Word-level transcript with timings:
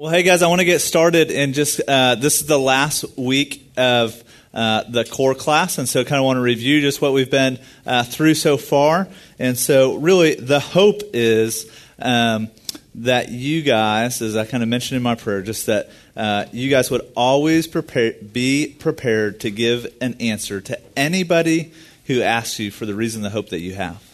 Well, 0.00 0.12
hey 0.12 0.22
guys, 0.22 0.42
I 0.42 0.46
want 0.46 0.60
to 0.60 0.64
get 0.64 0.78
started 0.78 1.32
and 1.32 1.54
just 1.54 1.80
uh, 1.88 2.14
this 2.14 2.40
is 2.40 2.46
the 2.46 2.56
last 2.56 3.18
week 3.18 3.68
of 3.76 4.22
uh, 4.54 4.84
the 4.84 5.04
core 5.04 5.34
class, 5.34 5.76
and 5.78 5.88
so 5.88 6.02
I 6.02 6.04
kind 6.04 6.20
of 6.20 6.24
want 6.24 6.36
to 6.36 6.40
review 6.40 6.80
just 6.80 7.02
what 7.02 7.12
we've 7.12 7.28
been 7.28 7.58
uh, 7.84 8.04
through 8.04 8.34
so 8.34 8.58
far. 8.58 9.08
And 9.40 9.58
so, 9.58 9.96
really, 9.96 10.36
the 10.36 10.60
hope 10.60 11.00
is 11.14 11.68
um, 11.98 12.46
that 12.94 13.32
you 13.32 13.62
guys, 13.62 14.22
as 14.22 14.36
I 14.36 14.46
kind 14.46 14.62
of 14.62 14.68
mentioned 14.68 14.98
in 14.98 15.02
my 15.02 15.16
prayer, 15.16 15.42
just 15.42 15.66
that 15.66 15.90
uh, 16.14 16.44
you 16.52 16.70
guys 16.70 16.92
would 16.92 17.02
always 17.16 17.66
prepare, 17.66 18.12
be 18.12 18.76
prepared 18.78 19.40
to 19.40 19.50
give 19.50 19.92
an 20.00 20.14
answer 20.20 20.60
to 20.60 20.78
anybody 20.96 21.72
who 22.04 22.22
asks 22.22 22.60
you 22.60 22.70
for 22.70 22.86
the 22.86 22.94
reason, 22.94 23.22
the 23.22 23.30
hope 23.30 23.48
that 23.48 23.62
you 23.62 23.74
have. 23.74 24.07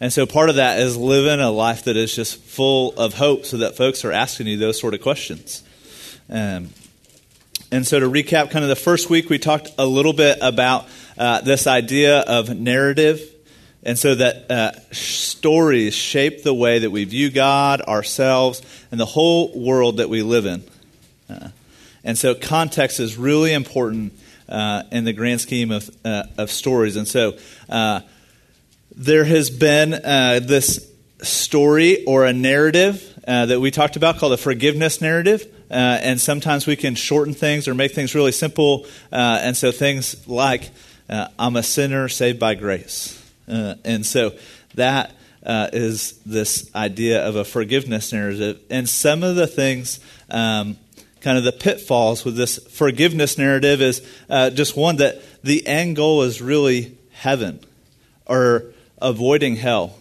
And 0.00 0.12
so 0.12 0.26
part 0.26 0.50
of 0.50 0.56
that 0.56 0.80
is 0.80 0.96
living 0.96 1.40
a 1.40 1.50
life 1.50 1.84
that 1.84 1.96
is 1.96 2.14
just 2.14 2.36
full 2.36 2.92
of 2.98 3.14
hope 3.14 3.44
so 3.44 3.58
that 3.58 3.76
folks 3.76 4.04
are 4.04 4.12
asking 4.12 4.46
you 4.46 4.56
those 4.56 4.78
sort 4.78 4.94
of 4.94 5.00
questions. 5.00 5.62
Um, 6.28 6.70
and 7.70 7.86
so 7.86 8.00
to 8.00 8.06
recap, 8.06 8.50
kind 8.50 8.64
of 8.64 8.68
the 8.68 8.76
first 8.76 9.08
week, 9.08 9.30
we 9.30 9.38
talked 9.38 9.72
a 9.78 9.86
little 9.86 10.12
bit 10.12 10.38
about 10.40 10.86
uh, 11.16 11.40
this 11.40 11.66
idea 11.66 12.20
of 12.20 12.56
narrative. 12.56 13.20
And 13.82 13.98
so 13.98 14.14
that 14.14 14.50
uh, 14.50 14.72
stories 14.92 15.94
shape 15.94 16.42
the 16.42 16.54
way 16.54 16.78
that 16.80 16.90
we 16.90 17.04
view 17.04 17.30
God, 17.30 17.82
ourselves, 17.82 18.62
and 18.90 18.98
the 18.98 19.06
whole 19.06 19.58
world 19.58 19.98
that 19.98 20.08
we 20.08 20.22
live 20.22 20.46
in. 20.46 20.64
Uh, 21.28 21.48
and 22.02 22.16
so 22.16 22.34
context 22.34 22.98
is 22.98 23.16
really 23.16 23.52
important 23.52 24.18
uh, 24.48 24.84
in 24.90 25.04
the 25.04 25.12
grand 25.12 25.40
scheme 25.40 25.70
of, 25.70 25.90
uh, 26.04 26.24
of 26.38 26.50
stories. 26.50 26.96
And 26.96 27.06
so 27.06 27.36
uh, 27.68 28.00
there 28.96 29.24
has 29.24 29.50
been 29.50 29.94
uh, 29.94 30.40
this 30.42 30.90
story 31.22 32.04
or 32.04 32.24
a 32.24 32.32
narrative 32.32 33.10
uh, 33.26 33.46
that 33.46 33.60
we 33.60 33.70
talked 33.70 33.96
about 33.96 34.18
called 34.18 34.32
a 34.32 34.36
forgiveness 34.36 35.00
narrative. 35.00 35.46
Uh, 35.70 35.98
and 36.02 36.20
sometimes 36.20 36.66
we 36.66 36.76
can 36.76 36.94
shorten 36.94 37.34
things 37.34 37.66
or 37.66 37.74
make 37.74 37.92
things 37.92 38.14
really 38.14 38.32
simple. 38.32 38.86
Uh, 39.10 39.40
and 39.42 39.56
so 39.56 39.72
things 39.72 40.28
like, 40.28 40.70
uh, 41.08 41.28
I'm 41.38 41.56
a 41.56 41.62
sinner 41.62 42.08
saved 42.08 42.38
by 42.38 42.54
grace. 42.54 43.20
Uh, 43.48 43.74
and 43.84 44.06
so 44.06 44.32
that 44.74 45.12
is 45.72 46.18
this 46.24 46.70
idea 46.74 47.26
of 47.26 47.36
a 47.36 47.44
forgiveness 47.44 48.12
narrative. 48.12 48.60
And 48.70 48.88
some 48.88 49.22
of 49.22 49.36
the 49.36 49.46
things, 49.46 50.00
um, 50.30 50.76
kind 51.20 51.36
of 51.36 51.44
the 51.44 51.52
pitfalls 51.52 52.24
with 52.24 52.36
this 52.36 52.58
forgiveness 52.58 53.38
narrative 53.38 53.82
is 53.82 54.00
just 54.54 54.76
one 54.76 54.96
that 54.96 55.20
the 55.42 55.66
end 55.66 55.96
goal 55.96 56.22
is 56.22 56.40
really 56.40 56.96
heaven 57.12 57.60
or 58.26 58.73
avoiding 59.04 59.56
hell 59.56 59.96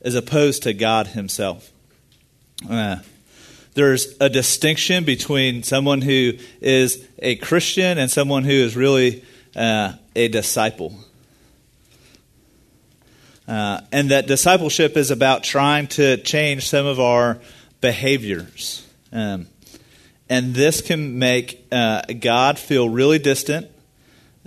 as 0.00 0.14
opposed 0.14 0.64
to 0.64 0.72
God 0.72 1.08
Himself. 1.08 1.70
Uh, 2.68 2.96
there's 3.74 4.16
a 4.20 4.28
distinction 4.28 5.04
between 5.04 5.62
someone 5.62 6.00
who 6.00 6.32
is 6.60 7.06
a 7.20 7.36
Christian 7.36 7.98
and 7.98 8.10
someone 8.10 8.42
who 8.42 8.50
is 8.50 8.74
really 8.74 9.22
uh, 9.54 9.92
a 10.16 10.28
disciple. 10.28 10.94
Uh, 13.46 13.80
and 13.92 14.10
that 14.10 14.26
discipleship 14.26 14.96
is 14.96 15.10
about 15.10 15.44
trying 15.44 15.86
to 15.86 16.16
change 16.18 16.68
some 16.68 16.86
of 16.86 16.98
our 16.98 17.38
behaviors. 17.80 18.86
Um, 19.12 19.46
and 20.28 20.54
this 20.54 20.80
can 20.80 21.18
make 21.18 21.64
uh, 21.70 22.02
God 22.18 22.58
feel 22.58 22.88
really 22.88 23.18
distant 23.18 23.70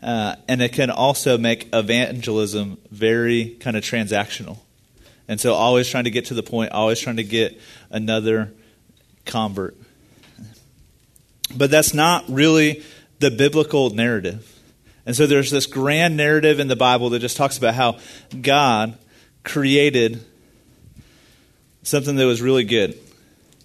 uh, 0.02 0.36
and 0.48 0.62
it 0.62 0.74
can 0.74 0.90
also 0.90 1.38
make 1.38 1.70
evangelism 1.74 2.78
very 2.90 3.58
kind 3.60 3.78
of 3.78 3.84
transactional. 3.84 4.58
And 5.28 5.40
so, 5.40 5.54
always 5.54 5.88
trying 5.88 6.06
to 6.06 6.12
get 6.12 6.26
to 6.26 6.34
the 6.34 6.44
point, 6.44 6.72
always 6.72 7.00
trying 7.00 7.18
to 7.18 7.24
get 7.24 7.60
another 7.90 8.52
convert. 9.26 9.78
But 11.56 11.70
that's 11.70 11.94
not 11.94 12.26
really 12.28 12.84
the 13.20 13.32
biblical 13.32 13.92
narrative. 13.92 14.48
And 15.06 15.16
so, 15.16 15.28
there's 15.28 15.52
this 15.52 15.68
grand 15.68 16.18
narrative 16.18 16.60
in 16.60 16.68
the 16.68 16.76
Bible 16.76 17.12
that 17.12 17.20
just 17.20 17.38
talks 17.38 17.58
about 17.58 17.76
how 17.76 18.00
God 18.42 18.98
created 19.44 20.24
something 21.84 22.16
that 22.16 22.26
was 22.26 22.42
really 22.42 22.64
good. 22.64 22.98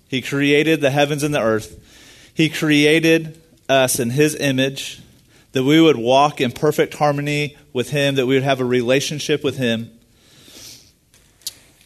He 0.08 0.22
created 0.22 0.80
the 0.80 0.90
heavens 0.90 1.22
and 1.22 1.34
the 1.34 1.40
earth, 1.40 1.80
He 2.34 2.50
created 2.50 3.40
us 3.68 3.98
in 3.98 4.10
His 4.10 4.36
image 4.36 5.00
that 5.56 5.64
we 5.64 5.80
would 5.80 5.96
walk 5.96 6.42
in 6.42 6.52
perfect 6.52 6.92
harmony 6.92 7.56
with 7.72 7.88
Him, 7.88 8.16
that 8.16 8.26
we 8.26 8.34
would 8.34 8.42
have 8.42 8.60
a 8.60 8.64
relationship 8.64 9.42
with 9.42 9.56
Him. 9.56 9.90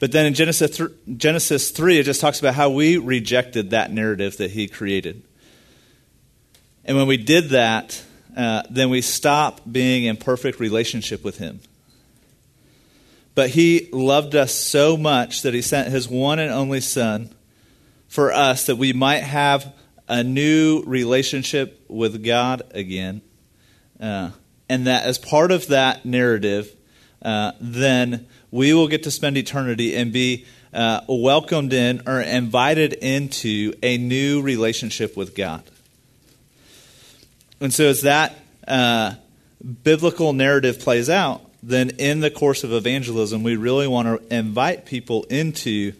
But 0.00 0.10
then 0.10 0.26
in 0.26 0.34
Genesis, 0.34 0.76
th- 0.76 0.90
Genesis 1.16 1.70
3, 1.70 2.00
it 2.00 2.02
just 2.02 2.20
talks 2.20 2.40
about 2.40 2.54
how 2.56 2.70
we 2.70 2.96
rejected 2.96 3.70
that 3.70 3.92
narrative 3.92 4.38
that 4.38 4.50
He 4.50 4.66
created. 4.66 5.22
And 6.84 6.96
when 6.96 7.06
we 7.06 7.16
did 7.16 7.50
that, 7.50 8.02
uh, 8.36 8.64
then 8.68 8.90
we 8.90 9.02
stop 9.02 9.60
being 9.70 10.02
in 10.02 10.16
perfect 10.16 10.58
relationship 10.58 11.22
with 11.22 11.38
Him. 11.38 11.60
But 13.36 13.50
He 13.50 13.88
loved 13.92 14.34
us 14.34 14.52
so 14.52 14.96
much 14.96 15.42
that 15.42 15.54
He 15.54 15.62
sent 15.62 15.92
His 15.92 16.08
one 16.08 16.40
and 16.40 16.50
only 16.50 16.80
Son 16.80 17.32
for 18.08 18.32
us 18.32 18.66
that 18.66 18.74
we 18.74 18.92
might 18.92 19.22
have 19.22 19.72
a 20.08 20.24
new 20.24 20.82
relationship 20.86 21.84
with 21.86 22.24
God 22.24 22.62
again. 22.74 23.22
Uh, 24.00 24.30
and 24.68 24.86
that 24.86 25.04
as 25.04 25.18
part 25.18 25.52
of 25.52 25.66
that 25.68 26.06
narrative, 26.06 26.74
uh, 27.22 27.52
then 27.60 28.26
we 28.50 28.72
will 28.72 28.88
get 28.88 29.02
to 29.02 29.10
spend 29.10 29.36
eternity 29.36 29.94
and 29.96 30.12
be 30.12 30.46
uh, 30.72 31.00
welcomed 31.08 31.72
in 31.72 32.02
or 32.06 32.20
invited 32.20 32.92
into 32.94 33.74
a 33.82 33.98
new 33.98 34.40
relationship 34.40 35.16
with 35.16 35.34
God. 35.34 35.62
And 37.60 37.74
so, 37.74 37.84
as 37.84 38.02
that 38.02 38.36
uh, 38.66 39.14
biblical 39.82 40.32
narrative 40.32 40.80
plays 40.80 41.10
out, 41.10 41.42
then 41.62 41.90
in 41.98 42.20
the 42.20 42.30
course 42.30 42.64
of 42.64 42.72
evangelism, 42.72 43.42
we 43.42 43.56
really 43.56 43.86
want 43.86 44.08
to 44.08 44.34
invite 44.34 44.86
people 44.86 45.24
into 45.24 45.92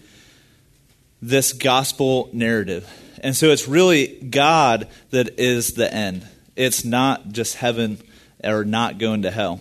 this 1.21 1.53
gospel 1.53 2.31
narrative. 2.32 2.88
And 3.22 3.37
so, 3.37 3.49
it's 3.49 3.69
really 3.69 4.06
God 4.06 4.88
that 5.11 5.38
is 5.38 5.75
the 5.75 5.93
end. 5.93 6.27
It's 6.56 6.84
not 6.84 7.28
just 7.28 7.56
heaven 7.56 7.99
or 8.43 8.65
not 8.65 8.99
going 8.99 9.22
to 9.22 9.31
hell. 9.31 9.61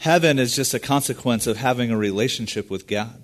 Heaven 0.00 0.38
is 0.38 0.54
just 0.54 0.74
a 0.74 0.78
consequence 0.78 1.46
of 1.46 1.56
having 1.56 1.90
a 1.90 1.96
relationship 1.96 2.70
with 2.70 2.86
God. 2.86 3.22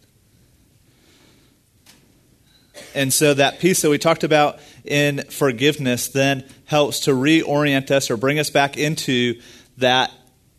And 2.95 3.13
so 3.13 3.35
that 3.35 3.61
piece 3.61 3.83
that 3.83 3.91
we 3.91 3.99
talked 3.99 4.25
about 4.25 4.59
in 4.85 5.25
forgiveness 5.31 6.09
then 6.09 6.45
helps 6.65 7.01
to 7.01 7.11
reorient 7.11 7.91
us 7.91 8.11
or 8.11 8.17
bring 8.17 8.39
us 8.39 8.51
back 8.51 8.77
into 8.77 9.41
that 9.77 10.11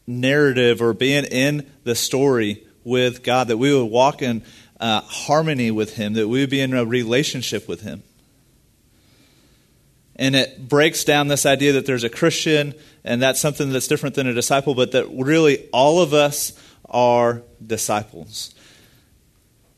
narrative 0.08 0.82
or 0.82 0.94
being 0.94 1.26
in 1.26 1.70
the 1.84 1.96
story 1.96 2.66
with 2.84 3.24
God, 3.24 3.48
that 3.48 3.58
we 3.58 3.74
would 3.74 3.86
walk 3.86 4.22
in 4.22 4.44
uh, 4.80 5.02
harmony 5.02 5.72
with 5.72 5.96
Him, 5.96 6.14
that 6.14 6.28
we 6.28 6.42
would 6.42 6.50
be 6.50 6.62
in 6.62 6.74
a 6.74 6.86
relationship 6.86 7.68
with 7.68 7.82
Him. 7.82 8.04
And 10.22 10.36
it 10.36 10.70
breaks 10.70 11.04
down 11.04 11.30
this 11.30 11.48
idea 11.48 11.74
that 11.74 11.88
there's 11.88 12.04
a 12.04 12.09
Christian 12.09 12.76
and 13.04 13.20
that's 13.20 13.40
something 13.40 13.72
that's 13.72 13.88
different 13.88 14.14
than 14.14 14.28
a 14.28 14.36
disciple, 14.36 14.76
but 14.76 14.92
that 14.92 15.08
really 15.09 15.68
all 15.74 16.00
of 16.00 16.14
us 16.14 16.54
are 16.86 17.42
disciples. 17.66 18.54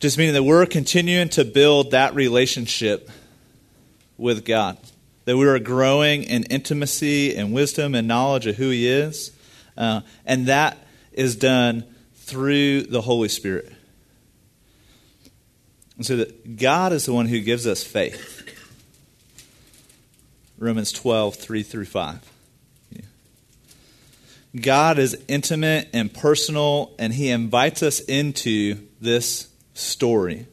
Just 0.02 0.18
meaning 0.18 0.34
that 0.34 0.44
we're 0.44 0.66
continuing 0.66 1.30
to 1.30 1.46
build 1.46 1.92
that 1.92 2.14
relationship 2.14 3.09
with 4.18 4.44
God. 4.44 4.78
That 5.24 5.38
we 5.38 5.48
are 5.48 5.59
growing 5.59 6.24
in 6.24 6.44
intimacy 6.44 7.38
and 7.38 7.53
wisdom 7.53 7.96
and 7.96 8.06
knowledge 8.06 8.46
of 8.46 8.58
who 8.58 8.70
He 8.70 8.86
is. 8.86 9.32
Uh, 9.78 10.02
and 10.26 10.48
that 10.48 10.78
is 11.14 11.38
done 11.38 11.86
through 12.16 12.82
the 12.82 13.00
Holy 13.00 13.30
Spirit. 13.30 13.72
And 15.96 16.06
so 16.06 16.18
that 16.18 16.58
God 16.58 16.92
is 16.92 17.06
the 17.06 17.14
one 17.14 17.28
who 17.28 17.40
gives 17.40 17.66
us 17.66 17.82
faith. 17.82 18.42
Romans 20.64 20.94
12, 20.94 21.36
3 21.36 21.64
through 21.64 21.86
5. 21.86 22.32
God 24.62 25.00
is 25.00 25.22
intimate 25.28 25.90
and 25.94 26.14
personal, 26.14 26.94
and 26.98 27.12
He 27.12 27.30
invites 27.30 27.84
us 27.84 28.00
into 28.00 28.80
this 29.02 29.50
story. 29.74 30.46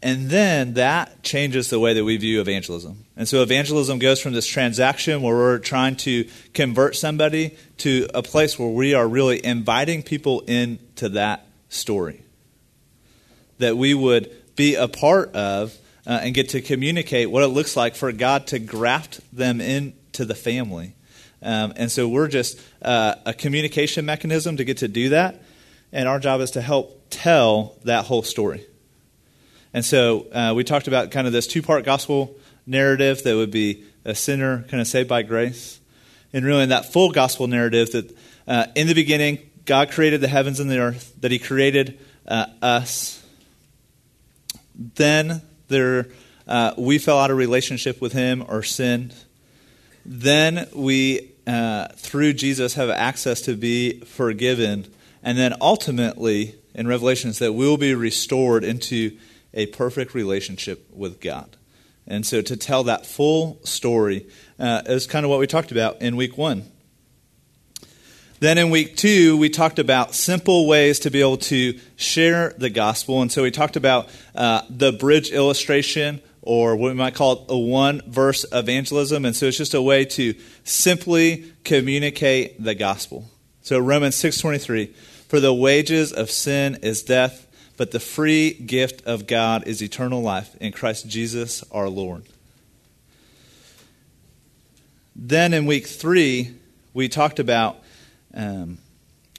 And 0.00 0.30
then 0.30 0.74
that 0.74 1.22
changes 1.24 1.68
the 1.68 1.80
way 1.80 1.92
that 1.94 2.04
we 2.04 2.16
view 2.16 2.40
evangelism. 2.40 3.04
And 3.16 3.28
so 3.28 3.42
evangelism 3.42 3.98
goes 3.98 4.20
from 4.20 4.32
this 4.32 4.46
transaction 4.46 5.20
where 5.20 5.34
we're 5.34 5.58
trying 5.58 5.96
to 5.96 6.28
convert 6.54 6.96
somebody 6.96 7.56
to 7.78 8.06
a 8.14 8.22
place 8.22 8.58
where 8.58 8.68
we 8.68 8.94
are 8.94 9.06
really 9.06 9.44
inviting 9.44 10.02
people 10.02 10.40
into 10.42 11.08
that 11.10 11.44
story. 11.68 12.22
That 13.58 13.76
we 13.76 13.94
would 13.94 14.30
be 14.54 14.76
a 14.76 14.88
part 14.88 15.34
of 15.34 15.76
uh, 16.06 16.20
and 16.22 16.34
get 16.34 16.50
to 16.50 16.60
communicate 16.60 17.30
what 17.30 17.42
it 17.42 17.48
looks 17.48 17.76
like 17.76 17.96
for 17.96 18.12
God 18.12 18.46
to 18.48 18.58
graft 18.58 19.20
them 19.32 19.60
into 19.60 20.24
the 20.24 20.34
family. 20.34 20.94
Um, 21.42 21.72
and 21.76 21.90
so 21.90 22.08
we're 22.08 22.28
just 22.28 22.60
uh, 22.82 23.16
a 23.24 23.34
communication 23.34 24.06
mechanism 24.06 24.56
to 24.56 24.64
get 24.64 24.78
to 24.78 24.88
do 24.88 25.10
that. 25.10 25.42
and 25.92 26.08
our 26.08 26.18
job 26.18 26.40
is 26.40 26.52
to 26.52 26.60
help 26.60 27.02
tell 27.10 27.76
that 27.84 28.04
whole 28.06 28.22
story. 28.22 28.66
And 29.72 29.84
so 29.84 30.26
uh, 30.32 30.54
we 30.56 30.64
talked 30.64 30.88
about 30.88 31.10
kind 31.10 31.26
of 31.26 31.32
this 31.32 31.46
two 31.46 31.62
part 31.62 31.84
gospel 31.84 32.36
narrative 32.66 33.22
that 33.22 33.36
would 33.36 33.50
be 33.50 33.84
a 34.04 34.14
sinner 34.14 34.64
kind 34.68 34.80
of 34.80 34.86
saved 34.86 35.08
by 35.08 35.22
grace. 35.22 35.80
And 36.32 36.44
really, 36.44 36.64
in 36.64 36.68
that 36.70 36.92
full 36.92 37.12
gospel 37.12 37.46
narrative, 37.46 37.92
that 37.92 38.16
uh, 38.48 38.66
in 38.74 38.86
the 38.86 38.94
beginning, 38.94 39.38
God 39.64 39.90
created 39.90 40.20
the 40.20 40.28
heavens 40.28 40.60
and 40.60 40.70
the 40.70 40.78
earth, 40.78 41.14
that 41.20 41.30
He 41.30 41.38
created 41.38 41.98
uh, 42.26 42.46
us. 42.62 43.22
Then 44.74 45.42
there, 45.68 46.08
uh, 46.46 46.72
we 46.76 46.98
fell 46.98 47.18
out 47.18 47.30
of 47.30 47.36
relationship 47.36 48.00
with 48.00 48.12
Him 48.12 48.44
or 48.48 48.62
sinned. 48.62 49.14
Then 50.04 50.68
we, 50.74 51.32
uh, 51.46 51.88
through 51.96 52.34
Jesus, 52.34 52.74
have 52.74 52.90
access 52.90 53.40
to 53.42 53.56
be 53.56 54.00
forgiven. 54.00 54.86
And 55.22 55.36
then 55.36 55.54
ultimately, 55.60 56.54
in 56.74 56.86
Revelations, 56.86 57.38
that 57.40 57.52
we'll 57.52 57.76
be 57.76 57.94
restored 57.94 58.62
into 58.62 59.16
a 59.52 59.66
perfect 59.66 60.14
relationship 60.14 60.86
with 60.92 61.20
God. 61.20 61.56
And 62.06 62.24
so 62.24 62.40
to 62.42 62.56
tell 62.56 62.84
that 62.84 63.04
full 63.04 63.58
story 63.64 64.26
uh, 64.58 64.82
is 64.86 65.06
kind 65.06 65.24
of 65.24 65.30
what 65.30 65.40
we 65.40 65.46
talked 65.46 65.72
about 65.72 66.00
in 66.00 66.14
week 66.16 66.38
one. 66.38 66.64
Then 68.38 68.58
in 68.58 68.68
week 68.68 68.96
two, 68.96 69.38
we 69.38 69.48
talked 69.48 69.78
about 69.78 70.14
simple 70.14 70.66
ways 70.66 71.00
to 71.00 71.10
be 71.10 71.20
able 71.20 71.38
to 71.38 71.78
share 71.96 72.50
the 72.58 72.68
gospel. 72.68 73.22
And 73.22 73.32
so 73.32 73.42
we 73.42 73.50
talked 73.50 73.76
about 73.76 74.10
uh, 74.34 74.60
the 74.68 74.92
bridge 74.92 75.30
illustration, 75.30 76.20
or 76.42 76.76
what 76.76 76.88
we 76.88 76.94
might 76.94 77.14
call 77.14 77.46
a 77.48 77.56
one 77.58 78.02
verse 78.06 78.44
evangelism. 78.52 79.24
And 79.24 79.34
so 79.34 79.46
it's 79.46 79.56
just 79.56 79.72
a 79.72 79.80
way 79.80 80.04
to 80.04 80.34
simply 80.64 81.50
communicate 81.64 82.62
the 82.62 82.74
gospel. 82.74 83.30
So 83.62 83.78
Romans 83.78 84.16
6.23, 84.16 84.94
for 85.28 85.40
the 85.40 85.54
wages 85.54 86.12
of 86.12 86.30
sin 86.30 86.78
is 86.82 87.02
death, 87.02 87.46
but 87.78 87.90
the 87.90 88.00
free 88.00 88.52
gift 88.52 89.04
of 89.06 89.26
God 89.26 89.66
is 89.66 89.82
eternal 89.82 90.20
life 90.20 90.54
in 90.60 90.72
Christ 90.72 91.08
Jesus 91.08 91.64
our 91.72 91.88
Lord. 91.88 92.24
Then 95.16 95.54
in 95.54 95.64
week 95.64 95.86
three, 95.86 96.54
we 96.92 97.08
talked 97.08 97.38
about 97.38 97.78
um, 98.36 98.78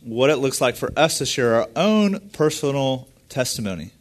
what 0.04 0.30
it 0.30 0.38
looks 0.38 0.60
like 0.60 0.76
for 0.76 0.92
us 0.98 1.20
to 1.20 1.26
share 1.26 1.56
our 1.56 1.68
own 1.76 2.30
personal 2.32 3.08
testimony. 3.30 3.92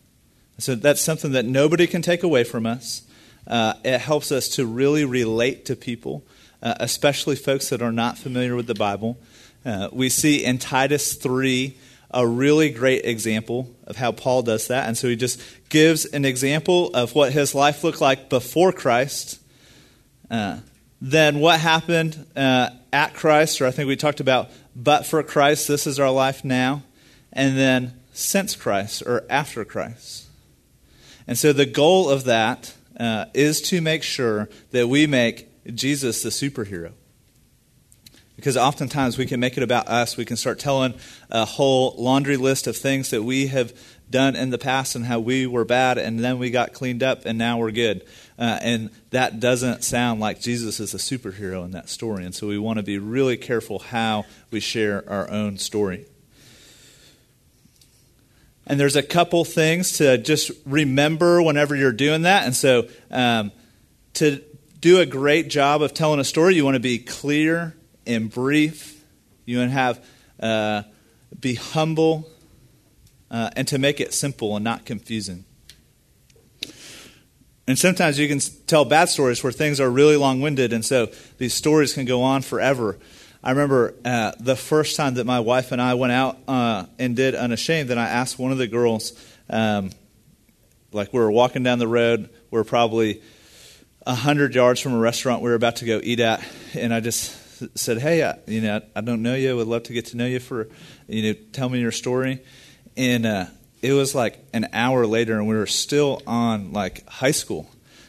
So 0.58 0.74
that's 0.74 1.00
something 1.00 1.32
that 1.32 1.44
nobody 1.44 1.86
can 1.86 2.02
take 2.02 2.22
away 2.22 2.42
from 2.42 2.66
us. 2.66 3.02
Uh, 3.46 3.74
it 3.84 4.00
helps 4.00 4.32
us 4.32 4.48
to 4.48 4.66
really 4.66 5.04
relate 5.04 5.66
to 5.66 5.76
people, 5.76 6.24
uh, 6.62 6.74
especially 6.80 7.36
folks 7.36 7.68
that 7.68 7.82
are 7.82 7.92
not 7.92 8.18
familiar 8.18 8.56
with 8.56 8.66
the 8.66 8.74
Bible. 8.74 9.18
Uh, 9.64 9.88
we 9.92 10.08
see 10.08 10.44
in 10.44 10.58
Titus 10.58 11.14
3 11.14 11.76
a 12.10 12.26
really 12.26 12.70
great 12.70 13.04
example 13.04 13.74
of 13.84 13.96
how 13.96 14.12
Paul 14.12 14.42
does 14.42 14.68
that. 14.68 14.86
And 14.86 14.96
so 14.96 15.08
he 15.08 15.16
just 15.16 15.40
gives 15.68 16.04
an 16.06 16.24
example 16.24 16.90
of 16.94 17.14
what 17.14 17.32
his 17.32 17.54
life 17.54 17.84
looked 17.84 18.00
like 18.00 18.30
before 18.30 18.72
Christ, 18.72 19.40
uh, 20.30 20.58
then 21.00 21.40
what 21.40 21.60
happened 21.60 22.26
uh, 22.34 22.70
at 22.92 23.14
Christ, 23.14 23.60
or 23.60 23.66
I 23.66 23.70
think 23.70 23.88
we 23.88 23.96
talked 23.96 24.20
about 24.20 24.50
but 24.74 25.06
for 25.06 25.22
Christ, 25.22 25.68
this 25.68 25.86
is 25.86 25.98
our 25.98 26.10
life 26.10 26.44
now, 26.44 26.82
and 27.32 27.56
then 27.56 27.94
since 28.12 28.54
Christ 28.54 29.02
or 29.06 29.24
after 29.30 29.64
Christ. 29.64 30.26
And 31.26 31.38
so 31.38 31.52
the 31.52 31.66
goal 31.66 32.08
of 32.08 32.24
that 32.24 32.74
uh, 32.98 33.26
is 33.34 33.60
to 33.62 33.80
make 33.80 34.02
sure 34.02 34.48
that 34.70 34.88
we 34.88 35.06
make 35.06 35.48
Jesus 35.74 36.22
the 36.22 36.28
superhero. 36.28 36.92
Because 38.36 38.56
oftentimes 38.56 39.16
we 39.16 39.24
can 39.24 39.40
make 39.40 39.56
it 39.56 39.62
about 39.62 39.88
us. 39.88 40.16
We 40.16 40.26
can 40.26 40.36
start 40.36 40.58
telling 40.58 40.94
a 41.30 41.46
whole 41.46 41.94
laundry 41.96 42.36
list 42.36 42.66
of 42.66 42.76
things 42.76 43.10
that 43.10 43.22
we 43.22 43.46
have 43.46 43.72
done 44.10 44.36
in 44.36 44.50
the 44.50 44.58
past 44.58 44.94
and 44.94 45.04
how 45.04 45.18
we 45.18 45.46
were 45.46 45.64
bad 45.64 45.98
and 45.98 46.20
then 46.20 46.38
we 46.38 46.50
got 46.50 46.72
cleaned 46.72 47.02
up 47.02 47.26
and 47.26 47.38
now 47.38 47.58
we're 47.58 47.70
good. 47.70 48.04
Uh, 48.38 48.58
and 48.62 48.90
that 49.10 49.40
doesn't 49.40 49.82
sound 49.82 50.20
like 50.20 50.40
Jesus 50.40 50.78
is 50.78 50.94
a 50.94 50.98
superhero 50.98 51.64
in 51.64 51.72
that 51.72 51.88
story. 51.88 52.24
And 52.24 52.34
so 52.34 52.46
we 52.46 52.58
want 52.58 52.78
to 52.78 52.82
be 52.82 52.98
really 52.98 53.36
careful 53.36 53.78
how 53.78 54.24
we 54.50 54.60
share 54.60 55.08
our 55.08 55.30
own 55.30 55.58
story. 55.58 56.06
And 58.66 58.78
there's 58.80 58.96
a 58.96 59.02
couple 59.02 59.44
things 59.44 59.98
to 59.98 60.18
just 60.18 60.50
remember 60.64 61.40
whenever 61.40 61.74
you're 61.74 61.92
doing 61.92 62.22
that. 62.22 62.44
And 62.44 62.54
so 62.54 62.88
um, 63.10 63.52
to 64.14 64.42
do 64.80 65.00
a 65.00 65.06
great 65.06 65.48
job 65.48 65.82
of 65.82 65.94
telling 65.94 66.20
a 66.20 66.24
story, 66.24 66.56
you 66.56 66.64
want 66.64 66.74
to 66.74 66.80
be 66.80 66.98
clear 66.98 67.76
and 68.06 68.30
brief. 68.30 69.02
You 69.44 69.58
want 69.58 69.70
to 69.70 69.74
have 69.74 70.04
uh, 70.40 70.82
be 71.38 71.54
humble 71.54 72.28
uh, 73.30 73.50
and 73.56 73.66
to 73.68 73.78
make 73.78 74.00
it 74.00 74.14
simple 74.14 74.54
and 74.56 74.64
not 74.64 74.84
confusing. 74.84 75.44
And 77.68 77.78
sometimes 77.78 78.18
you 78.18 78.28
can 78.28 78.38
tell 78.66 78.84
bad 78.84 79.08
stories 79.08 79.42
where 79.42 79.52
things 79.52 79.80
are 79.80 79.90
really 79.90 80.16
long 80.16 80.40
winded, 80.40 80.72
and 80.72 80.84
so 80.84 81.08
these 81.38 81.52
stories 81.52 81.94
can 81.94 82.04
go 82.04 82.22
on 82.22 82.42
forever. 82.42 82.96
I 83.42 83.50
remember 83.50 83.94
uh, 84.04 84.32
the 84.38 84.56
first 84.56 84.96
time 84.96 85.14
that 85.14 85.24
my 85.24 85.40
wife 85.40 85.72
and 85.72 85.82
I 85.82 85.94
went 85.94 86.12
out 86.12 86.38
uh, 86.46 86.86
and 86.98 87.16
did 87.16 87.34
Unashamed, 87.34 87.90
and 87.90 87.98
I 87.98 88.08
asked 88.08 88.38
one 88.38 88.52
of 88.52 88.58
the 88.58 88.68
girls, 88.68 89.12
um, 89.50 89.90
like 90.92 91.12
we 91.12 91.18
were 91.18 91.30
walking 91.30 91.64
down 91.64 91.80
the 91.80 91.88
road, 91.88 92.30
we 92.50 92.60
are 92.60 92.64
probably 92.64 93.20
a 94.06 94.14
hundred 94.14 94.54
yards 94.54 94.80
from 94.80 94.94
a 94.94 94.98
restaurant 94.98 95.42
we 95.42 95.50
were 95.50 95.56
about 95.56 95.76
to 95.76 95.84
go 95.84 96.00
eat 96.02 96.20
at, 96.20 96.44
and 96.74 96.94
I 96.94 97.00
just 97.00 97.76
said, 97.76 97.98
"Hey, 97.98 98.22
I, 98.22 98.38
you 98.46 98.60
know, 98.60 98.80
I 98.94 99.00
don't 99.00 99.22
know 99.22 99.34
you. 99.34 99.50
I 99.50 99.54
would 99.54 99.66
love 99.66 99.82
to 99.84 99.92
get 99.92 100.06
to 100.06 100.16
know 100.16 100.26
you 100.26 100.38
for, 100.38 100.68
you 101.08 101.22
know, 101.22 101.38
tell 101.52 101.68
me 101.68 101.80
your 101.80 101.90
story." 101.90 102.40
And 102.96 103.26
uh, 103.26 103.46
it 103.82 103.92
was 103.92 104.14
like 104.14 104.38
an 104.52 104.68
hour 104.72 105.06
later, 105.06 105.38
and 105.38 105.46
we 105.46 105.56
were 105.56 105.66
still 105.66 106.22
on 106.26 106.72
like 106.72 107.06
high 107.08 107.32
school. 107.32 107.68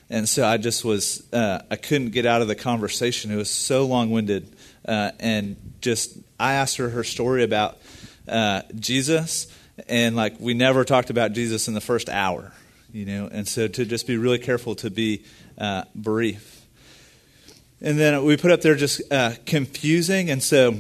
And 0.10 0.28
so 0.28 0.48
I 0.48 0.58
just 0.58 0.86
was, 0.86 1.22
uh, 1.34 1.62
I 1.70 1.76
couldn't 1.76 2.12
get 2.12 2.26
out 2.26 2.42
of 2.42 2.48
the 2.48 2.56
conversation. 2.56 3.30
It 3.30 3.36
was 3.36 3.50
so 3.50 3.86
long 3.86 4.10
winded. 4.10 4.48
Uh, 4.88 5.12
and 5.20 5.58
just, 5.82 6.18
I 6.40 6.54
asked 6.54 6.78
her 6.78 6.90
her 6.90 7.04
story 7.04 7.44
about 7.44 7.78
uh, 8.28 8.62
Jesus, 8.80 9.48
and 9.90 10.16
like 10.16 10.40
we 10.40 10.54
never 10.54 10.86
talked 10.86 11.10
about 11.10 11.34
Jesus 11.34 11.68
in 11.68 11.74
the 11.74 11.82
first 11.82 12.08
hour, 12.08 12.54
you 12.94 13.06
know. 13.06 13.28
And 13.30 13.46
so 13.48 13.68
to 13.68 13.86
just 13.86 14.08
be 14.08 14.16
really 14.16 14.40
careful 14.40 14.76
to 14.76 14.90
be 14.90 15.26
uh, 15.58 15.84
brief. 15.94 16.66
And 17.82 18.00
then 18.00 18.24
we 18.24 18.38
put 18.38 18.52
up 18.52 18.62
there 18.62 18.76
just 18.76 19.02
uh, 19.12 19.34
confusing. 19.46 20.30
And 20.30 20.42
so 20.42 20.76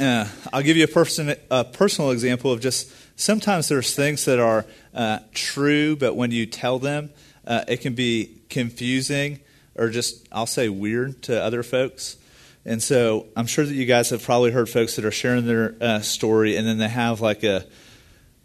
uh, 0.00 0.26
I'll 0.52 0.62
give 0.62 0.76
you 0.76 0.84
a, 0.84 0.88
person, 0.88 1.34
a 1.50 1.64
personal 1.64 2.10
example 2.10 2.52
of 2.52 2.60
just 2.60 2.92
sometimes 3.16 3.68
there's 3.68 3.94
things 3.94 4.24
that 4.26 4.38
are 4.38 4.66
uh, 4.94 5.20
true, 5.32 5.96
but 5.96 6.14
when 6.14 6.30
you 6.30 6.46
tell 6.46 6.78
them, 6.78 7.10
uh, 7.46 7.64
it 7.66 7.78
can 7.78 7.94
be 7.94 8.40
confusing 8.50 9.40
or 9.74 9.88
just, 9.88 10.28
I'll 10.30 10.46
say, 10.46 10.68
weird 10.68 11.22
to 11.22 11.42
other 11.42 11.62
folks. 11.62 12.16
And 12.64 12.82
so 12.82 13.26
I'm 13.34 13.46
sure 13.46 13.64
that 13.64 13.72
you 13.72 13.86
guys 13.86 14.10
have 14.10 14.22
probably 14.22 14.50
heard 14.50 14.68
folks 14.68 14.96
that 14.96 15.04
are 15.04 15.10
sharing 15.10 15.46
their 15.46 15.74
uh, 15.80 16.00
story 16.00 16.56
and 16.56 16.66
then 16.66 16.78
they 16.78 16.88
have 16.88 17.20
like 17.20 17.42
a, 17.42 17.64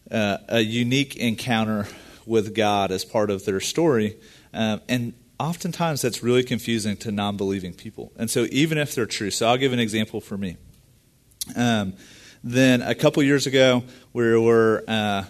uh, 0.10 0.38
a 0.48 0.62
unique 0.62 1.18
encounter 1.18 1.88
with 2.26 2.56
God 2.56 2.92
as 2.92 3.04
part 3.04 3.30
of 3.30 3.46
their 3.46 3.60
story. 3.60 4.16
Um, 4.54 4.82
and 4.88 5.14
oftentimes 5.40 6.02
that's 6.02 6.24
really 6.24 6.44
confusing 6.44 6.96
to 6.98 7.12
non 7.12 7.36
believing 7.36 7.74
people. 7.74 8.14
And 8.16 8.30
so 8.30 8.48
even 8.50 8.78
if 8.78 8.96
they're 8.96 9.06
true, 9.06 9.32
so 9.32 9.48
I'll 9.48 9.58
give 9.58 9.74
an 9.74 9.80
example 9.80 10.22
for 10.22 10.38
me. 10.38 10.58
Um, 11.56 11.94
then 12.44 12.82
a 12.82 12.96
couple 12.96 13.24
years 13.24 13.48
ago, 13.48 13.84
we 14.12 14.38
were 14.38 14.84
uh, 14.88 15.24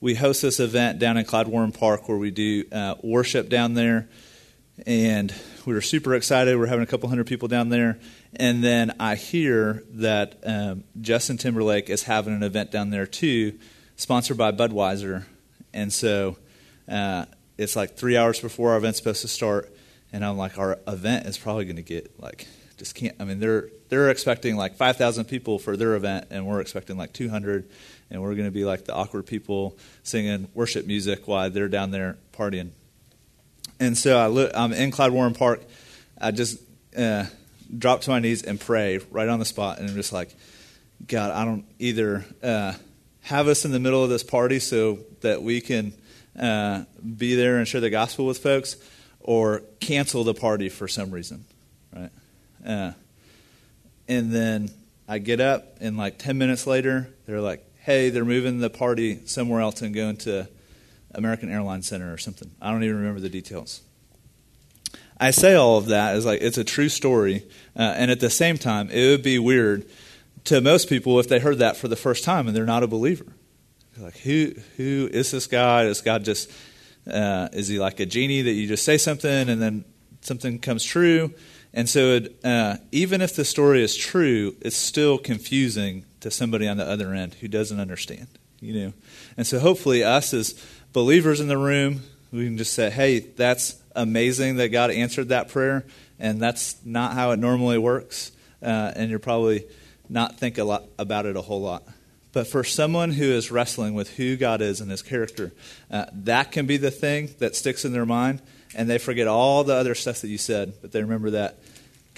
we 0.00 0.14
host 0.14 0.42
this 0.42 0.60
event 0.60 0.98
down 0.98 1.16
in 1.16 1.24
Clyde 1.24 1.48
Warren 1.48 1.72
Park 1.72 2.08
where 2.08 2.18
we 2.18 2.30
do 2.30 2.64
uh, 2.72 2.94
worship 3.02 3.48
down 3.48 3.74
there, 3.74 4.08
and 4.86 5.32
we 5.66 5.74
were 5.74 5.80
super 5.80 6.14
excited. 6.14 6.56
We're 6.56 6.66
having 6.66 6.84
a 6.84 6.86
couple 6.86 7.08
hundred 7.08 7.26
people 7.26 7.48
down 7.48 7.68
there, 7.68 7.98
and 8.34 8.62
then 8.62 8.94
I 8.98 9.14
hear 9.14 9.84
that 9.94 10.38
um, 10.44 10.84
Justin 11.00 11.36
Timberlake 11.36 11.90
is 11.90 12.04
having 12.04 12.34
an 12.34 12.42
event 12.42 12.70
down 12.70 12.90
there 12.90 13.06
too, 13.06 13.58
sponsored 13.96 14.38
by 14.38 14.52
Budweiser, 14.52 15.24
and 15.74 15.92
so 15.92 16.36
uh, 16.88 17.26
it's 17.58 17.76
like 17.76 17.96
three 17.96 18.16
hours 18.16 18.40
before 18.40 18.72
our 18.72 18.78
event's 18.78 18.98
supposed 18.98 19.22
to 19.22 19.28
start, 19.28 19.74
and 20.12 20.24
I'm 20.24 20.38
like, 20.38 20.58
our 20.58 20.78
event 20.86 21.26
is 21.26 21.36
probably 21.36 21.64
going 21.64 21.76
to 21.76 21.82
get 21.82 22.18
like 22.20 22.46
just 22.78 22.94
can't. 22.94 23.14
I 23.20 23.24
mean, 23.24 23.40
they're 23.40 23.68
they're 23.88 24.10
expecting 24.10 24.56
like 24.56 24.76
5,000 24.76 25.24
people 25.24 25.58
for 25.58 25.76
their 25.76 25.94
event, 25.96 26.28
and 26.30 26.46
we're 26.46 26.60
expecting 26.60 26.96
like 26.96 27.12
200, 27.12 27.68
and 28.10 28.22
we're 28.22 28.34
going 28.34 28.46
to 28.46 28.52
be 28.52 28.64
like 28.64 28.84
the 28.84 28.94
awkward 28.94 29.26
people 29.26 29.76
singing 30.02 30.48
worship 30.54 30.86
music 30.86 31.26
while 31.26 31.50
they're 31.50 31.68
down 31.68 31.90
there 31.90 32.16
partying. 32.32 32.70
And 33.80 33.96
so 33.96 34.18
I 34.18 34.26
look, 34.26 34.52
I'm 34.54 34.72
in 34.72 34.90
Clyde 34.90 35.12
Warren 35.12 35.34
Park. 35.34 35.62
I 36.20 36.30
just 36.30 36.60
uh, 36.96 37.26
drop 37.76 38.02
to 38.02 38.10
my 38.10 38.18
knees 38.18 38.42
and 38.42 38.60
pray 38.60 39.00
right 39.10 39.28
on 39.28 39.38
the 39.38 39.44
spot, 39.44 39.78
and 39.78 39.88
I'm 39.88 39.96
just 39.96 40.12
like, 40.12 40.34
God, 41.06 41.30
I 41.30 41.44
don't 41.44 41.64
either 41.78 42.24
uh, 42.42 42.74
have 43.22 43.48
us 43.48 43.64
in 43.64 43.72
the 43.72 43.80
middle 43.80 44.02
of 44.02 44.10
this 44.10 44.22
party 44.24 44.58
so 44.58 44.98
that 45.20 45.42
we 45.42 45.60
can 45.60 45.92
uh, 46.38 46.84
be 47.16 47.34
there 47.34 47.58
and 47.58 47.66
share 47.66 47.80
the 47.80 47.90
gospel 47.90 48.26
with 48.26 48.38
folks, 48.38 48.76
or 49.20 49.62
cancel 49.80 50.24
the 50.24 50.34
party 50.34 50.68
for 50.68 50.88
some 50.88 51.10
reason, 51.10 51.44
right? 51.94 52.10
Uh, 52.64 52.92
and 54.08 54.32
then 54.32 54.70
I 55.06 55.18
get 55.18 55.40
up, 55.40 55.76
and 55.80 55.96
like 55.96 56.18
10 56.18 56.38
minutes 56.38 56.66
later, 56.66 57.08
they're 57.26 57.40
like, 57.40 57.64
hey, 57.80 58.10
they're 58.10 58.24
moving 58.24 58.58
the 58.58 58.70
party 58.70 59.26
somewhere 59.26 59.60
else 59.60 59.82
and 59.82 59.94
going 59.94 60.16
to 60.18 60.48
American 61.14 61.50
Airlines 61.50 61.88
Center 61.88 62.12
or 62.12 62.18
something. 62.18 62.50
I 62.60 62.70
don't 62.70 62.84
even 62.84 62.96
remember 62.96 63.20
the 63.20 63.28
details. 63.28 63.82
I 65.20 65.30
say 65.32 65.54
all 65.54 65.78
of 65.78 65.86
that 65.86 66.14
as 66.14 66.24
like 66.24 66.40
it's 66.42 66.58
a 66.58 66.64
true 66.64 66.88
story, 66.88 67.44
uh, 67.76 67.94
and 67.96 68.10
at 68.10 68.20
the 68.20 68.30
same 68.30 68.56
time, 68.56 68.88
it 68.90 69.08
would 69.08 69.22
be 69.22 69.38
weird 69.38 69.86
to 70.44 70.60
most 70.60 70.88
people 70.88 71.18
if 71.18 71.28
they 71.28 71.40
heard 71.40 71.58
that 71.58 71.76
for 71.76 71.88
the 71.88 71.96
first 71.96 72.24
time 72.24 72.46
and 72.46 72.56
they're 72.56 72.64
not 72.64 72.82
a 72.82 72.86
believer. 72.86 73.26
They're 73.94 74.04
like, 74.04 74.18
who 74.18 74.54
who 74.76 75.08
is 75.12 75.30
this 75.30 75.46
guy? 75.46 75.84
Is 75.84 76.00
God 76.00 76.24
just 76.24 76.50
uh, 77.10 77.48
is 77.52 77.68
he 77.68 77.80
like 77.80 78.00
a 78.00 78.06
genie 78.06 78.42
that 78.42 78.52
you 78.52 78.68
just 78.68 78.84
say 78.84 78.96
something 78.96 79.48
and 79.48 79.60
then 79.60 79.84
something 80.20 80.58
comes 80.58 80.84
true? 80.84 81.32
And 81.78 81.88
so, 81.88 82.14
it, 82.14 82.40
uh, 82.42 82.78
even 82.90 83.20
if 83.20 83.36
the 83.36 83.44
story 83.44 83.84
is 83.84 83.96
true, 83.96 84.56
it's 84.60 84.74
still 84.74 85.16
confusing 85.16 86.04
to 86.18 86.28
somebody 86.28 86.66
on 86.66 86.76
the 86.76 86.84
other 86.84 87.14
end 87.14 87.34
who 87.34 87.46
doesn't 87.46 87.78
understand. 87.78 88.26
You 88.58 88.72
know, 88.72 88.92
and 89.36 89.46
so 89.46 89.60
hopefully, 89.60 90.02
us 90.02 90.34
as 90.34 90.60
believers 90.92 91.38
in 91.38 91.46
the 91.46 91.56
room, 91.56 92.02
we 92.32 92.46
can 92.46 92.58
just 92.58 92.72
say, 92.72 92.90
"Hey, 92.90 93.20
that's 93.20 93.76
amazing 93.94 94.56
that 94.56 94.70
God 94.70 94.90
answered 94.90 95.28
that 95.28 95.50
prayer, 95.50 95.86
and 96.18 96.42
that's 96.42 96.74
not 96.84 97.12
how 97.12 97.30
it 97.30 97.38
normally 97.38 97.78
works." 97.78 98.32
Uh, 98.60 98.90
and 98.96 99.08
you're 99.08 99.20
probably 99.20 99.64
not 100.08 100.36
think 100.36 100.58
a 100.58 100.64
lot 100.64 100.82
about 100.98 101.26
it 101.26 101.36
a 101.36 101.42
whole 101.42 101.60
lot. 101.60 101.84
But 102.32 102.48
for 102.48 102.64
someone 102.64 103.12
who 103.12 103.26
is 103.26 103.52
wrestling 103.52 103.94
with 103.94 104.16
who 104.16 104.36
God 104.36 104.62
is 104.62 104.80
and 104.80 104.90
His 104.90 105.02
character, 105.02 105.52
uh, 105.92 106.06
that 106.12 106.50
can 106.50 106.66
be 106.66 106.76
the 106.76 106.90
thing 106.90 107.36
that 107.38 107.54
sticks 107.54 107.84
in 107.84 107.92
their 107.92 108.04
mind, 108.04 108.42
and 108.74 108.88
they 108.88 108.98
forget 108.98 109.26
all 109.26 109.64
the 109.64 109.74
other 109.74 109.94
stuff 109.94 110.20
that 110.20 110.28
you 110.28 110.38
said, 110.38 110.74
but 110.80 110.92
they 110.92 111.02
remember 111.02 111.30
that 111.30 111.58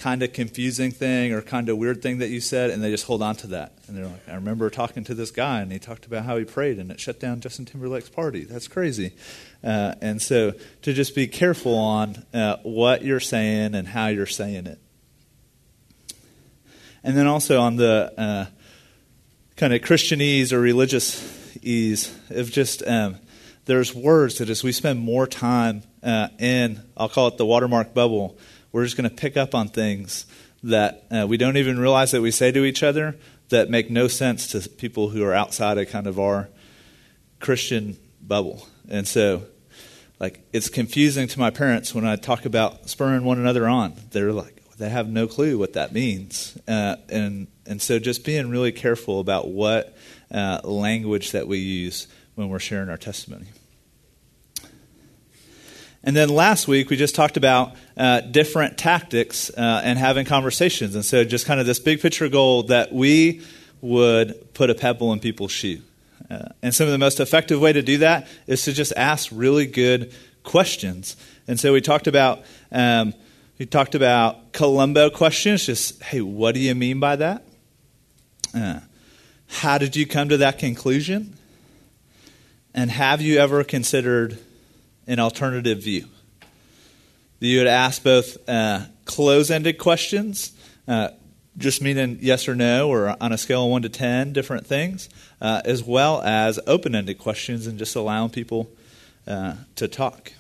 kind 0.01 0.23
of 0.23 0.33
confusing 0.33 0.91
thing 0.91 1.33
or 1.33 1.43
kind 1.43 1.69
of 1.69 1.77
weird 1.77 2.01
thing 2.01 2.19
that 2.19 2.31
you 2.31 2.41
said, 2.41 2.71
and 2.71 2.83
they 2.83 2.91
just 2.91 3.05
hold 3.05 3.23
on 3.23 3.37
to 3.37 3.49
that. 3.49 3.75
And 3.87 3.97
they're 3.97 4.07
like, 4.07 4.29
I 4.29 4.35
remember 4.35 4.71
talking 4.71 5.05
to 5.05 5.15
this 5.15 5.31
guy, 5.31 5.61
and 5.61 5.71
he 5.71 5.79
talked 5.79 6.07
about 6.07 6.25
how 6.25 6.39
he 6.39 6.45
prayed, 6.45 6.79
and 6.79 6.91
it 6.91 6.99
shut 6.99 7.21
down 7.21 7.41
Justin 7.41 7.67
Timberlake's 7.67 8.09
party. 8.09 8.45
That's 8.45 8.67
crazy. 8.67 9.13
Uh, 9.63 9.95
and 10.01 10.23
so 10.23 10.55
to 10.83 10.93
just 10.95 11.15
be 11.15 11.27
careful 11.27 11.75
on 11.75 12.25
uh, 12.33 12.57
what 12.63 13.05
you're 13.05 13.21
saying 13.21 13.75
and 13.75 13.87
how 13.87 14.07
you're 14.07 14.25
saying 14.25 14.67
it. 14.67 14.79
And 17.05 17.17
then 17.17 17.27
also 17.27 17.61
on 17.61 17.77
the 17.77 18.13
uh, 18.17 18.47
kind 19.57 19.75
of 19.75 19.83
Christianese 19.83 20.53
or 20.53 20.61
religious 20.61 21.57
ease 21.63 22.15
of 22.31 22.51
just 22.51 22.87
um, 22.87 23.17
there's 23.71 23.95
words 23.95 24.39
that 24.39 24.51
as 24.51 24.65
we 24.65 24.73
spend 24.73 24.99
more 24.99 25.29
time 25.29 25.85
uh, 26.03 26.27
in, 26.41 26.83
I'll 26.97 27.09
call 27.09 27.29
it 27.29 27.39
the 27.39 27.47
watermark 27.47 27.95
bubble, 27.95 28.37
we're 28.73 28.83
just 28.83 28.97
going 28.97 29.09
to 29.09 29.15
pick 29.15 29.37
up 29.37 29.55
on 29.55 29.69
things 29.69 30.27
that 30.65 31.05
uh, 31.09 31.25
we 31.29 31.37
don't 31.37 31.57
even 31.57 31.79
realize 31.79 32.11
that 32.11 32.21
we 32.21 32.33
say 32.33 32.51
to 32.51 32.65
each 32.65 32.83
other 32.83 33.15
that 33.51 33.71
make 33.71 33.89
no 33.89 34.09
sense 34.09 34.49
to 34.49 34.69
people 34.69 35.11
who 35.11 35.23
are 35.23 35.33
outside 35.33 35.79
of 35.79 35.89
kind 35.89 36.09
of 36.09 36.19
our 36.19 36.49
Christian 37.39 37.97
bubble. 38.21 38.67
And 38.89 39.07
so, 39.07 39.45
like, 40.19 40.43
it's 40.53 40.69
confusing 40.69 41.29
to 41.29 41.39
my 41.39 41.51
parents 41.51 41.95
when 41.95 42.05
I 42.05 42.17
talk 42.17 42.47
about 42.47 42.91
spurring 42.91 43.23
one 43.23 43.39
another 43.39 43.69
on. 43.69 43.95
They're 44.11 44.33
like, 44.33 44.65
they 44.79 44.89
have 44.89 45.09
no 45.09 45.29
clue 45.29 45.59
what 45.59 45.75
that 45.75 45.93
means. 45.93 46.59
Uh, 46.67 46.97
and, 47.09 47.47
and 47.67 47.81
so, 47.81 48.01
just 48.01 48.25
being 48.25 48.51
really 48.51 48.73
careful 48.73 49.21
about 49.21 49.47
what 49.47 49.97
uh, 50.33 50.59
language 50.65 51.31
that 51.31 51.47
we 51.47 51.59
use 51.59 52.09
when 52.35 52.49
we're 52.49 52.59
sharing 52.59 52.89
our 52.89 52.97
testimony. 52.97 53.47
And 56.03 56.17
then 56.17 56.31
last 56.31 56.67
week, 56.67 56.89
we 56.89 56.97
just 56.97 57.15
talked 57.15 57.37
about 57.37 57.75
uh, 57.97 58.23
different 58.23 58.79
tactics 58.79 59.51
uh, 59.51 59.83
and 59.85 59.99
having 59.99 60.25
conversations. 60.25 60.95
And 60.95 61.05
so, 61.05 61.25
just 61.25 61.45
kind 61.45 61.61
of 61.61 61.67
this 61.67 61.79
big 61.79 62.01
picture 62.01 62.29
goal 62.29 62.65
that 62.65 62.93
we 62.93 63.43
would 63.83 64.55
put 64.55 64.71
a 64.71 64.75
pebble 64.75 65.13
in 65.13 65.21
people's 65.21 65.53
shoe. 65.53 65.83
Uh, 66.31 66.49
and 66.63 66.75
some 66.75 66.87
of 66.87 66.93
the 66.93 66.99
most 66.99 67.21
effective 67.21 67.61
way 67.61 67.73
to 67.73 67.83
do 67.83 67.99
that 67.99 68.29
is 68.47 68.65
to 68.65 68.73
just 68.73 68.93
ask 68.97 69.29
really 69.31 69.67
good 69.67 70.15
questions. 70.43 71.17
And 71.47 71.61
so, 71.61 71.73
we 71.73 71.81
talked 71.81 72.07
about. 72.07 72.43
Um, 72.73 73.15
we 73.59 73.67
talked 73.67 73.95
about 73.95 74.55
Columbo 74.55 75.11
questions, 75.11 75.67
just, 75.67 76.03
hey, 76.03 76.23
what 76.23 76.55
do 76.55 76.61
you 76.63 76.75
mean 76.75 76.99
by 76.99 77.17
that? 77.17 77.45
Uh, 78.55 78.81
how 79.49 79.77
did 79.77 79.97
you 79.97 80.07
come 80.07 80.31
to 80.31 80.39
that 80.39 80.59
conclusion? 80.59 81.35
And 82.73 82.91
have 82.91 83.21
you 83.21 83.39
ever 83.39 83.63
considered 83.63 84.39
an 85.11 85.19
alternative 85.19 85.83
view. 85.83 86.07
You 87.41 87.59
would 87.59 87.67
ask 87.67 88.03
both 88.05 88.37
uh, 88.49 88.85
close 89.07 89.51
ended 89.51 89.77
questions, 89.77 90.53
uh, 90.87 91.09
just 91.59 91.83
meaning 91.83 92.19
yes 92.21 92.49
or 92.49 92.55
no, 92.55 92.89
or 92.89 93.17
on 93.21 93.33
a 93.33 93.39
scale 93.39 93.65
of 93.65 93.71
1 93.71 93.83
to 93.83 93.89
10, 93.89 94.33
different 94.33 94.67
things, 94.67 95.09
uh, 95.41 95.63
as 95.65 95.83
well 95.83 96.23
as 96.23 96.61
open 96.67 96.95
ended 96.95 97.19
questions 97.19 97.67
and 97.67 97.77
just 97.77 97.97
allowing 97.97 98.31
people 98.31 98.71
uh, 99.27 99.55
to 99.75 99.89
talk. 99.89 100.33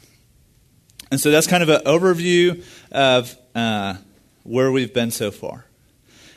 And 1.10 1.20
so 1.20 1.32
that's 1.32 1.48
kind 1.48 1.64
of 1.64 1.68
an 1.68 1.80
overview 1.80 2.64
of 2.92 3.36
uh, 3.56 3.96
where 4.44 4.70
we've 4.70 4.94
been 4.94 5.10
so 5.10 5.32
far. 5.32 5.64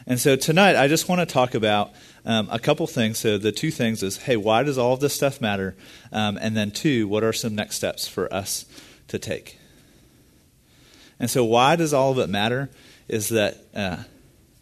And 0.07 0.19
so 0.19 0.35
tonight, 0.35 0.75
I 0.75 0.87
just 0.87 1.07
want 1.07 1.19
to 1.19 1.27
talk 1.27 1.53
about 1.53 1.93
um, 2.25 2.47
a 2.51 2.59
couple 2.59 2.87
things. 2.87 3.17
So 3.17 3.37
the 3.37 3.51
two 3.51 3.71
things 3.71 4.03
is, 4.03 4.17
hey, 4.17 4.37
why 4.37 4.63
does 4.63 4.77
all 4.77 4.93
of 4.93 4.99
this 4.99 5.13
stuff 5.13 5.41
matter? 5.41 5.75
Um, 6.11 6.37
and 6.41 6.55
then 6.55 6.71
two, 6.71 7.07
what 7.07 7.23
are 7.23 7.33
some 7.33 7.55
next 7.55 7.75
steps 7.75 8.07
for 8.07 8.33
us 8.33 8.65
to 9.09 9.19
take? 9.19 9.59
And 11.19 11.29
so 11.29 11.43
why 11.43 11.75
does 11.75 11.93
all 11.93 12.11
of 12.11 12.19
it 12.19 12.29
matter? 12.29 12.69
Is 13.07 13.29
that 13.29 13.57
uh, 13.75 14.03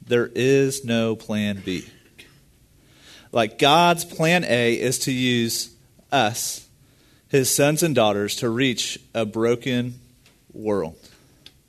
there 0.06 0.32
is 0.34 0.84
no 0.84 1.15
plan 1.15 1.62
B. 1.63 1.86
Like 3.32 3.58
God's 3.58 4.03
plan 4.03 4.44
A 4.44 4.74
is 4.74 5.00
to 5.00 5.12
use 5.12 5.74
us, 6.12 6.68
his 7.30 7.53
sons 7.53 7.82
and 7.82 7.96
daughters, 7.96 8.36
to 8.38 8.50
reach 8.50 9.00
a 9.13 9.25
broken 9.25 10.00
world. 10.51 10.98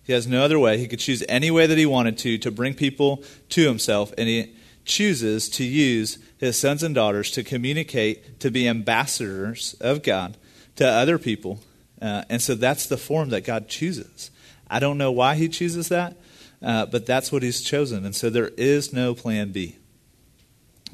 He 0.04 0.12
has 0.12 0.26
no 0.26 0.42
other 0.44 0.58
way. 0.58 0.78
He 0.78 0.88
could 0.88 0.98
choose 0.98 1.22
any 1.28 1.50
way 1.50 1.66
that 1.66 1.78
he 1.78 1.86
wanted 1.86 2.18
to 2.18 2.38
to 2.38 2.50
bring 2.50 2.74
people 2.74 3.22
to 3.50 3.66
himself, 3.66 4.12
and 4.18 4.28
he 4.28 4.52
chooses 4.84 5.48
to 5.50 5.64
use 5.64 6.18
his 6.38 6.58
sons 6.58 6.82
and 6.82 6.94
daughters 6.94 7.30
to 7.32 7.44
communicate, 7.44 8.40
to 8.40 8.50
be 8.50 8.66
ambassadors 8.68 9.74
of 9.80 10.02
God 10.02 10.36
to 10.76 10.86
other 10.86 11.18
people. 11.18 11.60
Uh, 12.00 12.24
and 12.28 12.42
so 12.42 12.54
that's 12.54 12.86
the 12.86 12.96
form 12.96 13.30
that 13.30 13.44
God 13.44 13.68
chooses. 13.68 14.30
I 14.68 14.80
don't 14.80 14.98
know 14.98 15.12
why 15.12 15.36
he 15.36 15.48
chooses 15.48 15.88
that, 15.88 16.16
uh, 16.62 16.86
but 16.86 17.06
that's 17.06 17.30
what 17.30 17.42
he's 17.42 17.60
chosen. 17.60 18.04
And 18.04 18.14
so 18.14 18.30
there 18.30 18.50
is 18.56 18.92
no 18.92 19.14
plan 19.14 19.52
B. 19.52 19.76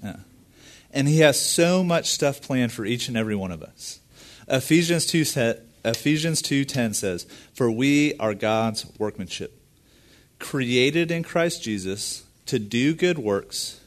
Uh, 0.05 0.15
and 0.93 1.09
he 1.09 1.21
has 1.21 1.41
so 1.41 1.83
much 1.83 2.11
stuff 2.11 2.43
planned 2.43 2.73
for 2.73 2.85
each 2.85 3.09
and 3.09 3.17
every 3.17 3.37
one 3.37 3.53
of 3.53 3.63
us. 3.63 4.01
Ephesians 4.49 5.07
2 5.07 5.25
Ephesians 5.85 6.43
2:10 6.43 6.93
says, 6.93 7.27
"For 7.55 7.71
we 7.71 8.15
are 8.15 8.35
God's 8.35 8.87
workmanship, 8.99 9.53
created 10.39 11.11
in 11.11 11.23
Christ 11.23 11.63
Jesus 11.63 12.23
to 12.49 12.59
do 12.59 12.95
good 12.95 13.19
works, 13.19 13.81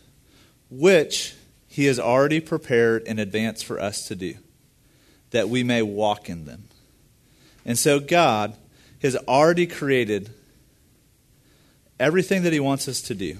which 0.69 1.35
he 1.67 1.85
has 1.85 1.99
already 1.99 2.39
prepared 2.39 3.03
in 3.03 3.19
advance 3.19 3.61
for 3.61 3.79
us 3.79 4.07
to 4.07 4.15
do, 4.15 4.35
that 5.31 5.49
we 5.49 5.63
may 5.63 5.81
walk 5.81 6.29
in 6.29 6.45
them. 6.45 6.63
And 7.65 7.77
so 7.77 7.99
God 7.99 8.55
has 9.01 9.15
already 9.15 9.67
created 9.67 10.31
everything 11.99 12.43
that 12.43 12.53
he 12.53 12.59
wants 12.59 12.87
us 12.87 13.01
to 13.03 13.15
do. 13.15 13.37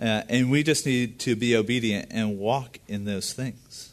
Uh, 0.00 0.22
and 0.28 0.50
we 0.50 0.62
just 0.62 0.86
need 0.86 1.18
to 1.20 1.34
be 1.34 1.56
obedient 1.56 2.08
and 2.10 2.38
walk 2.38 2.78
in 2.86 3.04
those 3.04 3.32
things. 3.32 3.92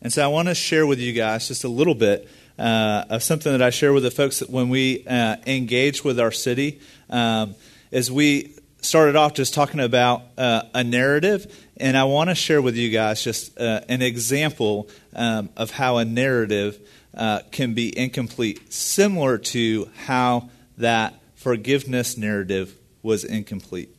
And 0.00 0.12
so 0.12 0.24
I 0.24 0.28
want 0.28 0.48
to 0.48 0.54
share 0.54 0.86
with 0.86 0.98
you 0.98 1.12
guys 1.12 1.48
just 1.48 1.64
a 1.64 1.68
little 1.68 1.94
bit 1.94 2.28
uh, 2.58 3.04
of 3.10 3.22
something 3.22 3.52
that 3.52 3.62
I 3.62 3.70
share 3.70 3.92
with 3.92 4.02
the 4.02 4.10
folks 4.10 4.40
when 4.40 4.68
we 4.68 5.06
uh, 5.06 5.36
engage 5.46 6.04
with 6.04 6.18
our 6.18 6.30
city. 6.30 6.80
Um, 7.10 7.54
as 7.92 8.10
we 8.10 8.54
started 8.80 9.16
off 9.16 9.34
just 9.34 9.54
talking 9.54 9.80
about 9.80 10.22
uh, 10.38 10.62
a 10.74 10.84
narrative, 10.84 11.52
and 11.76 11.96
I 11.96 12.04
want 12.04 12.30
to 12.30 12.34
share 12.34 12.62
with 12.62 12.76
you 12.76 12.90
guys 12.90 13.22
just 13.22 13.58
uh, 13.58 13.80
an 13.88 14.02
example 14.02 14.88
um, 15.14 15.50
of 15.56 15.70
how 15.70 15.98
a 15.98 16.04
narrative 16.04 16.78
uh, 17.14 17.40
can 17.50 17.74
be 17.74 17.96
incomplete, 17.96 18.72
similar 18.72 19.38
to 19.38 19.90
how 20.04 20.50
that 20.78 21.14
forgiveness 21.34 22.16
narrative 22.16 22.76
was 23.02 23.24
incomplete. 23.24 23.94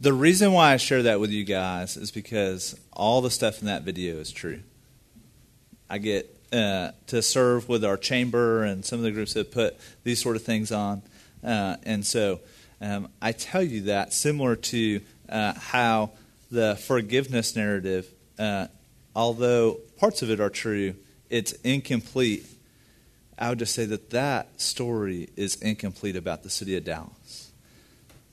The 0.00 0.12
reason 0.12 0.52
why 0.52 0.72
I 0.72 0.76
share 0.78 1.02
that 1.02 1.20
with 1.20 1.30
you 1.30 1.44
guys 1.44 1.96
is 1.96 2.10
because 2.10 2.78
all 2.92 3.20
the 3.20 3.30
stuff 3.30 3.60
in 3.60 3.66
that 3.66 3.82
video 3.82 4.16
is 4.16 4.32
true. 4.32 4.60
I 5.90 5.98
get 5.98 6.34
uh, 6.52 6.92
to 7.08 7.20
serve 7.20 7.68
with 7.68 7.84
our 7.84 7.96
chamber 7.96 8.64
and 8.64 8.84
some 8.84 8.98
of 8.98 9.02
the 9.02 9.10
groups 9.10 9.34
that 9.34 9.52
put 9.52 9.76
these 10.04 10.22
sort 10.22 10.36
of 10.36 10.42
things 10.42 10.72
on. 10.72 11.02
Uh, 11.44 11.76
and 11.82 12.06
so 12.06 12.40
um, 12.80 13.08
I 13.20 13.32
tell 13.32 13.62
you 13.62 13.82
that 13.82 14.12
similar 14.12 14.56
to 14.56 15.00
uh, 15.28 15.54
how 15.54 16.12
the 16.50 16.76
forgiveness 16.76 17.54
narrative, 17.54 18.08
uh, 18.38 18.68
although 19.14 19.78
parts 19.98 20.22
of 20.22 20.30
it 20.30 20.40
are 20.40 20.50
true, 20.50 20.94
it's 21.28 21.52
incomplete. 21.64 22.46
I 23.38 23.50
would 23.50 23.58
just 23.58 23.74
say 23.74 23.86
that 23.86 24.10
that 24.10 24.60
story 24.60 25.28
is 25.36 25.56
incomplete 25.56 26.16
about 26.16 26.42
the 26.42 26.50
city 26.50 26.76
of 26.76 26.84
Dallas. 26.84 27.52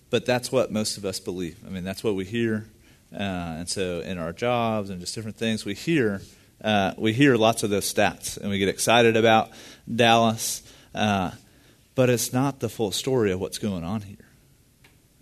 But 0.09 0.25
that's 0.25 0.51
what 0.51 0.71
most 0.71 0.97
of 0.97 1.05
us 1.05 1.19
believe. 1.19 1.57
I 1.65 1.69
mean, 1.69 1.83
that's 1.83 2.03
what 2.03 2.15
we 2.15 2.25
hear. 2.25 2.65
Uh, 3.13 3.17
and 3.59 3.69
so 3.69 3.99
in 4.01 4.17
our 4.17 4.33
jobs 4.33 4.89
and 4.89 4.99
just 4.99 5.13
different 5.15 5.37
things, 5.37 5.65
we 5.65 5.73
hear 5.73 6.21
uh, 6.63 6.93
we 6.97 7.13
hear 7.13 7.35
lots 7.35 7.63
of 7.63 7.69
those 7.69 7.91
stats 7.91 8.37
and 8.37 8.49
we 8.49 8.57
get 8.57 8.67
excited 8.67 9.15
about 9.15 9.51
Dallas, 9.93 10.63
uh, 10.95 11.31
but 11.93 12.09
it's 12.09 12.33
not 12.33 12.59
the 12.59 12.69
full 12.69 12.91
story 12.91 13.31
of 13.31 13.39
what's 13.39 13.59
going 13.59 13.83
on 13.83 14.01
here. 14.01 14.26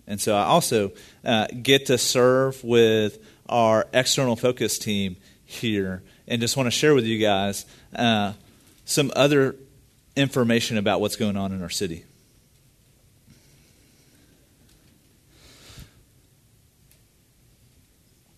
And 0.06 0.20
so 0.20 0.36
I 0.36 0.44
also 0.44 0.92
uh, 1.24 1.46
get 1.62 1.86
to 1.86 1.98
serve 1.98 2.62
with 2.62 3.18
our 3.48 3.86
external 3.92 4.36
focus 4.36 4.78
team 4.78 5.16
here 5.44 6.02
and 6.28 6.40
just 6.40 6.56
want 6.56 6.66
to 6.66 6.70
share 6.70 6.94
with 6.94 7.04
you 7.04 7.18
guys 7.18 7.66
uh, 7.94 8.32
some 8.84 9.12
other 9.16 9.56
information 10.16 10.78
about 10.78 11.00
what's 11.00 11.16
going 11.16 11.36
on 11.36 11.52
in 11.52 11.62
our 11.62 11.70
city. 11.70 12.04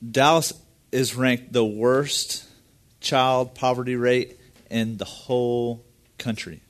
Dallas 0.08 0.52
is 0.92 1.14
ranked 1.14 1.52
the 1.52 1.64
worst 1.64 2.44
child 3.00 3.54
poverty 3.54 3.96
rate 3.96 4.38
in 4.70 4.96
the 4.96 5.04
whole 5.04 5.84
country. 6.18 6.60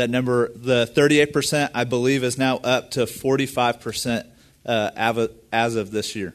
That 0.00 0.08
number, 0.08 0.50
the 0.54 0.86
38%, 0.86 1.72
I 1.74 1.84
believe, 1.84 2.24
is 2.24 2.38
now 2.38 2.56
up 2.56 2.92
to 2.92 3.00
45% 3.00 4.26
uh, 4.64 5.28
as 5.52 5.76
of 5.76 5.90
this 5.90 6.16
year. 6.16 6.32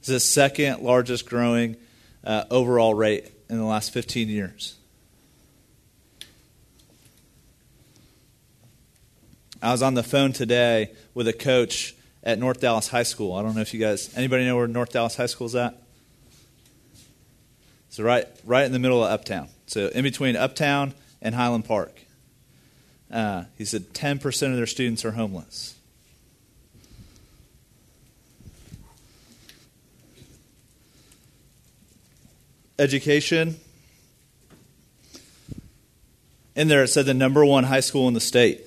It's 0.00 0.08
the 0.08 0.18
second 0.18 0.82
largest 0.82 1.28
growing 1.28 1.76
uh, 2.24 2.46
overall 2.50 2.94
rate 2.94 3.30
in 3.48 3.58
the 3.58 3.64
last 3.64 3.92
15 3.92 4.28
years. 4.28 4.74
I 9.62 9.70
was 9.70 9.82
on 9.82 9.94
the 9.94 10.02
phone 10.02 10.32
today 10.32 10.90
with 11.14 11.28
a 11.28 11.32
coach 11.32 11.94
at 12.24 12.40
North 12.40 12.58
Dallas 12.60 12.88
High 12.88 13.04
School. 13.04 13.34
I 13.36 13.42
don't 13.42 13.54
know 13.54 13.60
if 13.60 13.72
you 13.72 13.78
guys, 13.78 14.12
anybody 14.16 14.46
know 14.46 14.56
where 14.56 14.66
North 14.66 14.90
Dallas 14.90 15.14
High 15.14 15.26
School 15.26 15.46
is 15.46 15.54
at? 15.54 15.80
So 17.90 18.02
right, 18.02 18.26
right 18.44 18.66
in 18.66 18.72
the 18.72 18.80
middle 18.80 19.04
of 19.04 19.12
Uptown. 19.12 19.48
So 19.70 19.86
in 19.86 20.02
between 20.02 20.34
Uptown 20.34 20.94
and 21.22 21.32
Highland 21.32 21.64
Park. 21.64 21.96
Uh, 23.08 23.44
he 23.56 23.64
said 23.64 23.92
10% 23.92 24.50
of 24.50 24.56
their 24.56 24.66
students 24.66 25.04
are 25.04 25.12
homeless. 25.12 25.76
Education. 32.80 33.58
In 36.56 36.66
there 36.66 36.82
it 36.82 36.88
said 36.88 37.06
the 37.06 37.14
number 37.14 37.44
one 37.44 37.62
high 37.62 37.78
school 37.78 38.08
in 38.08 38.14
the 38.14 38.20
state. 38.20 38.66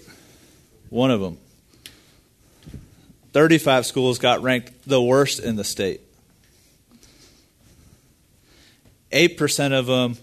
One 0.90 1.12
of 1.12 1.20
them. 1.20 1.38
35 3.34 3.86
schools 3.86 4.20
got 4.20 4.42
ranked 4.42 4.88
the 4.88 5.02
worst 5.02 5.42
in 5.42 5.58
the 5.58 5.66
state. 5.66 6.00
8% 9.12 9.78
of 9.78 9.86
them 9.86 10.16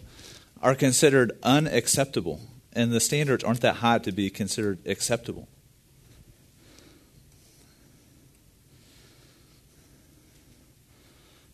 are 0.60 0.74
considered 0.74 1.32
unacceptable, 1.42 2.40
and 2.72 2.92
the 2.92 3.00
standards 3.00 3.42
aren't 3.42 3.60
that 3.62 3.76
high 3.76 3.98
to 3.98 4.12
be 4.12 4.30
considered 4.30 4.78
acceptable. 4.86 5.48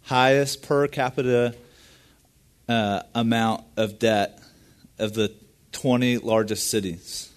Highest 0.02 0.62
per 0.62 0.86
capita 0.86 1.54
uh, 2.68 3.02
amount 3.14 3.64
of 3.76 3.98
debt 3.98 4.40
of 4.98 5.14
the 5.14 5.32
20 5.72 6.18
largest 6.18 6.70
cities. 6.70 7.30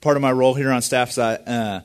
Part 0.00 0.16
of 0.16 0.22
my 0.22 0.32
role 0.32 0.54
here 0.54 0.70
on 0.70 0.82
staff 0.82 1.10
is 1.10 1.18
I 1.18 1.34
uh, 1.34 1.80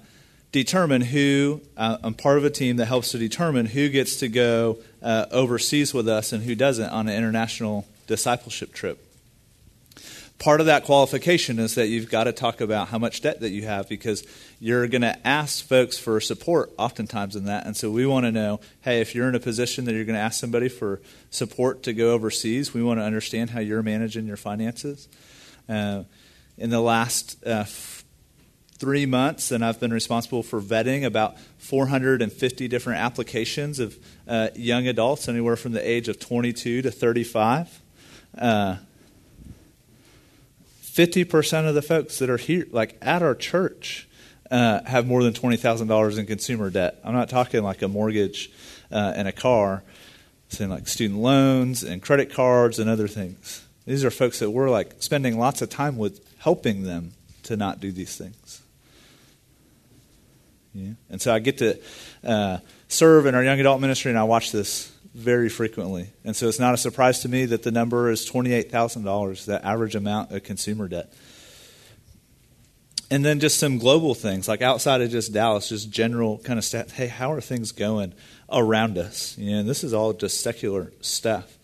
determine 0.52 1.02
who, 1.02 1.62
uh, 1.78 1.98
I'm 2.04 2.14
part 2.14 2.38
of 2.38 2.46
a 2.46 2.50
team 2.50 2.78
that 2.78 2.86
helps 2.86 3.12
to 3.12 3.18
determine 3.18 3.66
who 3.66 3.90
gets 3.90 4.18
to 4.18 4.28
go 4.28 4.80
uh, 5.02 5.26
overseas 5.32 5.94
with 5.94 6.08
us 6.08 6.32
and 6.32 6.44
who 6.44 6.56
doesn't 6.56 6.90
on 6.90 7.08
an 7.08 7.16
international 7.16 7.88
discipleship 8.08 8.74
trip. 8.74 9.08
Part 10.40 10.60
of 10.60 10.66
that 10.66 10.86
qualification 10.86 11.60
is 11.60 11.76
that 11.76 11.88
you've 11.88 12.10
got 12.10 12.24
to 12.24 12.32
talk 12.32 12.62
about 12.62 12.88
how 12.88 12.98
much 12.98 13.22
debt 13.22 13.42
that 13.42 13.52
you 13.52 13.64
have 13.64 13.88
because 13.88 14.26
you're 14.60 14.88
going 14.88 15.04
to 15.04 15.28
ask 15.28 15.64
folks 15.64 16.00
for 16.00 16.20
support 16.20 16.72
oftentimes 16.80 17.36
in 17.36 17.46
that. 17.46 17.68
And 17.68 17.78
so 17.78 17.92
we 17.92 18.08
want 18.08 18.26
to 18.26 18.32
know 18.32 18.60
hey, 18.82 19.02
if 19.02 19.14
you're 19.14 19.30
in 19.30 19.36
a 19.36 19.40
position 19.40 19.86
that 19.86 19.94
you're 19.94 20.06
going 20.06 20.16
to 20.16 20.22
ask 20.22 20.40
somebody 20.40 20.68
for 20.68 21.00
support 21.30 21.84
to 21.84 21.94
go 21.94 22.14
overseas, 22.14 22.74
we 22.74 22.82
want 22.82 23.00
to 23.00 23.04
understand 23.04 23.52
how 23.52 23.60
you're 23.60 23.84
managing 23.84 24.26
your 24.26 24.38
finances. 24.38 25.08
Uh, 25.70 26.04
in 26.58 26.70
the 26.70 26.82
last 26.82 27.44
uh, 27.46 27.64
three 28.82 29.06
months, 29.06 29.52
and 29.52 29.64
I've 29.64 29.80
been 29.80 29.94
responsible 29.94 30.42
for 30.42 30.60
vetting 30.60 31.06
about 31.06 31.40
450 31.60 32.68
different 32.68 33.00
applications 33.00 33.80
of 33.80 33.96
uh, 34.28 34.48
young 34.56 34.88
adults, 34.88 35.30
anywhere 35.30 35.56
from 35.56 35.74
the 35.74 35.88
age 35.88 36.08
of 36.08 36.20
22 36.20 36.82
to 36.82 36.90
35. 36.90 37.80
Uh, 38.36 38.78
50% 40.82 41.70
of 41.70 41.76
the 41.76 41.84
folks 41.84 42.18
that 42.18 42.32
are 42.32 42.38
here, 42.38 42.66
like 42.72 42.98
at 43.04 43.22
our 43.22 43.36
church, 43.36 44.10
uh, 44.50 44.84
have 44.86 45.06
more 45.06 45.22
than 45.22 45.34
$20,000 45.34 46.18
in 46.18 46.26
consumer 46.26 46.72
debt. 46.72 47.00
I'm 47.04 47.14
not 47.14 47.30
talking 47.30 47.62
like 47.62 47.84
a 47.84 47.88
mortgage 47.88 48.52
uh, 48.92 49.14
and 49.16 49.28
a 49.28 49.32
car, 49.32 49.84
saying 50.50 50.72
like 50.72 50.88
student 50.88 51.20
loans 51.20 51.84
and 51.84 52.02
credit 52.02 52.34
cards 52.34 52.80
and 52.80 52.90
other 52.90 53.08
things. 53.08 53.64
These 53.86 54.04
are 54.04 54.10
folks 54.10 54.40
that 54.40 54.50
we're 54.50 54.72
like 54.72 54.96
spending 55.04 55.38
lots 55.38 55.62
of 55.62 55.70
time 55.70 56.00
with 56.00 56.28
helping 56.40 56.82
them 56.82 57.14
to 57.44 57.56
not 57.56 57.80
do 57.80 57.92
these 57.92 58.18
things. 58.18 58.64
Yeah. 60.74 60.94
And 61.10 61.22
so 61.22 61.34
I 61.34 61.40
get 61.40 61.58
to 61.60 61.80
uh, 62.24 62.60
serve 62.88 63.26
in 63.26 63.36
our 63.36 63.44
young 63.44 63.60
adult 63.60 63.82
ministry, 63.82 64.12
and 64.12 64.18
I 64.18 64.24
watch 64.24 64.52
this 64.52 64.92
very 65.14 65.50
frequently. 65.50 66.10
And 66.24 66.36
so 66.36 66.48
it's 66.48 66.60
not 66.60 66.74
a 66.74 66.78
surprise 66.78 67.20
to 67.20 67.30
me 67.30 67.46
that 67.46 67.64
the 67.64 67.72
number 67.72 68.10
is 68.10 68.30
$28,000, 68.30 69.46
the 69.46 69.66
average 69.66 69.96
amount 69.96 70.32
of 70.32 70.44
consumer 70.44 70.88
debt. 70.88 71.14
And 73.10 73.26
then 73.26 73.42
just 73.42 73.60
some 73.60 73.78
global 73.78 74.16
things, 74.16 74.48
like 74.48 74.62
outside 74.62 75.02
of 75.02 75.12
just 75.12 75.34
Dallas, 75.34 75.68
just 75.68 75.92
general 75.92 76.38
kind 76.40 76.58
of 76.58 76.64
stuff. 76.64 76.92
Hey, 76.92 77.08
how 77.08 77.34
are 77.34 77.42
things 77.42 77.74
going 77.74 78.14
around 78.50 78.98
us? 78.98 79.38
And 79.38 79.68
this 79.68 79.84
is 79.84 79.94
all 79.94 80.14
just 80.14 80.42
secular 80.42 80.94
stuff. 81.02 81.58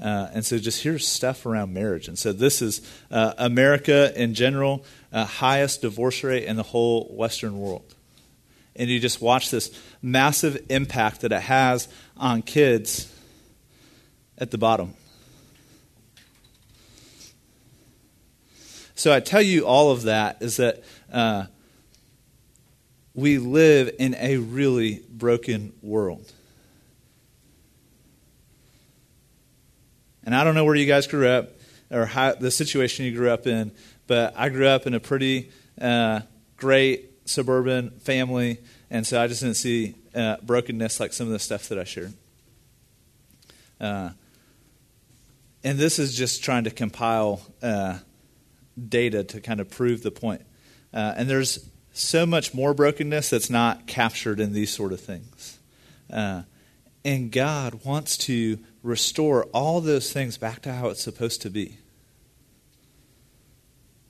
Uh, 0.00 0.28
and 0.32 0.46
so 0.46 0.56
just 0.58 0.82
here's 0.82 1.06
stuff 1.06 1.44
around 1.44 1.74
marriage. 1.74 2.08
And 2.08 2.18
so 2.18 2.32
this 2.32 2.62
is 2.62 2.80
uh, 3.10 3.34
America 3.36 4.18
in 4.20 4.32
general, 4.32 4.82
uh, 5.12 5.26
highest 5.26 5.82
divorce 5.82 6.24
rate 6.24 6.44
in 6.44 6.56
the 6.56 6.62
whole 6.62 7.14
Western 7.14 7.58
world 7.58 7.94
and 8.76 8.90
you 8.90 8.98
just 8.98 9.20
watch 9.20 9.50
this 9.50 9.70
massive 10.02 10.64
impact 10.68 11.20
that 11.20 11.32
it 11.32 11.42
has 11.42 11.88
on 12.16 12.42
kids 12.42 13.12
at 14.38 14.50
the 14.50 14.58
bottom. 14.58 14.94
So 18.94 19.12
I 19.12 19.20
tell 19.20 19.42
you 19.42 19.66
all 19.66 19.90
of 19.90 20.02
that 20.02 20.40
is 20.40 20.56
that 20.58 20.82
uh, 21.12 21.46
we 23.14 23.38
live 23.38 23.94
in 23.98 24.14
a 24.14 24.38
really 24.38 25.02
broken 25.08 25.72
world. 25.82 26.32
And 30.24 30.34
I 30.34 30.42
don't 30.42 30.54
know 30.54 30.64
where 30.64 30.74
you 30.74 30.86
guys 30.86 31.06
grew 31.06 31.28
up 31.28 31.50
or 31.90 32.06
how, 32.06 32.34
the 32.34 32.50
situation 32.50 33.04
you 33.04 33.14
grew 33.14 33.30
up 33.30 33.46
in, 33.46 33.72
but 34.06 34.32
I 34.36 34.48
grew 34.48 34.66
up 34.66 34.86
in 34.86 34.94
a 34.94 35.00
pretty 35.00 35.50
uh, 35.80 36.20
great 36.56 37.13
suburban 37.24 37.90
family, 38.00 38.58
and 38.90 39.06
so 39.06 39.20
I 39.20 39.26
just 39.26 39.40
didn't 39.40 39.56
see 39.56 39.94
uh, 40.14 40.36
brokenness 40.42 41.00
like 41.00 41.12
some 41.12 41.26
of 41.26 41.32
the 41.32 41.38
stuff 41.38 41.68
that 41.68 41.78
I 41.78 41.84
shared. 41.84 42.14
Uh, 43.80 44.10
and 45.62 45.78
this 45.78 45.98
is 45.98 46.14
just 46.14 46.44
trying 46.44 46.64
to 46.64 46.70
compile 46.70 47.40
uh, 47.62 47.98
data 48.88 49.24
to 49.24 49.40
kind 49.40 49.60
of 49.60 49.70
prove 49.70 50.02
the 50.02 50.10
point. 50.10 50.42
Uh, 50.92 51.14
and 51.16 51.28
there's 51.28 51.68
so 51.92 52.26
much 52.26 52.54
more 52.54 52.74
brokenness 52.74 53.30
that's 53.30 53.50
not 53.50 53.86
captured 53.86 54.40
in 54.40 54.52
these 54.52 54.70
sort 54.70 54.92
of 54.92 55.00
things. 55.00 55.58
Uh, 56.12 56.42
and 57.04 57.30
God 57.32 57.84
wants 57.84 58.16
to 58.18 58.58
restore 58.82 59.44
all 59.46 59.80
those 59.80 60.12
things 60.12 60.38
back 60.38 60.62
to 60.62 60.72
how 60.72 60.88
it's 60.88 61.02
supposed 61.02 61.42
to 61.42 61.50
be. 61.50 61.78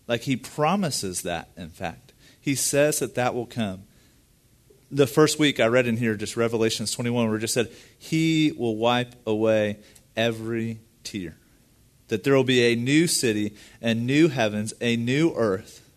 Like 0.07 0.23
He 0.23 0.37
promises 0.37 1.23
that, 1.23 1.51
in 1.57 1.71
fact. 1.71 2.04
He 2.45 2.55
says 2.55 2.99
that 2.99 3.15
that 3.15 3.35
will 3.35 3.47
come. 3.47 3.85
The 4.91 5.07
first 5.07 5.39
week 5.39 5.61
I 5.61 5.67
read 5.67 5.87
in 5.87 5.97
here, 5.97 6.15
just 6.15 6.37
Revelations 6.37 6.93
21, 6.93 7.27
where 7.27 7.39
it 7.39 7.41
just 7.41 7.55
said, 7.55 7.73
He 7.99 8.53
will 8.59 8.77
wipe 8.77 9.15
away 9.27 9.79
every 10.15 10.81
tear. 11.05 11.39
That 12.09 12.23
there 12.23 12.35
will 12.35 12.45
be 12.45 12.71
a 12.71 12.77
new 12.77 13.07
city 13.07 13.57
and 13.81 14.07
new 14.07 14.29
heavens, 14.29 14.75
a 14.83 14.95
new 14.95 15.33
earth. 15.35 15.89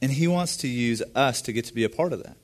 And 0.00 0.12
He 0.12 0.28
wants 0.28 0.56
to 0.58 0.68
use 0.68 1.02
us 1.16 1.42
to 1.42 1.52
get 1.52 1.64
to 1.64 1.74
be 1.74 1.82
a 1.82 1.88
part 1.88 2.12
of 2.12 2.22
that. 2.22 2.36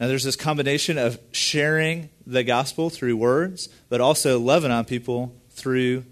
Now, 0.00 0.08
there's 0.08 0.24
this 0.24 0.34
combination 0.34 0.98
of 0.98 1.20
sharing 1.30 2.10
the 2.26 2.42
gospel 2.42 2.90
through 2.90 3.16
words, 3.16 3.68
but 3.88 4.00
also 4.00 4.40
loving 4.40 4.72
on 4.72 4.84
people 4.84 5.32
through 5.50 6.06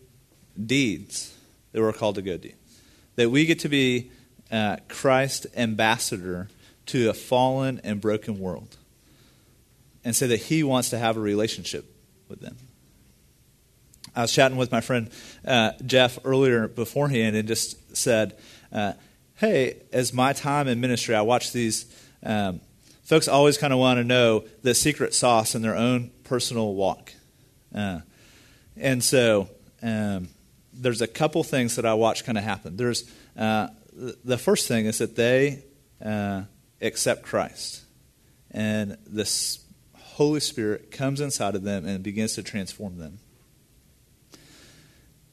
deeds. 0.64 1.34
that 1.72 1.82
we're 1.82 1.92
called 1.92 2.14
to 2.14 2.22
go 2.22 2.36
do. 2.36 2.52
That 3.16 3.30
we 3.30 3.46
get 3.46 3.60
to 3.60 3.68
be 3.68 4.10
uh, 4.50 4.76
Christ 4.88 5.46
ambassador 5.56 6.48
to 6.86 7.10
a 7.10 7.14
fallen 7.14 7.80
and 7.82 8.00
broken 8.00 8.38
world. 8.38 8.76
And 10.04 10.14
say 10.14 10.28
that 10.28 10.36
he 10.36 10.62
wants 10.62 10.90
to 10.90 10.98
have 10.98 11.16
a 11.16 11.20
relationship 11.20 11.84
with 12.28 12.40
them. 12.40 12.56
I 14.14 14.22
was 14.22 14.32
chatting 14.32 14.56
with 14.56 14.72
my 14.72 14.80
friend 14.80 15.10
uh, 15.44 15.72
Jeff 15.84 16.18
earlier 16.24 16.68
beforehand 16.68 17.36
and 17.36 17.46
just 17.46 17.96
said, 17.96 18.38
uh, 18.72 18.94
Hey, 19.34 19.82
as 19.92 20.14
my 20.14 20.32
time 20.32 20.68
in 20.68 20.80
ministry, 20.80 21.14
I 21.14 21.20
watch 21.20 21.52
these. 21.52 21.84
Um, 22.22 22.60
folks 23.04 23.28
always 23.28 23.58
kind 23.58 23.72
of 23.72 23.78
want 23.78 23.98
to 23.98 24.04
know 24.04 24.44
the 24.62 24.74
secret 24.74 25.12
sauce 25.12 25.54
in 25.54 25.60
their 25.60 25.76
own 25.76 26.10
personal 26.24 26.74
walk. 26.74 27.12
Uh, 27.74 28.00
and 28.76 29.04
so 29.04 29.50
um, 29.82 30.28
there's 30.76 31.02
a 31.02 31.06
couple 31.06 31.42
things 31.42 31.76
that 31.76 31.86
I 31.86 31.94
watch 31.94 32.24
kind 32.24 32.38
of 32.38 32.44
happen. 32.44 32.76
There's 32.76 33.10
uh, 33.36 33.68
the 33.92 34.38
first 34.38 34.68
thing 34.68 34.86
is 34.86 34.98
that 34.98 35.16
they 35.16 35.62
uh, 36.04 36.42
accept 36.80 37.22
Christ, 37.22 37.82
and 38.50 38.96
the 39.06 39.58
Holy 39.94 40.40
Spirit 40.40 40.90
comes 40.90 41.20
inside 41.20 41.54
of 41.54 41.62
them 41.62 41.86
and 41.86 42.02
begins 42.02 42.34
to 42.34 42.42
transform 42.42 42.98
them 42.98 43.18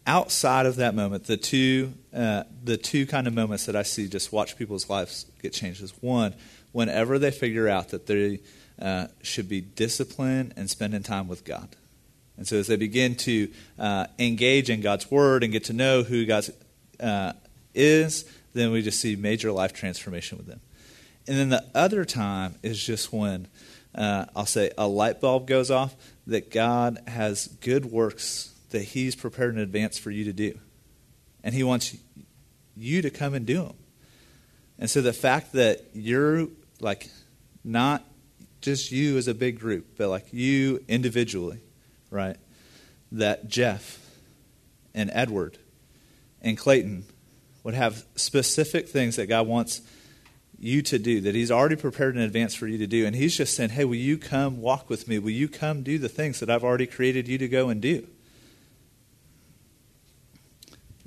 outside 0.06 0.66
of 0.66 0.78
that 0.78 0.96
moment, 0.96 1.26
the 1.26 1.38
two, 1.38 1.94
uh, 2.14 2.44
the 2.64 2.78
two 2.78 3.06
kind 3.06 3.28
of 3.28 3.34
moments 3.34 3.66
that 3.66 3.76
I 3.76 3.84
see 3.84 4.08
just 4.08 4.32
watch 4.32 4.58
people's 4.58 4.90
lives 4.90 5.26
get 5.42 5.54
changed 5.54 5.82
is 5.82 5.92
one, 6.02 6.36
whenever 6.72 7.20
they 7.20 7.32
figure 7.32 7.70
out 7.70 7.90
that 7.90 8.08
they 8.08 8.40
uh, 8.82 9.08
should 9.22 9.48
be 9.48 9.62
disciplined 9.62 10.54
and 10.58 10.70
spending 10.70 11.04
time 11.04 11.28
with 11.28 11.46
God. 11.46 11.76
And 12.38 12.48
so 12.48 12.58
as 12.58 12.68
they 12.68 12.76
begin 12.76 13.16
to 13.16 13.52
uh, 13.78 14.08
engage 14.18 14.70
in 14.70 14.82
God's 14.82 15.10
Word 15.12 15.44
and 15.44 15.52
get 15.52 15.66
to 15.66 15.74
know 15.74 16.04
who 16.04 16.26
God 16.26 16.46
uh, 17.00 17.34
is, 17.74 18.26
then 18.54 18.72
we 18.72 18.82
just 18.82 19.00
see 19.00 19.16
major 19.16 19.52
life 19.52 19.74
transformation 19.74 20.38
with 20.38 20.48
them. 20.48 20.62
And 21.28 21.38
then 21.38 21.50
the 21.50 21.66
other 21.74 22.06
time 22.06 22.56
is 22.64 22.84
just 22.84 23.14
when 23.14 23.48
uh, 23.96 24.26
I'll 24.36 24.46
say 24.46 24.72
a 24.78 24.88
light 24.88 25.22
bulb 25.22 25.48
goes 25.48 25.72
off 25.72 25.96
that 26.28 26.52
God 26.52 27.02
has 27.08 27.48
good 27.62 27.86
works 27.86 28.54
that 28.72 28.82
He's 28.82 29.16
prepared 29.16 29.56
in 29.56 29.62
advance 29.62 29.98
for 29.98 30.12
you 30.12 30.26
to 30.26 30.34
do. 30.34 30.58
And 31.44 31.54
He 31.54 31.64
wants 31.64 31.96
you 32.76 33.02
to 33.02 33.10
come 33.10 33.34
and 33.34 33.46
do 33.46 33.64
them. 33.64 33.76
And 34.80 34.90
so 34.90 35.02
the 35.02 35.14
fact 35.14 35.54
that 35.54 35.86
you're 35.94 36.48
like 36.80 37.10
not 37.64 38.04
just 38.62 38.92
you 38.92 39.18
as 39.18 39.28
a 39.28 39.34
big 39.34 39.60
group, 39.60 39.98
but 39.98 40.10
like 40.10 40.34
you 40.34 40.84
individually, 40.88 41.60
right? 42.14 42.38
That 43.12 43.48
Jeff 43.48 44.00
and 44.94 45.10
Edward 45.14 45.58
and 46.42 46.58
Clayton 46.58 47.06
would 47.64 47.74
have 47.74 48.06
specific 48.16 48.90
things 48.90 49.16
that 49.16 49.28
God 49.28 49.48
wants 49.48 49.82
you 50.60 50.82
to 50.84 51.00
do, 51.00 51.22
that 51.22 51.36
He's 51.36 51.52
already 51.52 51.76
prepared 51.76 52.16
in 52.16 52.22
advance 52.22 52.56
for 52.56 52.68
you 52.68 52.78
to 52.78 52.88
do. 52.88 53.06
And 53.06 53.16
He's 53.16 53.36
just 53.36 53.56
saying, 53.56 53.72
hey, 53.72 53.86
will 53.86 53.96
you 53.96 54.18
come 54.18 54.62
walk 54.62 54.90
with 54.90 55.08
me? 55.08 55.20
Will 55.20 55.32
you 55.32 55.48
come 55.48 55.84
do 55.84 55.98
the 55.98 56.10
things 56.10 56.40
that 56.40 56.50
I've 56.50 56.64
already 56.64 56.88
created 56.88 57.28
you 57.28 57.38
to 57.38 57.48
go 57.48 57.70
and 57.70 57.82
do? 57.82 58.08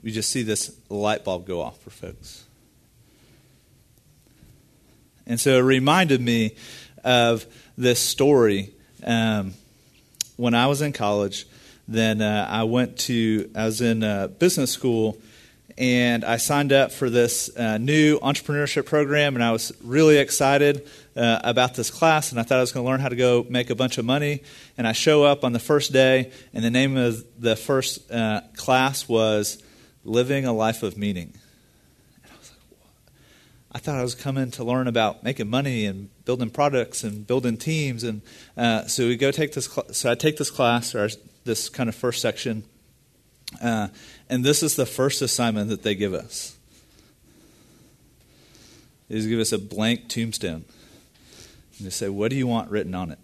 we 0.07 0.13
just 0.13 0.31
see 0.31 0.45
this 0.45 0.71
light 0.89 1.25
bulb 1.25 1.45
go 1.45 1.61
off 1.61 1.83
for 1.83 1.91
folks. 1.91 2.45
And 5.27 5.41
so 5.41 5.59
it 5.59 5.63
reminded 5.63 6.21
me 6.21 6.55
of 7.03 7.45
this 7.77 7.99
story 7.99 8.73
um, 9.03 9.55
when 10.37 10.55
I 10.55 10.67
was 10.67 10.83
in 10.83 10.93
college. 10.93 11.47
Then 11.89 12.21
uh, 12.21 12.47
I 12.49 12.65
went 12.65 12.99
to, 13.01 13.51
I 13.55 13.67
was 13.67 13.81
in 13.81 14.03
uh, 14.03 14.29
business 14.29 14.73
school 14.73 15.19
and 15.79 16.25
I 16.25 16.39
signed 16.39 16.73
up 16.73 16.91
for 16.91 17.11
this 17.11 17.55
uh, 17.55 17.77
new 17.77 18.19
entrepreneurship 18.21 18.87
program, 18.87 19.35
and 19.35 19.45
I 19.45 19.53
was 19.53 19.73
really 19.83 20.17
excited 20.17 20.89
uh, 21.15 21.41
about 21.45 21.75
this 21.75 21.91
class, 21.91 22.31
and 22.31 22.41
I 22.41 22.45
thought 22.45 22.59
I 22.59 22.61
was 22.63 22.73
going 22.73 22.85
to 22.85 22.91
learn 22.91 23.01
how 23.01 23.11
to 23.11 23.17
go 23.17 23.45
make 23.51 23.69
a 23.69 23.75
bunch 23.75 23.99
of 23.99 24.05
money. 24.05 24.43
And 24.79 24.87
I 24.87 24.93
show 24.93 25.25
up 25.25 25.45
on 25.45 25.53
the 25.53 25.59
first 25.59 25.93
day, 25.93 26.33
and 26.55 26.65
the 26.65 26.71
name 26.71 26.97
of 26.97 27.23
the 27.39 27.57
first 27.57 28.11
uh, 28.11 28.41
class 28.57 29.07
was 29.07 29.63
living 30.05 30.47
a 30.47 30.53
life 30.53 30.83
of 30.83 30.97
meaning. 30.97 31.35
And 32.23 32.33
I 32.33 32.39
was 32.39 32.51
like, 32.51 32.61
what? 32.81 33.66
I 33.77 33.79
thought 33.79 33.99
I 33.99 34.03
was 34.03 34.15
coming 34.15 34.51
to 34.53 34.65
learn 34.65 34.89
about 34.89 35.23
making 35.23 35.51
money 35.51 35.85
and 35.85 36.09
building 36.25 36.49
products 36.49 37.05
and 37.05 37.27
building 37.27 37.59
teams. 37.59 38.05
And 38.05 38.23
uh, 38.57 38.87
so 38.87 39.07
we 39.07 39.19
go 39.19 39.31
take 39.31 39.53
this. 39.53 39.67
Cl- 39.71 39.93
so 39.93 40.11
I 40.11 40.15
take 40.15 40.39
this 40.39 40.51
class 40.51 40.95
or 40.95 41.11
this 41.45 41.69
kind 41.69 41.87
of 41.91 41.95
first 41.95 42.23
section, 42.23 42.65
uh, 43.63 43.89
and 44.31 44.43
this 44.43 44.63
is 44.63 44.77
the 44.77 44.87
first 44.87 45.21
assignment 45.21 45.69
that 45.69 45.83
they 45.83 45.95
give 45.95 46.15
us. 46.15 46.57
They 49.11 49.17
just 49.17 49.29
give 49.29 49.41
us 49.41 49.53
a 49.53 49.59
blank 49.59 50.09
tombstone. 50.09 50.65
And 51.77 51.87
they 51.87 51.91
say, 51.91 52.09
"What 52.09 52.31
do 52.31 52.37
you 52.37 52.47
want 52.47 52.71
written 52.71 52.95
on 52.95 53.11
it?" 53.11 53.19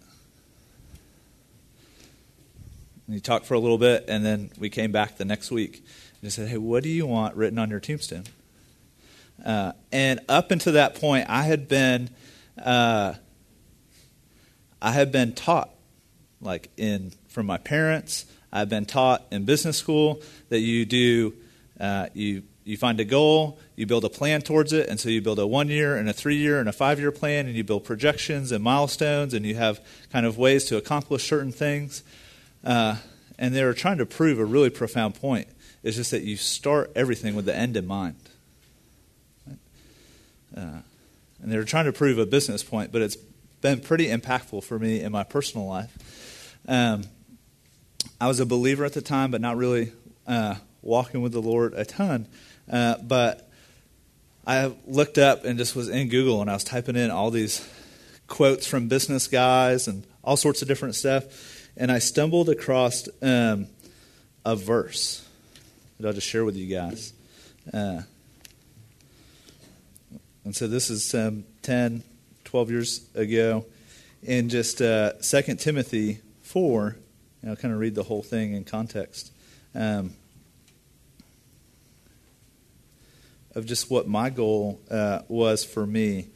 And 3.07 3.15
he 3.15 3.21
talked 3.23 3.47
for 3.47 3.55
a 3.55 3.59
little 3.59 3.79
bit, 3.79 4.05
and 4.07 4.23
then 4.23 4.51
we 4.59 4.69
came 4.69 4.93
back 4.93 5.17
the 5.17 5.25
next 5.25 5.51
week 5.51 5.77
and 5.77 5.85
he 6.21 6.29
said, 6.29 6.51
Hey, 6.51 6.59
what 6.59 6.83
do 6.83 6.91
you 6.91 7.07
want 7.07 7.37
written 7.37 7.59
on 7.59 7.71
your 7.71 7.81
tombstone? 7.81 8.25
Uh, 9.45 9.73
and 9.91 10.21
up 10.29 10.51
until 10.51 10.75
that 10.75 10.95
point, 10.95 11.27
I 11.29 11.43
had 11.43 11.69
been, 11.69 12.11
uh, 12.63 13.15
I 14.81 14.93
had 14.93 15.13
been 15.13 15.35
taught, 15.35 15.71
like 16.41 16.71
in 16.77 17.13
from 17.29 17.47
my 17.47 17.59
parents. 17.59 18.27
I've 18.53 18.69
been 18.69 18.85
taught 18.85 19.25
in 19.31 19.45
business 19.45 19.77
school 19.77 20.23
that 20.49 20.61
you 20.61 20.85
do, 20.85 21.35
uh, 21.81 22.09
you 22.15 22.43
you 22.65 22.77
find 22.77 23.01
a 23.01 23.05
goal, 23.05 23.59
you 23.75 23.87
build 23.87 24.05
a 24.05 24.09
plan 24.09 24.41
towards 24.41 24.73
it, 24.73 24.89
and 24.89 25.01
so 25.01 25.09
you 25.09 25.21
build 25.21 25.41
a 25.41 25.47
one 25.47 25.67
year 25.67 25.97
and 25.97 26.09
a 26.09 26.13
three 26.13 26.37
year 26.37 26.61
and 26.61 26.69
a 26.69 26.73
five 26.73 27.01
year 27.01 27.11
plan, 27.11 27.47
and 27.47 27.57
you 27.57 27.65
build 27.65 27.85
projections 27.85 28.53
and 28.53 28.63
milestones, 28.63 29.35
and 29.35 29.45
you 29.45 29.57
have 29.57 29.81
kind 30.11 30.27
of 30.27 30.39
ways 30.39 30.65
to 30.67 30.77
accomplish 30.77 31.29
certain 31.29 31.51
things. 31.51 32.05
Uh, 32.63 32.97
and 33.39 33.55
they 33.55 33.65
were 33.65 33.75
trying 33.75 33.99
to 33.99 34.07
prove 34.07 34.39
a 34.39 34.45
really 34.45 34.71
profound 34.71 35.17
point 35.17 35.49
it's 35.83 35.97
just 35.97 36.13
that 36.13 36.23
you 36.23 36.37
start 36.37 36.93
everything 36.95 37.35
with 37.35 37.45
the 37.45 37.55
end 37.55 37.77
in 37.77 37.87
mind. 37.87 38.17
Uh, 40.57 40.81
and 41.43 41.51
they 41.51 41.57
were 41.57 41.65
trying 41.65 41.87
to 41.87 41.93
prove 41.93 42.19
a 42.19 42.27
business 42.27 42.63
point, 42.63 42.93
but 42.93 43.03
it's 43.03 43.17
been 43.61 43.81
pretty 43.81 44.09
impactful 44.09 44.65
for 44.65 44.79
me 44.79 45.01
in 45.01 45.13
my 45.13 45.25
personal 45.25 45.67
life. 45.67 46.57
Um, 46.69 47.05
I 48.21 48.29
was 48.29 48.41
a 48.41 48.47
believer 48.47 48.85
at 48.85 48.93
the 48.93 49.03
time, 49.03 49.31
but 49.31 49.41
not 49.41 49.57
really 49.57 49.93
uh, 50.27 50.57
walking 50.83 51.23
with 51.23 51.33
the 51.33 51.43
Lord 51.43 51.75
a 51.75 51.85
ton. 51.85 52.27
Uh, 52.71 52.97
but 53.03 53.51
I 54.47 54.73
looked 54.87 55.19
up 55.19 55.45
and 55.45 55.59
just 55.59 55.75
was 55.75 55.89
in 55.89 56.09
Google 56.09 56.41
and 56.41 56.51
I 56.51 56.55
was 56.55 56.65
typing 56.65 56.97
in 56.97 57.11
all 57.11 57.31
these 57.31 57.67
quotes 58.27 58.67
from 58.67 58.89
business 58.89 59.29
guys 59.29 59.89
and 59.89 60.05
all 60.25 60.37
sorts 60.37 60.63
of 60.63 60.69
different 60.69 60.95
stuff. 60.95 61.69
And 61.77 61.91
I 61.91 61.99
stumbled 61.99 62.49
across 62.49 63.09
um, 63.23 63.67
a 64.45 64.57
verse 64.57 65.27
that 65.99 66.07
I'll 66.07 66.13
just 66.13 66.27
share 66.27 66.45
with 66.45 66.57
you 66.57 66.67
guys. 66.67 67.13
Uh, 67.73 68.03
and 70.45 70.55
so 70.55 70.67
this 70.67 70.91
is 70.91 71.15
um, 71.15 71.45
10, 71.63 72.03
12 72.45 72.71
years 72.71 73.07
ago. 73.15 73.65
In 74.23 74.49
just 74.49 74.81
uh, 74.81 75.13
2 75.21 75.43
Timothy 75.57 76.21
4, 76.43 76.97
and 77.43 77.51
I'll 77.51 77.57
kind 77.57 77.75
of 77.75 77.81
read 77.81 77.95
the 77.95 78.05
whole 78.05 78.23
thing 78.23 78.53
in 78.53 78.65
context. 78.65 79.33
Um, 79.75 80.15
of 83.55 83.67
just 83.67 83.91
what 83.91 84.09
my 84.09 84.31
goal 84.31 84.81
uh, 84.91 85.21
was 85.29 85.65
for 85.65 85.87
me. 85.87 86.29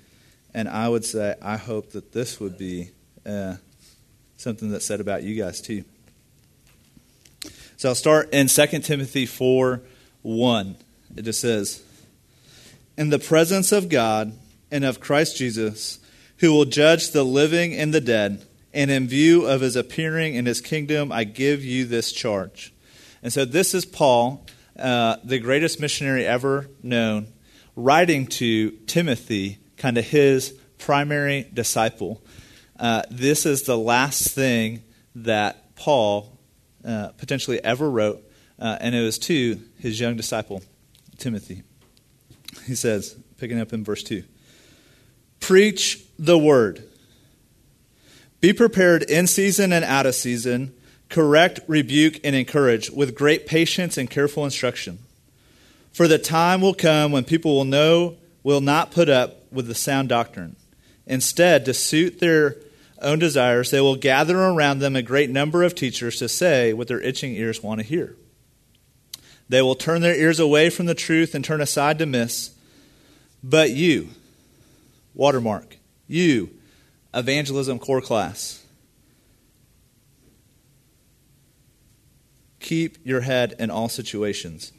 And 0.54 0.68
I 0.68 0.88
would 0.88 1.04
say, 1.04 1.34
I 1.40 1.56
hope 1.56 1.92
that 1.92 2.12
this 2.12 2.40
would 2.40 2.58
be 2.58 2.90
uh, 3.24 3.56
something 4.36 4.70
that's 4.70 4.86
said 4.86 5.00
about 5.00 5.22
you 5.22 5.40
guys 5.40 5.60
too. 5.60 5.84
So 7.76 7.90
I'll 7.90 7.94
start 7.94 8.32
in 8.32 8.48
2 8.48 8.66
Timothy 8.80 9.26
4 9.26 9.82
1. 10.22 10.76
It 11.16 11.22
just 11.22 11.40
says, 11.40 11.82
In 12.96 13.10
the 13.10 13.18
presence 13.18 13.72
of 13.72 13.90
God 13.90 14.32
and 14.70 14.82
of 14.82 15.00
Christ 15.00 15.36
Jesus, 15.36 15.98
who 16.38 16.50
will 16.50 16.64
judge 16.64 17.10
the 17.10 17.24
living 17.24 17.74
and 17.74 17.92
the 17.92 18.00
dead, 18.00 18.46
and 18.72 18.90
in 18.90 19.06
view 19.06 19.44
of 19.44 19.60
his 19.60 19.76
appearing 19.76 20.34
in 20.34 20.46
his 20.46 20.62
kingdom, 20.62 21.12
I 21.12 21.24
give 21.24 21.62
you 21.62 21.84
this 21.84 22.10
charge. 22.10 22.72
And 23.22 23.30
so 23.30 23.44
this 23.44 23.74
is 23.74 23.84
Paul, 23.84 24.46
uh, 24.78 25.16
the 25.22 25.38
greatest 25.38 25.78
missionary 25.78 26.26
ever 26.26 26.68
known, 26.82 27.28
writing 27.74 28.26
to 28.28 28.70
Timothy, 28.86 29.58
kind 29.76 29.98
of 29.98 30.06
his 30.06 30.54
primary 30.78 31.50
disciple. 31.52 32.22
Uh, 32.80 33.02
this 33.10 33.44
is 33.44 33.64
the 33.64 33.76
last 33.76 34.28
thing 34.28 34.82
that 35.14 35.74
Paul 35.76 36.38
uh, 36.82 37.08
potentially 37.18 37.62
ever 37.62 37.90
wrote, 37.90 38.22
uh, 38.58 38.78
and 38.80 38.94
it 38.94 39.02
was 39.02 39.18
to 39.18 39.60
his 39.78 40.00
young 40.00 40.16
disciple, 40.16 40.62
Timothy. 41.18 41.62
He 42.64 42.74
says, 42.74 43.16
picking 43.38 43.60
up 43.60 43.72
in 43.72 43.84
verse 43.84 44.02
2 44.02 44.24
Preach 45.40 46.04
the 46.18 46.38
word. 46.38 46.82
Be 48.40 48.52
prepared 48.52 49.02
in 49.04 49.26
season 49.26 49.72
and 49.72 49.84
out 49.84 50.06
of 50.06 50.14
season. 50.14 50.74
Correct, 51.08 51.60
rebuke, 51.68 52.20
and 52.24 52.34
encourage 52.34 52.90
with 52.90 53.14
great 53.14 53.46
patience 53.46 53.96
and 53.96 54.10
careful 54.10 54.44
instruction. 54.44 54.98
For 55.92 56.08
the 56.08 56.18
time 56.18 56.60
will 56.60 56.74
come 56.74 57.12
when 57.12 57.24
people 57.24 57.54
will 57.54 57.64
know, 57.64 58.16
will 58.42 58.60
not 58.60 58.90
put 58.90 59.08
up 59.08 59.50
with 59.52 59.66
the 59.66 59.74
sound 59.74 60.08
doctrine. 60.08 60.56
Instead, 61.06 61.64
to 61.64 61.74
suit 61.74 62.18
their 62.18 62.56
own 63.00 63.18
desires, 63.18 63.70
they 63.70 63.80
will 63.80 63.96
gather 63.96 64.38
around 64.38 64.80
them 64.80 64.96
a 64.96 65.02
great 65.02 65.30
number 65.30 65.62
of 65.62 65.74
teachers 65.74 66.16
to 66.16 66.28
say 66.28 66.72
what 66.72 66.88
their 66.88 67.00
itching 67.00 67.34
ears 67.34 67.62
want 67.62 67.80
to 67.80 67.86
hear. 67.86 68.16
They 69.48 69.62
will 69.62 69.74
turn 69.74 70.00
their 70.00 70.14
ears 70.14 70.40
away 70.40 70.70
from 70.70 70.86
the 70.86 70.94
truth 70.94 71.34
and 71.34 71.44
turn 71.44 71.60
aside 71.60 71.98
to 71.98 72.06
myths. 72.06 72.50
But 73.42 73.70
you, 73.70 74.08
watermark, 75.14 75.76
you, 76.08 76.50
evangelism 77.14 77.78
core 77.78 78.00
class, 78.00 78.64
keep 82.58 82.98
your 83.04 83.20
head 83.20 83.54
in 83.58 83.70
all 83.70 83.88
situations. 83.88 84.72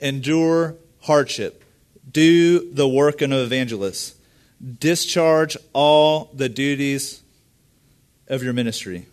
Endure 0.00 0.74
hardship. 1.02 1.64
Do 2.10 2.72
the 2.72 2.88
work 2.88 3.22
of 3.22 3.30
an 3.30 3.38
evangelist. 3.38 4.16
Discharge 4.80 5.56
all 5.72 6.30
the 6.34 6.48
duties 6.48 7.22
of 8.26 8.42
your 8.42 8.52
ministry. 8.52 9.06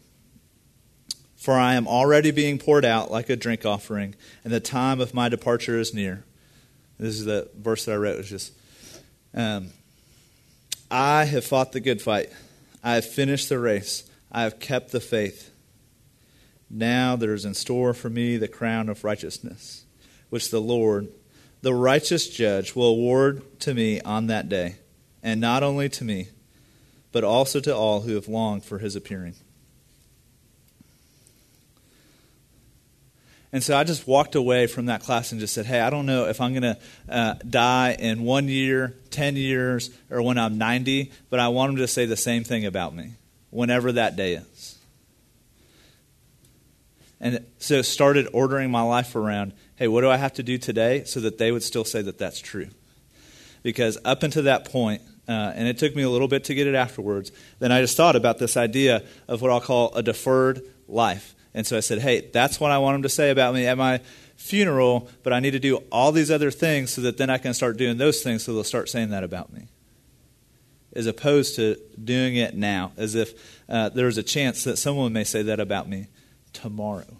For 1.45 1.53
I 1.53 1.75
am 1.75 1.87
already 1.87 2.31
being 2.31 2.57
poured 2.57 2.85
out 2.85 3.11
like 3.11 3.29
a 3.29 3.35
drink 3.35 3.67
offering, 3.67 4.15
and 4.43 4.51
the 4.51 4.59
time 4.59 4.99
of 4.99 5.13
my 5.13 5.29
departure 5.29 5.77
is 5.77 5.93
near. 5.93 6.23
This 6.97 7.19
is 7.19 7.25
the 7.25 7.47
verse 7.55 7.85
that 7.85 7.91
I 7.91 7.97
wrote. 7.97 8.15
It 8.15 8.17
was 8.17 8.29
just, 8.31 8.53
um, 9.35 9.69
I 10.89 11.25
have 11.25 11.45
fought 11.45 11.71
the 11.71 11.79
good 11.79 12.01
fight. 12.01 12.31
I 12.83 12.95
have 12.95 13.05
finished 13.05 13.47
the 13.49 13.59
race. 13.59 14.09
I 14.31 14.41
have 14.41 14.59
kept 14.59 14.91
the 14.91 14.99
faith. 14.99 15.51
Now 16.67 17.15
there 17.15 17.35
is 17.35 17.45
in 17.45 17.53
store 17.53 17.93
for 17.93 18.09
me 18.09 18.37
the 18.37 18.47
crown 18.47 18.89
of 18.89 19.03
righteousness, 19.03 19.85
which 20.31 20.49
the 20.49 20.59
Lord, 20.59 21.09
the 21.61 21.75
righteous 21.75 22.27
judge, 22.27 22.73
will 22.73 22.87
award 22.87 23.59
to 23.59 23.75
me 23.75 24.01
on 24.01 24.25
that 24.25 24.49
day, 24.49 24.77
and 25.21 25.39
not 25.39 25.61
only 25.61 25.89
to 25.89 26.03
me, 26.03 26.29
but 27.11 27.23
also 27.23 27.59
to 27.59 27.75
all 27.75 28.01
who 28.01 28.15
have 28.15 28.27
longed 28.27 28.65
for 28.65 28.79
his 28.79 28.95
appearing. 28.95 29.35
And 33.55 33.63
so 33.63 33.77
I 33.77 33.85
just 33.85 34.05
walked 34.05 34.35
away 34.35 34.67
from 34.67 34.87
that 34.87 35.01
class 35.01 35.31
and 35.31 35.39
just 35.39 35.53
said, 35.53 35.65
hey, 35.65 35.79
I 35.79 35.89
don't 35.89 36.05
know 36.05 36.25
if 36.25 36.41
I'm 36.41 36.51
going 36.51 36.75
to 36.75 36.77
uh, 37.07 37.35
die 37.49 37.95
in 37.97 38.23
one 38.23 38.49
year, 38.49 38.97
10 39.11 39.37
years, 39.37 39.91
or 40.11 40.21
when 40.21 40.37
I'm 40.37 40.57
90, 40.57 41.09
but 41.29 41.39
I 41.39 41.47
want 41.47 41.69
them 41.69 41.77
to 41.77 41.87
say 41.87 42.05
the 42.05 42.17
same 42.17 42.43
thing 42.43 42.65
about 42.65 42.93
me, 42.93 43.13
whenever 43.51 43.93
that 43.93 44.17
day 44.17 44.33
is. 44.33 44.77
And 47.21 47.45
so 47.57 47.81
started 47.81 48.27
ordering 48.33 48.71
my 48.71 48.81
life 48.81 49.15
around, 49.15 49.53
hey, 49.77 49.87
what 49.87 50.01
do 50.01 50.09
I 50.09 50.17
have 50.17 50.33
to 50.33 50.43
do 50.43 50.57
today 50.57 51.05
so 51.05 51.21
that 51.21 51.37
they 51.37 51.53
would 51.53 51.63
still 51.63 51.85
say 51.85 52.01
that 52.01 52.17
that's 52.17 52.41
true? 52.41 52.67
Because 53.63 53.97
up 54.03 54.23
until 54.23 54.43
that 54.43 54.65
point, 54.65 55.01
uh, 55.29 55.53
and 55.55 55.65
it 55.69 55.77
took 55.77 55.95
me 55.95 56.03
a 56.03 56.09
little 56.09 56.27
bit 56.27 56.43
to 56.43 56.55
get 56.55 56.67
it 56.67 56.75
afterwards, 56.75 57.31
then 57.59 57.71
I 57.71 57.79
just 57.79 57.95
thought 57.95 58.17
about 58.17 58.37
this 58.37 58.57
idea 58.57 59.03
of 59.29 59.41
what 59.41 59.49
I'll 59.49 59.61
call 59.61 59.95
a 59.95 60.03
deferred 60.03 60.61
life. 60.89 61.34
And 61.55 61.65
so 61.65 61.77
I 61.77 61.79
said, 61.79 61.99
hey, 61.99 62.29
that's 62.33 62.59
what 62.59 62.69
I 62.69 62.77
want 62.79 62.95
them 62.95 63.03
to 63.03 63.09
say 63.09 63.31
about 63.31 63.53
me 63.53 63.65
at 63.65 63.77
my 63.77 64.01
funeral, 64.35 65.09
but 65.23 65.31
I 65.31 65.39
need 65.39 65.51
to 65.51 65.59
do 65.59 65.77
all 65.89 66.11
these 66.11 66.29
other 66.29 66.51
things 66.51 66.91
so 66.91 67.01
that 67.01 67.17
then 67.17 67.29
I 67.29 67.37
can 67.37 67.53
start 67.53 67.77
doing 67.77 67.97
those 67.97 68.21
things 68.21 68.43
so 68.43 68.53
they'll 68.53 68.65
start 68.65 68.89
saying 68.89 69.11
that 69.11 69.23
about 69.23 69.53
me. 69.53 69.69
As 70.93 71.07
opposed 71.07 71.55
to 71.55 71.77
doing 72.03 72.35
it 72.35 72.55
now, 72.55 72.91
as 72.97 73.15
if 73.15 73.61
uh, 73.69 73.87
there's 73.87 74.17
a 74.17 74.23
chance 74.23 74.65
that 74.65 74.75
someone 74.75 75.13
may 75.13 75.23
say 75.23 75.43
that 75.43 75.61
about 75.61 75.87
me 75.87 76.07
tomorrow. 76.51 77.17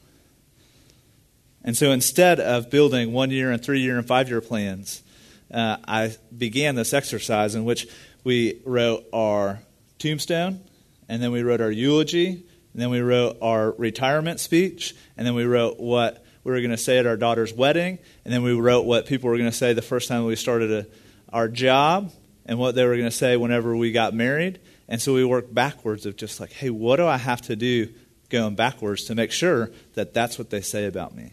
And 1.64 1.78
so 1.78 1.92
instead 1.92 2.42
of 2.42 2.70
building 2.70 3.14
one 3.14 3.32
year 3.32 3.52
and 3.52 3.64
three 3.64 3.80
year 3.80 3.98
and 3.98 4.06
five 4.06 4.28
year 4.28 4.42
plans, 4.42 5.02
uh, 5.50 5.78
I 5.88 6.14
began 6.38 6.76
this 6.76 6.94
exercise 6.94 7.56
in 7.56 7.64
which 7.64 7.88
we 8.26 8.62
wrote 8.66 9.06
our 9.14 9.62
tombstone, 9.98 10.60
and 11.08 11.24
then 11.24 11.32
we 11.32 11.42
wrote 11.42 11.62
our 11.62 11.72
eulogy, 11.72 12.44
and 12.76 12.82
then 12.82 12.90
we 12.90 13.00
wrote 13.00 13.38
our 13.42 13.72
retirement 13.78 14.42
speech, 14.42 14.94
and 15.16 15.26
then 15.26 15.34
we 15.34 15.46
wrote 15.46 15.80
what 15.80 16.26
we 16.44 16.52
were 16.52 16.60
going 16.60 16.72
to 16.72 16.78
say 16.78 16.98
at 16.98 17.06
our 17.06 17.16
daughter's 17.16 17.54
wedding, 17.54 18.00
and 18.26 18.34
then 18.34 18.44
we 18.44 18.52
wrote 18.52 18.82
what 18.82 19.06
people 19.06 19.30
were 19.30 19.38
going 19.38 19.50
to 19.50 19.56
say 19.56 19.72
the 19.72 19.82
first 19.82 20.10
time 20.10 20.26
we 20.26 20.36
started 20.36 20.70
a, 20.74 20.86
our 21.32 21.48
job, 21.48 22.12
and 22.46 22.60
what 22.60 22.76
they 22.76 22.84
were 22.84 22.98
going 22.98 23.10
to 23.10 23.16
say 23.16 23.38
whenever 23.38 23.78
we 23.78 23.94
got 23.94 24.14
married. 24.14 24.60
And 24.90 25.02
so 25.02 25.14
we 25.14 25.24
worked 25.24 25.54
backwards 25.54 26.06
of 26.06 26.18
just 26.18 26.42
like, 26.42 26.52
hey, 26.52 26.70
what 26.70 26.98
do 26.98 27.08
I 27.08 27.16
have 27.16 27.42
to 27.44 27.56
do 27.56 27.94
going 28.28 28.56
backwards 28.56 29.06
to 29.06 29.16
make 29.16 29.32
sure 29.32 29.72
that 29.94 30.14
that's 30.14 30.38
what 30.38 30.50
they 30.50 30.60
say 30.60 30.86
about 30.86 31.16
me 31.16 31.32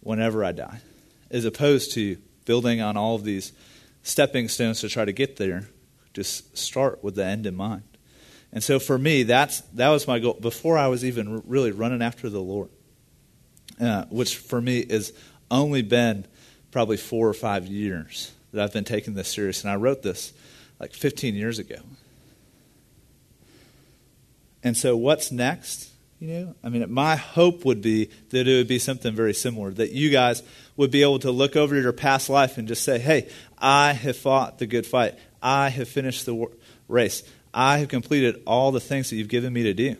whenever 0.00 0.44
I 0.44 0.52
die, 0.52 0.80
as 1.30 1.46
opposed 1.46 1.94
to 1.94 2.18
building 2.44 2.82
on 2.82 2.98
all 2.98 3.14
of 3.14 3.24
these 3.24 3.52
stepping 4.02 4.48
stones 4.48 4.82
to 4.82 4.90
try 4.90 5.06
to 5.06 5.12
get 5.12 5.36
there. 5.36 5.70
Just 6.12 6.58
start 6.58 7.02
with 7.02 7.14
the 7.14 7.24
end 7.24 7.46
in 7.46 7.56
mind. 7.56 7.84
And 8.52 8.62
so 8.62 8.78
for 8.78 8.98
me, 8.98 9.22
that's, 9.22 9.60
that 9.74 9.88
was 9.88 10.06
my 10.06 10.18
goal 10.18 10.34
before 10.34 10.76
I 10.76 10.88
was 10.88 11.04
even 11.04 11.42
really 11.46 11.72
running 11.72 12.02
after 12.02 12.28
the 12.28 12.40
Lord, 12.40 12.68
uh, 13.80 14.04
which 14.10 14.36
for 14.36 14.60
me 14.60 14.86
has 14.90 15.12
only 15.50 15.82
been 15.82 16.26
probably 16.70 16.96
four 16.96 17.28
or 17.28 17.34
five 17.34 17.66
years 17.66 18.32
that 18.52 18.62
I've 18.62 18.72
been 18.72 18.84
taking 18.84 19.14
this 19.14 19.28
serious. 19.28 19.62
And 19.62 19.70
I 19.70 19.76
wrote 19.76 20.02
this 20.02 20.32
like 20.78 20.92
15 20.92 21.34
years 21.34 21.58
ago. 21.58 21.76
And 24.62 24.76
so 24.76 24.96
what's 24.96 25.32
next? 25.32 25.90
You 26.20 26.28
know, 26.28 26.54
I 26.62 26.68
mean, 26.68 26.92
my 26.92 27.16
hope 27.16 27.64
would 27.64 27.82
be 27.82 28.08
that 28.30 28.46
it 28.46 28.56
would 28.56 28.68
be 28.68 28.78
something 28.78 29.12
very 29.12 29.34
similar, 29.34 29.72
that 29.72 29.90
you 29.90 30.10
guys 30.10 30.42
would 30.76 30.92
be 30.92 31.02
able 31.02 31.18
to 31.20 31.32
look 31.32 31.56
over 31.56 31.74
your 31.74 31.92
past 31.92 32.30
life 32.30 32.58
and 32.58 32.68
just 32.68 32.84
say, 32.84 33.00
hey, 33.00 33.28
I 33.58 33.92
have 33.92 34.16
fought 34.16 34.58
the 34.58 34.66
good 34.66 34.86
fight. 34.86 35.18
I 35.42 35.68
have 35.70 35.88
finished 35.88 36.24
the 36.26 36.46
race. 36.86 37.24
I 37.54 37.78
have 37.78 37.88
completed 37.88 38.42
all 38.46 38.72
the 38.72 38.80
things 38.80 39.10
that 39.10 39.16
you've 39.16 39.28
given 39.28 39.52
me 39.52 39.62
to 39.64 39.74
do. 39.74 39.96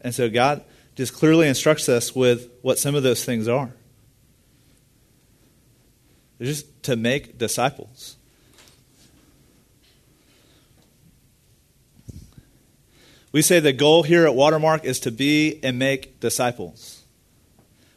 And 0.00 0.14
so 0.14 0.28
God 0.28 0.64
just 0.94 1.14
clearly 1.14 1.48
instructs 1.48 1.88
us 1.88 2.14
with 2.14 2.50
what 2.62 2.78
some 2.78 2.94
of 2.94 3.02
those 3.02 3.24
things 3.24 3.48
are. 3.48 3.70
They're 6.38 6.46
just 6.46 6.82
to 6.84 6.96
make 6.96 7.38
disciples. 7.38 8.16
We 13.32 13.42
say 13.42 13.60
the 13.60 13.72
goal 13.72 14.02
here 14.02 14.26
at 14.26 14.34
Watermark 14.34 14.84
is 14.84 14.98
to 15.00 15.10
be 15.10 15.60
and 15.62 15.78
make 15.78 16.18
disciples. 16.18 17.04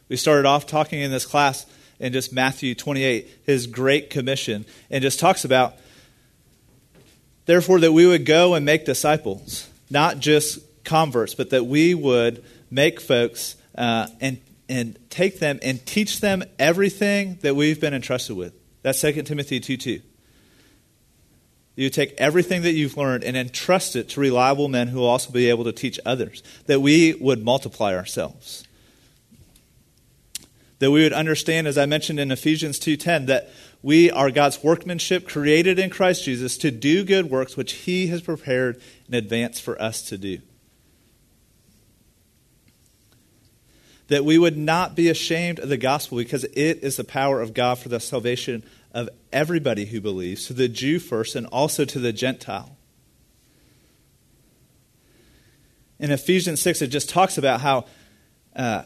We 0.08 0.16
started 0.16 0.46
off 0.46 0.66
talking 0.66 1.00
in 1.00 1.10
this 1.10 1.26
class 1.26 1.66
in 1.98 2.12
just 2.12 2.32
Matthew 2.32 2.74
28, 2.74 3.28
his 3.44 3.66
great 3.66 4.10
commission, 4.10 4.64
and 4.90 5.02
just 5.02 5.18
talks 5.18 5.44
about, 5.44 5.74
therefore, 7.46 7.80
that 7.80 7.92
we 7.92 8.06
would 8.06 8.24
go 8.24 8.54
and 8.54 8.64
make 8.64 8.84
disciples, 8.84 9.68
not 9.90 10.18
just 10.18 10.60
converts, 10.84 11.34
but 11.34 11.50
that 11.50 11.66
we 11.66 11.94
would 11.94 12.44
make 12.70 13.00
folks 13.00 13.56
uh, 13.76 14.06
and, 14.20 14.40
and 14.68 14.98
take 15.10 15.38
them 15.38 15.58
and 15.62 15.84
teach 15.86 16.20
them 16.20 16.44
everything 16.58 17.38
that 17.42 17.56
we've 17.56 17.80
been 17.80 17.94
entrusted 17.94 18.36
with. 18.36 18.54
That's 18.82 19.00
2 19.00 19.22
Timothy 19.22 19.60
2 19.60 19.76
2. 19.76 20.00
You 21.76 21.90
take 21.90 22.14
everything 22.18 22.62
that 22.62 22.72
you've 22.72 22.96
learned 22.96 23.24
and 23.24 23.36
entrust 23.36 23.96
it 23.96 24.10
to 24.10 24.20
reliable 24.20 24.68
men 24.68 24.88
who 24.88 24.98
will 25.00 25.08
also 25.08 25.32
be 25.32 25.48
able 25.48 25.64
to 25.64 25.72
teach 25.72 25.98
others, 26.06 26.42
that 26.66 26.80
we 26.80 27.14
would 27.14 27.44
multiply 27.44 27.96
ourselves. 27.96 28.64
That 30.78 30.92
we 30.92 31.02
would 31.02 31.12
understand, 31.12 31.66
as 31.66 31.76
I 31.76 31.86
mentioned 31.86 32.20
in 32.20 32.30
Ephesians 32.30 32.78
2.10, 32.78 33.26
that 33.26 33.50
we 33.84 34.10
are 34.10 34.30
God's 34.30 34.64
workmanship 34.64 35.28
created 35.28 35.78
in 35.78 35.90
Christ 35.90 36.24
Jesus 36.24 36.56
to 36.56 36.70
do 36.70 37.04
good 37.04 37.28
works 37.30 37.54
which 37.54 37.72
He 37.72 38.06
has 38.06 38.22
prepared 38.22 38.80
in 39.06 39.12
advance 39.12 39.60
for 39.60 39.80
us 39.80 40.00
to 40.08 40.16
do. 40.16 40.38
That 44.08 44.24
we 44.24 44.38
would 44.38 44.56
not 44.56 44.94
be 44.96 45.10
ashamed 45.10 45.58
of 45.58 45.68
the 45.68 45.76
gospel 45.76 46.16
because 46.16 46.44
it 46.44 46.82
is 46.82 46.96
the 46.96 47.04
power 47.04 47.42
of 47.42 47.52
God 47.52 47.78
for 47.78 47.90
the 47.90 48.00
salvation 48.00 48.64
of 48.94 49.10
everybody 49.34 49.84
who 49.84 50.00
believes, 50.00 50.46
to 50.46 50.54
the 50.54 50.66
Jew 50.66 50.98
first 50.98 51.36
and 51.36 51.46
also 51.48 51.84
to 51.84 51.98
the 51.98 52.12
Gentile. 52.12 52.78
In 55.98 56.10
Ephesians 56.10 56.62
6, 56.62 56.80
it 56.80 56.86
just 56.86 57.10
talks 57.10 57.36
about 57.36 57.60
how 57.60 57.84
uh, 58.56 58.84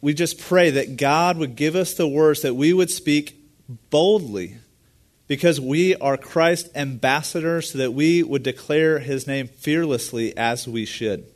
we 0.00 0.14
just 0.14 0.40
pray 0.40 0.70
that 0.70 0.96
God 0.96 1.36
would 1.36 1.54
give 1.54 1.76
us 1.76 1.92
the 1.92 2.08
words 2.08 2.40
that 2.40 2.54
we 2.54 2.72
would 2.72 2.90
speak 2.90 3.37
boldly 3.68 4.56
because 5.26 5.60
we 5.60 5.94
are 5.96 6.16
Christ's 6.16 6.74
ambassadors, 6.74 7.72
so 7.72 7.78
that 7.78 7.92
we 7.92 8.22
would 8.22 8.42
declare 8.42 8.98
his 8.98 9.26
name 9.26 9.46
fearlessly 9.46 10.34
as 10.36 10.66
we 10.66 10.86
should. 10.86 11.26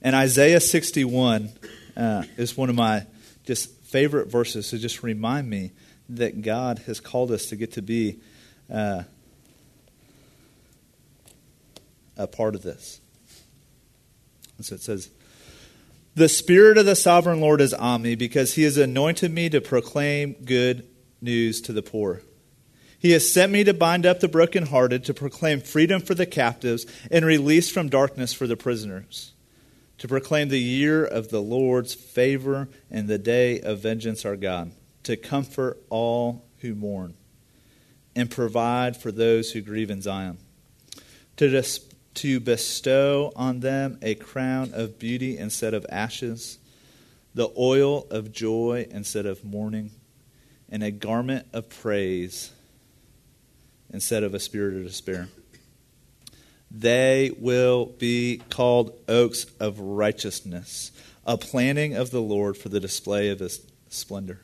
And 0.00 0.16
Isaiah 0.16 0.60
61 0.60 1.50
uh, 1.96 2.22
is 2.38 2.56
one 2.56 2.70
of 2.70 2.76
my 2.76 3.06
just 3.44 3.70
favorite 3.82 4.28
verses 4.28 4.70
to 4.70 4.78
just 4.78 5.02
remind 5.02 5.50
me 5.50 5.72
that 6.08 6.40
God 6.40 6.80
has 6.86 6.98
called 6.98 7.30
us 7.30 7.46
to 7.46 7.56
get 7.56 7.72
to 7.72 7.82
be 7.82 8.18
uh, 8.72 9.02
a 12.16 12.26
part 12.26 12.54
of 12.54 12.62
this. 12.62 13.00
And 14.56 14.64
so 14.64 14.74
it 14.76 14.80
says, 14.80 15.10
The 16.14 16.28
Spirit 16.28 16.76
of 16.76 16.86
the 16.86 16.96
sovereign 16.96 17.40
Lord 17.40 17.60
is 17.60 17.72
on 17.72 18.02
me 18.02 18.16
because 18.16 18.54
he 18.54 18.64
has 18.64 18.76
anointed 18.76 19.32
me 19.32 19.48
to 19.50 19.60
proclaim 19.60 20.34
good 20.44 20.88
news 21.20 21.60
to 21.62 21.72
the 21.72 21.82
poor. 21.82 22.22
He 22.98 23.12
has 23.12 23.32
sent 23.32 23.52
me 23.52 23.62
to 23.64 23.72
bind 23.72 24.04
up 24.04 24.20
the 24.20 24.28
brokenhearted, 24.28 25.04
to 25.04 25.14
proclaim 25.14 25.60
freedom 25.60 26.02
for 26.02 26.14
the 26.14 26.26
captives, 26.26 26.84
and 27.10 27.24
release 27.24 27.70
from 27.70 27.88
darkness 27.88 28.32
for 28.32 28.46
the 28.46 28.56
prisoners, 28.56 29.32
to 29.98 30.08
proclaim 30.08 30.48
the 30.48 30.60
year 30.60 31.04
of 31.04 31.28
the 31.28 31.40
Lord's 31.40 31.94
favor 31.94 32.68
and 32.90 33.06
the 33.06 33.16
day 33.16 33.60
of 33.60 33.78
vengeance 33.78 34.24
our 34.24 34.36
God, 34.36 34.72
to 35.04 35.16
comfort 35.16 35.80
all 35.88 36.44
who 36.58 36.74
mourn, 36.74 37.14
and 38.16 38.30
provide 38.30 38.96
for 38.96 39.12
those 39.12 39.52
who 39.52 39.62
grieve 39.62 39.90
in 39.90 40.02
Zion, 40.02 40.38
to 41.36 41.48
to 42.14 42.40
bestow 42.40 43.32
on 43.36 43.60
them 43.60 43.98
a 44.02 44.14
crown 44.14 44.72
of 44.74 44.98
beauty 44.98 45.38
instead 45.38 45.74
of 45.74 45.86
ashes, 45.88 46.58
the 47.34 47.50
oil 47.56 48.06
of 48.10 48.32
joy 48.32 48.86
instead 48.90 49.26
of 49.26 49.44
mourning, 49.44 49.90
and 50.68 50.82
a 50.82 50.90
garment 50.90 51.46
of 51.52 51.68
praise 51.68 52.52
instead 53.92 54.22
of 54.22 54.34
a 54.34 54.40
spirit 54.40 54.76
of 54.76 54.84
despair. 54.84 55.28
They 56.70 57.32
will 57.38 57.86
be 57.86 58.42
called 58.48 58.96
oaks 59.08 59.46
of 59.58 59.80
righteousness, 59.80 60.92
a 61.26 61.36
planting 61.36 61.94
of 61.94 62.10
the 62.10 62.22
Lord 62.22 62.56
for 62.56 62.68
the 62.68 62.80
display 62.80 63.28
of 63.28 63.40
his 63.40 63.60
splendor. 63.88 64.40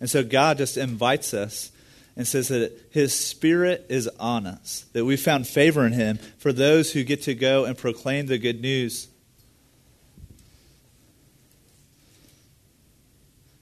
And 0.00 0.08
so 0.08 0.24
God 0.24 0.58
just 0.58 0.76
invites 0.76 1.34
us 1.34 1.70
and 2.16 2.26
says 2.26 2.48
that 2.48 2.72
his 2.90 3.14
spirit 3.14 3.86
is 3.90 4.08
on 4.18 4.46
us, 4.46 4.86
that 4.94 5.04
we 5.04 5.16
found 5.16 5.46
favor 5.46 5.84
in 5.84 5.92
him 5.92 6.18
for 6.38 6.52
those 6.52 6.92
who 6.92 7.04
get 7.04 7.22
to 7.22 7.34
go 7.34 7.64
and 7.66 7.76
proclaim 7.76 8.26
the 8.26 8.38
good 8.38 8.60
news. 8.60 9.08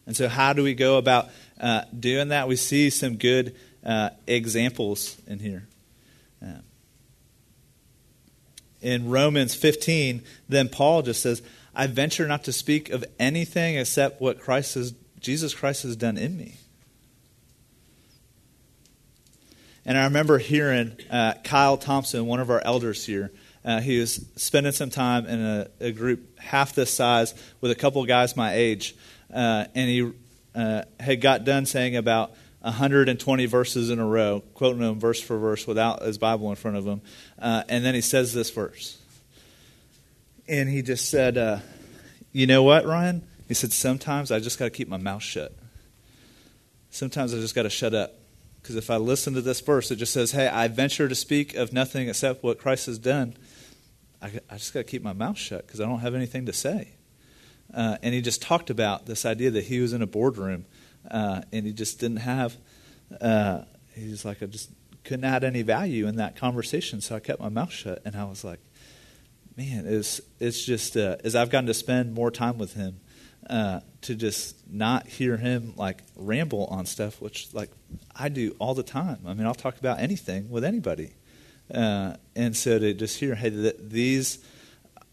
And 0.07 0.17
so, 0.17 0.29
how 0.29 0.53
do 0.53 0.63
we 0.63 0.75
go 0.75 0.99
about 0.99 1.31
uh, 1.61 1.83
doing 1.99 2.29
that? 2.29 2.47
We 2.47 2.57
see 2.57 2.91
some 2.91 3.17
good 3.17 3.57
uh, 3.85 4.11
examples 4.27 5.17
in 5.27 5.39
here. 5.41 5.67
Uh, 6.43 6.59
in 8.83 9.09
Romans 9.09 9.55
15, 9.55 10.23
then 10.49 10.69
Paul 10.69 11.03
just 11.03 11.23
says, 11.23 11.43
I 11.75 11.87
venture 11.87 12.29
not 12.29 12.45
to 12.45 12.53
speak 12.53 12.91
of 12.91 13.05
anything 13.19 13.77
except 13.77 14.21
what 14.21 14.41
Christ 14.41 14.75
has, 14.75 14.93
Jesus 15.19 15.55
Christ 15.55 15.85
has 15.85 15.97
done 15.97 16.19
in 16.19 16.37
me. 16.37 16.57
And 19.87 19.99
I 19.99 20.05
remember 20.05 20.39
hearing 20.39 20.97
uh, 21.11 21.35
Kyle 21.45 21.77
Thompson, 21.77 22.27
one 22.27 22.41
of 22.41 22.51
our 22.51 22.61
elders 22.65 23.05
here, 23.05 23.31
uh, 23.65 23.81
he 23.81 23.99
was 23.99 24.25
spending 24.37 24.73
some 24.73 24.91
time 24.91 25.27
in 25.27 25.41
a, 25.41 25.69
a, 25.81 25.93
group 25.93 26.39
half 26.39 26.75
this 26.75 26.93
size 26.93 27.35
with 27.61 27.71
a 27.71 27.75
couple 27.75 28.05
guys 28.05 28.37
my 28.37 28.55
age. 28.55 28.95
Uh, 29.33 29.65
and 29.75 29.89
he 29.89 30.13
uh, 30.55 30.83
had 31.01 31.21
got 31.21 31.45
done 31.45 31.65
saying 31.65 31.97
about 31.97 32.35
120 32.61 33.47
verses 33.47 33.91
in 33.91 33.99
a 33.99 34.07
row, 34.07 34.43
quoting 34.55 34.81
them 34.81 35.01
verse 35.01 35.21
for 35.21 35.39
verse 35.39 35.67
without 35.67 36.03
his 36.03 36.19
Bible 36.19 36.51
in 36.51 36.57
front 36.57 36.77
of 36.77 36.87
him. 36.87 37.01
Uh, 37.39 37.63
and 37.69 37.85
then 37.85 37.95
he 37.95 38.01
says 38.01 38.33
this 38.33 38.51
verse. 38.51 38.99
And 40.47 40.69
he 40.69 40.83
just 40.83 41.11
said, 41.11 41.39
uh, 41.39 41.59
You 42.33 42.47
know 42.47 42.63
what, 42.63 42.87
Ryan? 42.87 43.27
He 43.49 43.55
said, 43.55 43.73
Sometimes 43.73 44.31
I 44.31 44.41
just 44.41 44.59
got 44.59 44.67
to 44.67 44.71
keep 44.71 44.89
my 44.89 44.99
mouth 44.99 45.23
shut. 45.23 45.53
Sometimes 46.91 47.35
I 47.35 47.39
just 47.39 47.55
got 47.55 47.63
to 47.63 47.71
shut 47.71 47.95
up. 47.95 48.15
Because 48.65 48.77
if 48.77 48.89
I 48.89 48.97
listen 48.97 49.35
to 49.35 49.43
this 49.43 49.61
verse, 49.61 49.91
it 49.91 49.97
just 49.97 50.15
says, 50.15 50.33
Hey, 50.33 50.49
I 50.49 50.69
venture 50.69 51.07
to 51.07 51.15
speak 51.15 51.55
of 51.55 51.75
nothing 51.75 52.09
except 52.09 52.43
what 52.43 52.59
Christ 52.59 52.87
has 52.87 52.99
done. 52.99 53.37
I, 54.23 54.41
I 54.49 54.57
just 54.57 54.73
got 54.73 54.81
to 54.81 54.85
keep 54.85 55.03
my 55.03 55.13
mouth 55.13 55.37
shut 55.37 55.67
because 55.67 55.83
I 55.83 55.85
don't 55.85 55.99
have 55.99 56.15
anything 56.15 56.47
to 56.47 56.53
say. 56.55 56.95
Uh, 57.75 57.99
and 58.03 58.15
he 58.15 58.23
just 58.23 58.41
talked 58.41 58.71
about 58.71 59.05
this 59.05 59.27
idea 59.27 59.51
that 59.51 59.65
he 59.65 59.81
was 59.81 59.93
in 59.93 60.01
a 60.01 60.07
boardroom 60.07 60.65
uh, 61.11 61.43
and 61.53 61.67
he 61.67 61.75
just 61.75 62.01
didn't 62.01 62.19
have, 62.19 62.57
uh, 63.21 63.65
he's 63.95 64.25
like, 64.25 64.43
I 64.43 64.47
just 64.47 64.71
couldn't 65.05 65.27
add 65.27 65.45
any 65.45 65.61
value 65.61 66.09
in 66.09 66.17
that 66.17 66.35
conversation. 66.35 67.03
So 67.03 67.17
I 67.17 67.21
kept 67.21 67.43
my 67.43 67.51
mouth 67.51 67.71
shut. 67.71 68.01
And 68.07 68.17
I 68.17 68.25
was 68.25 68.45
like, 68.45 68.61
man, 69.59 69.85
it's, 69.87 70.23
it's 70.41 70.65
just, 70.65 70.97
uh, 70.97 71.17
as 71.23 71.37
I've 71.37 71.51
gotten 71.51 71.67
to 71.67 71.75
spend 71.75 72.15
more 72.15 72.31
time 72.31 72.57
with 72.57 72.73
him, 72.73 73.01
uh, 73.49 73.81
to 74.03 74.15
just 74.15 74.57
not 74.71 75.07
hear 75.07 75.37
him 75.37 75.75
like 75.77 76.03
ramble 76.17 76.67
on 76.67 76.87
stuff, 76.87 77.21
which 77.21 77.53
like 77.53 77.71
I 78.15 78.29
do 78.29 78.55
all 78.59 78.75
the 78.75 78.83
time. 78.83 79.19
I 79.27 79.35
mean, 79.35 79.47
I'll 79.47 79.55
talk 79.55 79.79
about 79.79 79.99
anything 80.01 80.51
with 80.51 80.65
anybody, 80.65 81.15
uh, 81.73 82.17
and 82.35 82.57
so 82.57 82.79
to 82.79 82.95
just 82.95 83.19
hear, 83.19 83.35
hey, 83.35 83.51
th- 83.51 83.77
these 83.79 84.39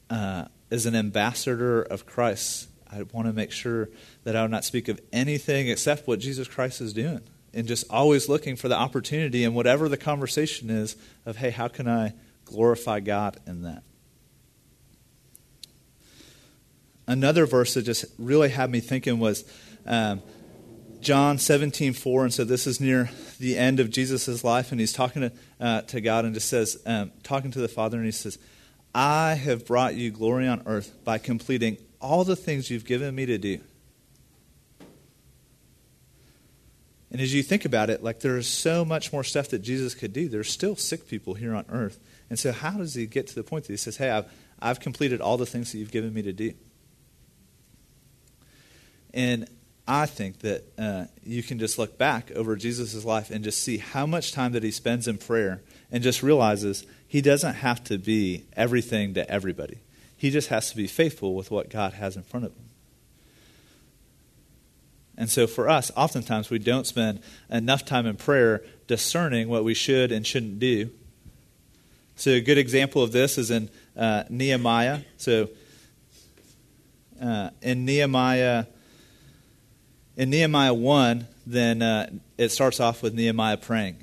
uh, 0.09 0.45
as 0.69 0.85
an 0.85 0.95
ambassador 0.95 1.81
of 1.81 2.05
Christ, 2.05 2.69
I 2.89 3.03
want 3.13 3.27
to 3.27 3.33
make 3.33 3.51
sure 3.51 3.89
that 4.23 4.35
I 4.35 4.41
will 4.41 4.49
not 4.49 4.65
speak 4.65 4.87
of 4.87 4.99
anything 5.11 5.69
except 5.69 6.07
what 6.07 6.19
Jesus 6.19 6.47
Christ 6.47 6.81
is 6.81 6.93
doing, 6.93 7.21
and 7.53 7.67
just 7.67 7.85
always 7.89 8.29
looking 8.29 8.55
for 8.55 8.67
the 8.67 8.77
opportunity 8.77 9.43
and 9.43 9.55
whatever 9.55 9.89
the 9.89 9.97
conversation 9.97 10.69
is 10.69 10.95
of, 11.25 11.37
hey, 11.37 11.49
how 11.49 11.67
can 11.67 11.87
I 11.87 12.13
glorify 12.45 12.99
God 12.99 13.39
in 13.45 13.63
that? 13.63 13.83
Another 17.11 17.45
verse 17.45 17.73
that 17.73 17.83
just 17.83 18.05
really 18.17 18.49
had 18.49 18.71
me 18.71 18.79
thinking 18.79 19.19
was 19.19 19.43
um, 19.85 20.21
John 21.01 21.37
17, 21.37 21.93
4. 21.93 22.23
And 22.23 22.33
so 22.33 22.43
this 22.43 22.65
is 22.65 22.79
near 22.79 23.09
the 23.39 23.57
end 23.57 23.79
of 23.79 23.89
Jesus' 23.89 24.43
life, 24.43 24.71
and 24.71 24.79
he's 24.79 24.93
talking 24.93 25.23
to, 25.23 25.31
uh, 25.59 25.81
to 25.81 25.99
God 25.99 26.25
and 26.25 26.33
just 26.33 26.47
says, 26.47 26.81
um, 26.85 27.11
talking 27.23 27.51
to 27.51 27.59
the 27.59 27.67
Father, 27.67 27.97
and 27.97 28.05
he 28.05 28.11
says, 28.11 28.39
I 28.95 29.33
have 29.33 29.65
brought 29.65 29.95
you 29.95 30.11
glory 30.11 30.47
on 30.47 30.63
earth 30.65 30.93
by 31.03 31.17
completing 31.17 31.77
all 31.99 32.23
the 32.23 32.35
things 32.35 32.69
you've 32.69 32.85
given 32.85 33.13
me 33.13 33.25
to 33.25 33.37
do. 33.37 33.59
And 37.11 37.19
as 37.19 37.33
you 37.33 37.43
think 37.43 37.65
about 37.65 37.89
it, 37.89 38.01
like 38.01 38.21
there's 38.21 38.47
so 38.47 38.85
much 38.85 39.11
more 39.11 39.23
stuff 39.25 39.49
that 39.49 39.59
Jesus 39.59 39.93
could 39.95 40.13
do. 40.13 40.29
There's 40.29 40.49
still 40.49 40.77
sick 40.77 41.09
people 41.09 41.33
here 41.33 41.53
on 41.53 41.65
earth. 41.67 41.99
And 42.29 42.39
so, 42.39 42.53
how 42.53 42.71
does 42.77 42.95
he 42.95 43.05
get 43.05 43.27
to 43.27 43.35
the 43.35 43.43
point 43.43 43.65
that 43.65 43.73
he 43.73 43.77
says, 43.77 43.97
Hey, 43.97 44.09
I've, 44.09 44.31
I've 44.61 44.79
completed 44.79 45.19
all 45.19 45.35
the 45.35 45.45
things 45.45 45.73
that 45.73 45.79
you've 45.79 45.91
given 45.91 46.13
me 46.13 46.21
to 46.21 46.31
do? 46.31 46.53
And 49.13 49.47
I 49.87 50.05
think 50.05 50.39
that 50.39 50.63
uh, 50.77 51.05
you 51.23 51.43
can 51.43 51.59
just 51.59 51.77
look 51.77 51.97
back 51.97 52.31
over 52.31 52.55
Jesus' 52.55 53.03
life 53.03 53.29
and 53.29 53.43
just 53.43 53.61
see 53.61 53.77
how 53.77 54.05
much 54.05 54.31
time 54.31 54.53
that 54.53 54.63
he 54.63 54.71
spends 54.71 55.07
in 55.07 55.17
prayer 55.17 55.61
and 55.91 56.03
just 56.03 56.23
realizes 56.23 56.85
he 57.07 57.21
doesn't 57.21 57.55
have 57.55 57.83
to 57.85 57.97
be 57.97 58.45
everything 58.55 59.13
to 59.15 59.29
everybody. 59.29 59.79
He 60.15 60.29
just 60.29 60.49
has 60.49 60.69
to 60.69 60.77
be 60.77 60.87
faithful 60.87 61.35
with 61.35 61.51
what 61.51 61.69
God 61.69 61.93
has 61.93 62.15
in 62.15 62.23
front 62.23 62.45
of 62.45 62.53
him. 62.53 62.69
And 65.17 65.29
so 65.29 65.45
for 65.45 65.67
us, 65.67 65.91
oftentimes 65.97 66.49
we 66.49 66.59
don't 66.59 66.87
spend 66.87 67.21
enough 67.49 67.85
time 67.85 68.05
in 68.05 68.15
prayer 68.15 68.63
discerning 68.87 69.49
what 69.49 69.63
we 69.63 69.73
should 69.73 70.11
and 70.11 70.25
shouldn't 70.25 70.59
do. 70.59 70.89
So 72.15 72.31
a 72.31 72.41
good 72.41 72.57
example 72.57 73.03
of 73.03 73.11
this 73.11 73.37
is 73.37 73.51
in 73.51 73.69
uh, 73.97 74.23
Nehemiah. 74.29 75.01
So 75.17 75.49
uh, 77.21 77.49
in 77.61 77.85
Nehemiah 77.85 78.65
in 80.15 80.29
Nehemiah 80.29 80.73
1, 80.73 81.27
then 81.45 81.81
uh, 81.81 82.09
it 82.37 82.49
starts 82.49 82.79
off 82.79 83.01
with 83.01 83.13
Nehemiah 83.13 83.57
praying. 83.57 83.97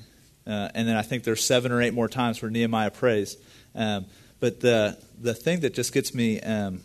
Uh, 0.47 0.71
and 0.75 0.89
then 0.89 0.97
I 0.97 1.03
think 1.03 1.25
there's 1.25 1.45
seven 1.45 1.73
or 1.73 1.83
eight 1.83 1.93
more 1.93 2.09
times 2.09 2.41
where 2.41 2.51
Nehemiah 2.51 2.91
prays. 2.91 3.37
Um, 3.75 4.07
but 4.41 4.61
the, 4.61 4.99
the 5.21 5.35
thing 5.35 5.61
that 5.61 5.75
just 5.75 5.93
gets 5.93 6.15
me 6.15 6.41
um, 6.41 6.81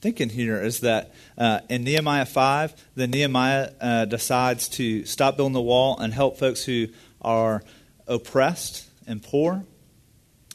thinking 0.00 0.30
here 0.30 0.60
is 0.62 0.80
that 0.80 1.14
uh, 1.36 1.60
in 1.68 1.84
Nehemiah 1.84 2.24
5, 2.24 2.74
then 2.94 3.10
Nehemiah 3.10 3.70
uh, 3.80 4.04
decides 4.06 4.68
to 4.70 5.04
stop 5.04 5.36
building 5.36 5.52
the 5.52 5.60
wall 5.60 5.98
and 5.98 6.14
help 6.14 6.38
folks 6.38 6.64
who 6.64 6.88
are 7.20 7.62
oppressed 8.06 8.88
and 9.06 9.22
poor. 9.22 9.64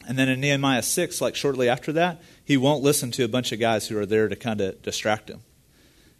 And 0.08 0.18
then 0.18 0.28
in 0.28 0.40
Nehemiah 0.40 0.82
6, 0.82 1.20
like 1.20 1.36
shortly 1.36 1.68
after 1.68 1.92
that, 1.92 2.20
he 2.44 2.56
won't 2.56 2.82
listen 2.82 3.12
to 3.12 3.24
a 3.24 3.28
bunch 3.28 3.52
of 3.52 3.60
guys 3.60 3.86
who 3.86 3.96
are 3.98 4.06
there 4.06 4.26
to 4.26 4.34
kind 4.34 4.60
of 4.60 4.82
distract 4.82 5.30
him 5.30 5.42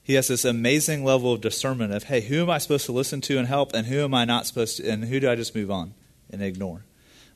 he 0.02 0.14
has 0.14 0.28
this 0.28 0.44
amazing 0.44 1.04
level 1.04 1.32
of 1.32 1.40
discernment 1.40 1.92
of, 1.92 2.04
hey, 2.04 2.20
who 2.20 2.42
am 2.42 2.50
I 2.50 2.58
supposed 2.58 2.86
to 2.86 2.92
listen 2.92 3.20
to 3.22 3.38
and 3.38 3.46
help, 3.46 3.72
and 3.72 3.86
who 3.86 4.00
am 4.02 4.14
I 4.14 4.24
not 4.24 4.46
supposed 4.46 4.78
to, 4.78 4.88
and 4.88 5.04
who 5.04 5.20
do 5.20 5.30
I 5.30 5.36
just 5.36 5.54
move 5.54 5.70
on 5.70 5.94
and 6.30 6.42
ignore? 6.42 6.84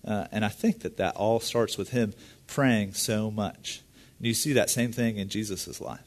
Uh, 0.04 0.26
and 0.32 0.44
I 0.44 0.48
think 0.48 0.80
that 0.80 0.96
that 0.96 1.16
all 1.16 1.40
starts 1.40 1.78
with 1.78 1.90
him 1.90 2.14
praying 2.46 2.94
so 2.94 3.30
much. 3.30 3.82
And 4.18 4.26
you 4.26 4.34
see 4.34 4.52
that 4.54 4.70
same 4.70 4.92
thing 4.92 5.16
in 5.16 5.28
Jesus' 5.28 5.80
life. 5.80 6.00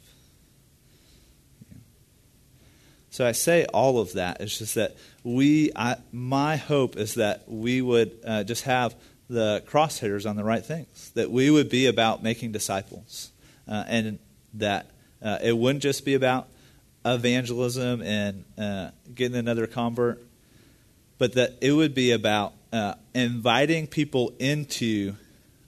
So 3.10 3.26
I 3.26 3.32
say 3.32 3.66
all 3.66 4.00
of 4.00 4.14
that. 4.14 4.40
It's 4.40 4.58
just 4.58 4.76
that 4.76 4.96
we, 5.24 5.72
I, 5.76 5.98
my 6.12 6.58
hope 6.58 6.96
is 6.96 7.16
that 7.16 7.44
we 7.48 7.82
would 7.82 8.18
uh, 8.26 8.44
just 8.44 8.64
have 8.64 8.96
the 9.30 9.64
crosshairs 9.68 10.30
on 10.30 10.36
the 10.36 10.44
right 10.44 10.64
things, 10.64 11.12
that 11.16 11.32
we 11.32 11.50
would 11.50 11.70
be 11.70 11.88
about 11.88 12.24
making 12.24 12.52
disciples, 12.52 13.32
uh, 13.68 13.84
and 13.88 14.20
that 14.56 14.92
uh, 15.22 15.38
it 15.42 15.58
wouldn't 15.58 15.84
just 15.84 16.06
be 16.06 16.14
about 16.14 16.48
evangelism 17.06 18.02
and 18.02 18.46
uh, 18.58 18.92
getting 19.14 19.38
another 19.38 19.68
convert, 19.68 20.24
but 21.18 21.34
that 21.34 21.58
it 21.62 21.72
would 21.72 21.94
be 21.94 22.12
about 22.12 22.54
uh, 22.72 22.94
inviting 23.14 23.88
people 23.88 24.34
into 24.40 25.16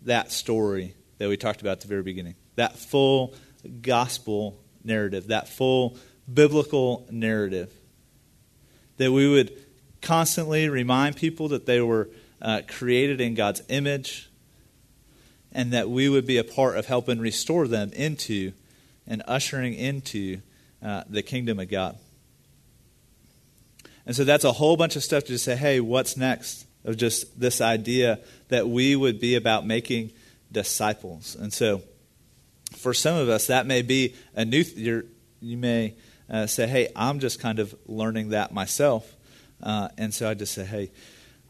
that 0.03 0.31
story 0.31 0.95
that 1.17 1.29
we 1.29 1.37
talked 1.37 1.61
about 1.61 1.73
at 1.73 1.81
the 1.81 1.87
very 1.87 2.03
beginning. 2.03 2.35
that 2.55 2.77
full 2.77 3.33
gospel 3.81 4.57
narrative, 4.83 5.27
that 5.27 5.47
full 5.47 5.97
biblical 6.31 7.07
narrative. 7.11 7.73
That 8.97 9.11
we 9.11 9.29
would 9.29 9.51
constantly 10.01 10.69
remind 10.69 11.15
people 11.15 11.49
that 11.49 11.65
they 11.65 11.81
were 11.81 12.09
uh, 12.41 12.61
created 12.67 13.21
in 13.21 13.35
God's 13.35 13.61
image 13.69 14.29
and 15.51 15.73
that 15.73 15.89
we 15.89 16.09
would 16.09 16.25
be 16.25 16.37
a 16.37 16.43
part 16.43 16.77
of 16.77 16.85
helping 16.85 17.19
restore 17.19 17.67
them 17.67 17.91
into 17.93 18.53
and 19.11 19.21
ushering 19.27 19.73
into 19.73 20.39
uh, 20.81 21.03
the 21.09 21.21
kingdom 21.21 21.59
of 21.59 21.69
God. 21.69 21.97
And 24.05 24.15
so 24.15 24.23
that's 24.23 24.45
a 24.45 24.53
whole 24.53 24.77
bunch 24.77 24.95
of 24.95 25.03
stuff 25.03 25.25
to 25.25 25.33
just 25.33 25.43
say, 25.43 25.57
hey, 25.57 25.81
what's 25.81 26.15
next? 26.15 26.65
Of 26.85 26.95
just 26.95 27.37
this 27.37 27.59
idea 27.59 28.19
that 28.47 28.69
we 28.69 28.95
would 28.95 29.19
be 29.19 29.35
about 29.35 29.67
making 29.67 30.11
disciples. 30.49 31.35
And 31.35 31.51
so 31.51 31.81
for 32.77 32.93
some 32.93 33.17
of 33.17 33.27
us, 33.27 33.47
that 33.47 33.67
may 33.67 33.81
be 33.81 34.15
a 34.33 34.45
new, 34.45 34.63
th- 34.63 35.05
you 35.41 35.57
may 35.57 35.93
uh, 36.29 36.47
say, 36.47 36.65
hey, 36.65 36.87
I'm 36.95 37.19
just 37.19 37.41
kind 37.41 37.59
of 37.59 37.75
learning 37.87 38.29
that 38.29 38.53
myself. 38.53 39.13
Uh, 39.61 39.89
and 39.97 40.13
so 40.13 40.29
I 40.29 40.35
just 40.35 40.53
say, 40.53 40.63
hey, 40.63 40.89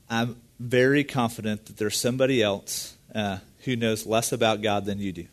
I'm 0.09 0.35
very 0.59 1.03
confident 1.03 1.67
that 1.67 1.77
there's 1.77 1.97
somebody 1.97 2.41
else 2.41 2.97
uh, 3.13 3.37
who 3.65 3.75
knows 3.75 4.07
less 4.07 4.31
about 4.31 4.63
God 4.63 4.85
than 4.85 4.97
you 4.97 5.11
do. 5.11 5.27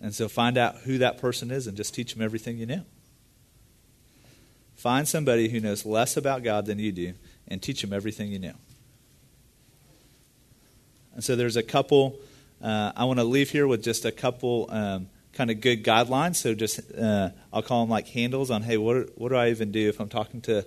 And 0.00 0.14
so 0.14 0.28
find 0.28 0.56
out 0.56 0.76
who 0.78 0.98
that 0.98 1.18
person 1.18 1.50
is 1.50 1.66
and 1.66 1.76
just 1.76 1.94
teach 1.94 2.14
them 2.14 2.22
everything 2.22 2.58
you 2.58 2.66
know. 2.66 2.82
Find 4.76 5.08
somebody 5.08 5.48
who 5.48 5.58
knows 5.58 5.84
less 5.84 6.16
about 6.16 6.44
God 6.44 6.66
than 6.66 6.78
you 6.78 6.92
do 6.92 7.14
and 7.48 7.60
teach 7.60 7.82
them 7.82 7.92
everything 7.92 8.30
you 8.30 8.38
know. 8.38 8.54
And 11.14 11.24
so 11.24 11.34
there's 11.34 11.56
a 11.56 11.64
couple, 11.64 12.16
uh, 12.62 12.92
I 12.94 13.04
want 13.04 13.18
to 13.18 13.24
leave 13.24 13.50
here 13.50 13.66
with 13.66 13.82
just 13.82 14.04
a 14.04 14.12
couple 14.12 14.68
um, 14.70 15.08
kind 15.32 15.50
of 15.50 15.60
good 15.60 15.82
guidelines. 15.82 16.36
So 16.36 16.54
just, 16.54 16.80
uh, 16.96 17.30
I'll 17.52 17.62
call 17.62 17.82
them 17.82 17.90
like 17.90 18.06
handles 18.06 18.52
on, 18.52 18.62
hey, 18.62 18.76
what, 18.76 19.18
what 19.18 19.30
do 19.30 19.34
I 19.34 19.50
even 19.50 19.72
do 19.72 19.88
if 19.88 20.00
I'm 20.00 20.08
talking 20.08 20.40
to, 20.42 20.64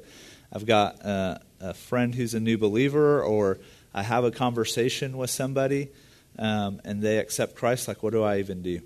I've 0.51 0.65
got 0.65 1.05
uh, 1.05 1.37
a 1.61 1.73
friend 1.73 2.13
who's 2.13 2.33
a 2.33 2.39
new 2.41 2.57
believer 2.57 3.23
or 3.23 3.59
I 3.93 4.03
have 4.03 4.25
a 4.25 4.31
conversation 4.31 5.15
with 5.15 5.29
somebody 5.29 5.89
um, 6.37 6.81
and 6.83 7.01
they 7.01 7.17
accept 7.17 7.55
Christ, 7.55 7.87
like, 7.87 8.03
what 8.03 8.11
do 8.11 8.23
I 8.23 8.39
even 8.39 8.61
do? 8.61 8.81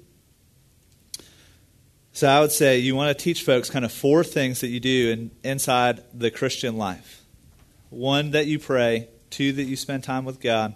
So 2.15 2.29
I 2.29 2.39
would 2.39 2.53
say 2.53 2.77
you 2.77 2.95
want 2.95 3.15
to 3.15 3.21
teach 3.21 3.43
folks 3.43 3.69
kind 3.69 3.83
of 3.83 3.91
four 3.91 4.23
things 4.23 4.61
that 4.61 4.69
you 4.69 4.79
do 4.79 5.11
in, 5.11 5.31
inside 5.43 6.01
the 6.13 6.31
Christian 6.31 6.77
life. 6.77 7.25
One, 7.89 8.31
that 8.31 8.45
you 8.47 8.57
pray. 8.57 9.09
Two, 9.29 9.51
that 9.51 9.63
you 9.63 9.75
spend 9.75 10.05
time 10.05 10.23
with 10.23 10.39
God 10.39 10.75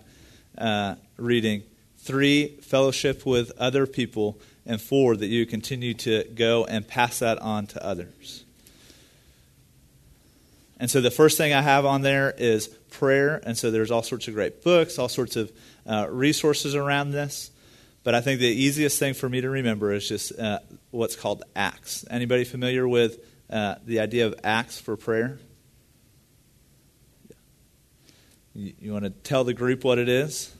uh, 0.57 0.95
reading. 1.15 1.63
Three, 1.99 2.57
fellowship 2.57 3.25
with 3.25 3.53
other 3.57 3.87
people. 3.87 4.37
And 4.65 4.81
four, 4.81 5.15
that 5.15 5.27
you 5.27 5.45
continue 5.45 5.93
to 5.93 6.25
go 6.25 6.65
and 6.65 6.85
pass 6.85 7.19
that 7.19 7.39
on 7.39 7.67
to 7.67 7.85
others. 7.85 8.43
And 10.77 10.91
so 10.91 10.99
the 10.99 11.09
first 11.09 11.37
thing 11.37 11.53
I 11.53 11.61
have 11.61 11.85
on 11.85 12.01
there 12.01 12.35
is 12.37 12.67
prayer. 12.67 13.39
And 13.45 13.57
so 13.57 13.71
there's 13.71 13.91
all 13.91 14.03
sorts 14.03 14.27
of 14.27 14.33
great 14.33 14.61
books, 14.61 14.99
all 14.99 15.07
sorts 15.07 15.37
of 15.37 15.53
uh, 15.87 16.05
resources 16.09 16.75
around 16.75 17.11
this. 17.11 17.51
But 18.09 18.15
I 18.15 18.21
think 18.21 18.39
the 18.39 18.47
easiest 18.47 18.97
thing 18.97 19.13
for 19.13 19.29
me 19.29 19.39
to 19.39 19.51
remember 19.51 19.93
is 19.93 20.09
just 20.09 20.39
uh, 20.39 20.61
what's 20.89 21.15
called 21.15 21.43
acts. 21.55 22.03
Anybody 22.09 22.43
familiar 22.43 22.87
with 22.87 23.23
uh, 23.51 23.75
the 23.85 23.99
idea 23.99 24.25
of 24.25 24.33
acts 24.43 24.79
for 24.79 24.97
prayer? 24.97 25.37
You, 28.55 28.73
you 28.79 28.93
want 28.93 29.03
to 29.03 29.11
tell 29.11 29.43
the 29.43 29.53
group 29.53 29.83
what 29.83 29.99
it 29.99 30.09
is? 30.09 30.51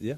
Yeah. 0.00 0.14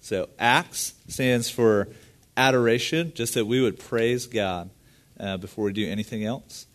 So 0.00 0.28
acts 0.38 0.94
stands 1.08 1.50
for 1.50 1.88
adoration, 2.36 3.12
just 3.14 3.34
that 3.34 3.46
we 3.46 3.60
would 3.60 3.78
praise 3.78 4.26
God 4.26 4.70
uh, 5.18 5.36
before 5.36 5.64
we 5.66 5.72
do 5.72 5.88
anything 5.88 6.24
else. 6.24 6.66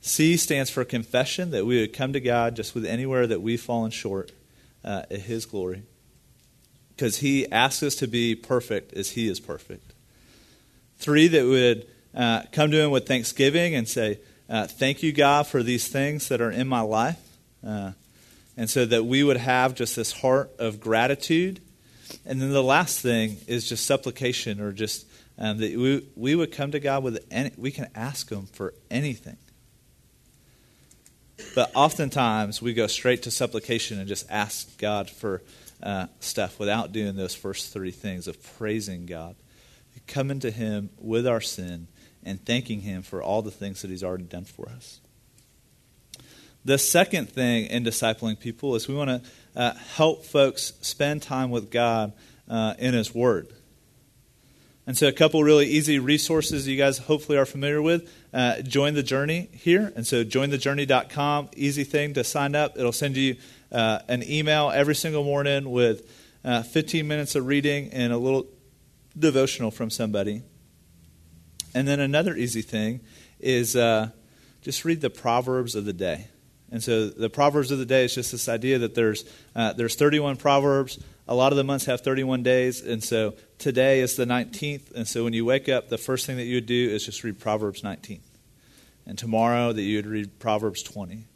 C 0.00 0.36
stands 0.36 0.70
for 0.70 0.84
confession, 0.84 1.50
that 1.50 1.66
we 1.66 1.80
would 1.80 1.92
come 1.92 2.12
to 2.12 2.20
God 2.20 2.54
just 2.54 2.74
with 2.74 2.84
anywhere 2.86 3.26
that 3.26 3.42
we've 3.42 3.60
fallen 3.60 3.90
short 3.90 4.30
uh, 4.84 5.02
at 5.10 5.20
His 5.20 5.46
glory. 5.46 5.82
Because 6.94 7.18
He 7.18 7.50
asks 7.50 7.82
us 7.82 7.96
to 7.96 8.06
be 8.06 8.34
perfect 8.34 8.92
as 8.94 9.10
He 9.10 9.28
is 9.28 9.40
perfect. 9.40 9.92
Three, 10.98 11.28
that 11.28 11.44
would 11.44 11.86
uh, 12.14 12.42
come 12.52 12.70
to 12.70 12.80
Him 12.80 12.90
with 12.90 13.06
thanksgiving 13.06 13.74
and 13.74 13.88
say, 13.88 14.20
uh, 14.48 14.66
Thank 14.66 15.02
you, 15.02 15.12
God, 15.12 15.46
for 15.46 15.62
these 15.62 15.88
things 15.88 16.28
that 16.28 16.40
are 16.40 16.52
in 16.52 16.68
my 16.68 16.80
life. 16.80 17.20
Uh, 17.66 17.92
and 18.56 18.70
so 18.70 18.86
that 18.86 19.04
we 19.04 19.22
would 19.22 19.36
have 19.36 19.74
just 19.74 19.96
this 19.96 20.12
heart 20.12 20.50
of 20.58 20.80
gratitude 20.80 21.60
and 22.24 22.40
then 22.40 22.50
the 22.50 22.62
last 22.62 23.00
thing 23.00 23.38
is 23.46 23.68
just 23.68 23.86
supplication 23.86 24.60
or 24.60 24.72
just 24.72 25.06
um, 25.38 25.58
that 25.58 25.76
we, 25.76 26.06
we 26.16 26.34
would 26.34 26.52
come 26.52 26.70
to 26.72 26.80
God 26.80 27.02
with 27.02 27.24
any, 27.30 27.50
we 27.56 27.70
can 27.70 27.88
ask 27.94 28.30
Him 28.30 28.46
for 28.46 28.74
anything. 28.90 29.36
But 31.54 31.70
oftentimes 31.74 32.62
we 32.62 32.72
go 32.72 32.86
straight 32.86 33.22
to 33.24 33.30
supplication 33.30 33.98
and 33.98 34.08
just 34.08 34.30
ask 34.30 34.78
God 34.78 35.10
for 35.10 35.42
uh, 35.82 36.06
stuff 36.20 36.58
without 36.58 36.92
doing 36.92 37.16
those 37.16 37.34
first 37.34 37.72
three 37.72 37.90
things 37.90 38.26
of 38.26 38.42
praising 38.56 39.04
God, 39.04 39.36
coming 40.06 40.40
to 40.40 40.50
Him 40.50 40.90
with 40.98 41.26
our 41.26 41.40
sin, 41.40 41.88
and 42.24 42.44
thanking 42.44 42.80
Him 42.80 43.02
for 43.02 43.22
all 43.22 43.42
the 43.42 43.50
things 43.50 43.82
that 43.82 43.90
He's 43.90 44.02
already 44.02 44.24
done 44.24 44.44
for 44.44 44.68
us. 44.70 45.00
The 46.64 46.78
second 46.78 47.28
thing 47.28 47.66
in 47.66 47.84
discipling 47.84 48.40
people 48.40 48.74
is 48.74 48.88
we 48.88 48.94
want 48.94 49.10
to 49.10 49.22
uh, 49.56 49.72
help 49.94 50.24
folks 50.24 50.74
spend 50.82 51.22
time 51.22 51.50
with 51.50 51.70
God 51.70 52.12
uh, 52.48 52.74
in 52.78 52.94
His 52.94 53.14
Word. 53.14 53.52
And 54.86 54.96
so, 54.96 55.08
a 55.08 55.12
couple 55.12 55.42
really 55.42 55.66
easy 55.66 55.98
resources 55.98 56.68
you 56.68 56.76
guys 56.76 56.98
hopefully 56.98 57.38
are 57.38 57.46
familiar 57.46 57.82
with. 57.82 58.08
Uh, 58.32 58.60
join 58.62 58.94
the 58.94 59.02
journey 59.02 59.48
here. 59.52 59.92
And 59.96 60.06
so, 60.06 60.24
jointhejourney.com, 60.24 61.48
easy 61.56 61.82
thing 61.82 62.14
to 62.14 62.22
sign 62.22 62.54
up. 62.54 62.78
It'll 62.78 62.92
send 62.92 63.16
you 63.16 63.36
uh, 63.72 63.98
an 64.06 64.22
email 64.22 64.70
every 64.70 64.94
single 64.94 65.24
morning 65.24 65.70
with 65.72 66.08
uh, 66.44 66.62
15 66.62 67.08
minutes 67.08 67.34
of 67.34 67.46
reading 67.46 67.90
and 67.92 68.12
a 68.12 68.18
little 68.18 68.46
devotional 69.18 69.72
from 69.72 69.90
somebody. 69.90 70.42
And 71.74 71.88
then, 71.88 71.98
another 71.98 72.36
easy 72.36 72.62
thing 72.62 73.00
is 73.40 73.74
uh, 73.74 74.10
just 74.62 74.84
read 74.84 75.00
the 75.00 75.10
Proverbs 75.10 75.74
of 75.74 75.84
the 75.84 75.92
day. 75.92 76.28
And 76.70 76.82
so 76.82 77.08
the 77.08 77.30
Proverbs 77.30 77.70
of 77.70 77.78
the 77.78 77.86
day 77.86 78.04
is 78.04 78.14
just 78.14 78.32
this 78.32 78.48
idea 78.48 78.78
that 78.78 78.94
there's, 78.94 79.24
uh, 79.54 79.72
there's 79.72 79.94
31 79.94 80.36
Proverbs. 80.36 80.98
A 81.28 81.34
lot 81.34 81.52
of 81.52 81.56
the 81.56 81.64
months 81.64 81.84
have 81.84 82.00
31 82.00 82.42
days. 82.42 82.80
And 82.82 83.02
so 83.02 83.34
today 83.58 84.00
is 84.00 84.16
the 84.16 84.24
19th. 84.24 84.92
And 84.92 85.06
so 85.06 85.24
when 85.24 85.32
you 85.32 85.44
wake 85.44 85.68
up, 85.68 85.88
the 85.88 85.98
first 85.98 86.26
thing 86.26 86.36
that 86.36 86.44
you 86.44 86.56
would 86.56 86.66
do 86.66 86.90
is 86.90 87.04
just 87.04 87.22
read 87.22 87.38
Proverbs 87.38 87.84
19. 87.84 88.20
And 89.06 89.16
tomorrow 89.16 89.72
that 89.72 89.82
you 89.82 89.96
would 89.96 90.06
read 90.06 90.38
Proverbs 90.40 90.82
20. 90.82 91.26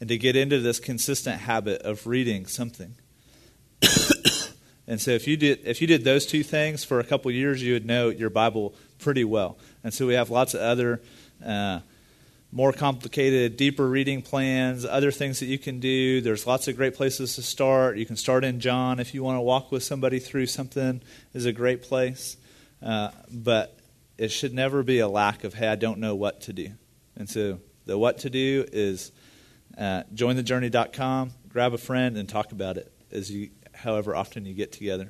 And 0.00 0.08
to 0.08 0.18
get 0.18 0.36
into 0.36 0.58
this 0.58 0.80
consistent 0.80 1.40
habit 1.42 1.82
of 1.82 2.06
reading 2.06 2.46
something. 2.46 2.94
and 4.86 5.00
so 5.00 5.12
if 5.12 5.28
you 5.28 5.36
did 5.36 5.60
if 5.64 5.80
you 5.80 5.86
did 5.86 6.02
those 6.02 6.26
two 6.26 6.42
things 6.42 6.82
for 6.82 6.98
a 6.98 7.04
couple 7.04 7.30
years, 7.30 7.62
you 7.62 7.74
would 7.74 7.86
know 7.86 8.08
your 8.08 8.30
Bible 8.30 8.74
pretty 8.98 9.24
well. 9.24 9.58
And 9.84 9.94
so 9.94 10.06
we 10.06 10.14
have 10.14 10.30
lots 10.30 10.54
of 10.54 10.60
other 10.60 11.00
uh, 11.44 11.80
more 12.52 12.72
complicated, 12.72 13.56
deeper 13.56 13.88
reading 13.88 14.20
plans, 14.20 14.84
other 14.84 15.10
things 15.10 15.40
that 15.40 15.46
you 15.46 15.58
can 15.58 15.80
do. 15.80 16.20
There's 16.20 16.46
lots 16.46 16.68
of 16.68 16.76
great 16.76 16.94
places 16.94 17.34
to 17.36 17.42
start. 17.42 17.96
You 17.96 18.04
can 18.04 18.16
start 18.16 18.44
in 18.44 18.60
John 18.60 19.00
if 19.00 19.14
you 19.14 19.24
want 19.24 19.38
to 19.38 19.40
walk 19.40 19.72
with 19.72 19.82
somebody 19.82 20.18
through 20.18 20.46
something 20.46 21.00
is 21.32 21.46
a 21.46 21.52
great 21.52 21.82
place. 21.82 22.36
Uh, 22.82 23.10
but 23.30 23.78
it 24.18 24.28
should 24.30 24.52
never 24.52 24.82
be 24.82 24.98
a 24.98 25.08
lack 25.08 25.44
of, 25.44 25.54
hey, 25.54 25.66
I 25.66 25.76
don't 25.76 25.98
know 25.98 26.14
what 26.14 26.42
to 26.42 26.52
do. 26.52 26.68
And 27.16 27.28
so 27.28 27.58
the 27.86 27.96
what 27.96 28.18
to 28.18 28.30
do 28.30 28.66
is 28.70 29.12
uh, 29.78 30.02
jointhejourney.com, 30.14 31.32
grab 31.48 31.72
a 31.72 31.78
friend, 31.78 32.18
and 32.18 32.28
talk 32.28 32.52
about 32.52 32.76
it 32.76 32.92
as 33.10 33.30
you, 33.30 33.48
however 33.72 34.14
often 34.14 34.44
you 34.44 34.52
get 34.52 34.72
together. 34.72 35.08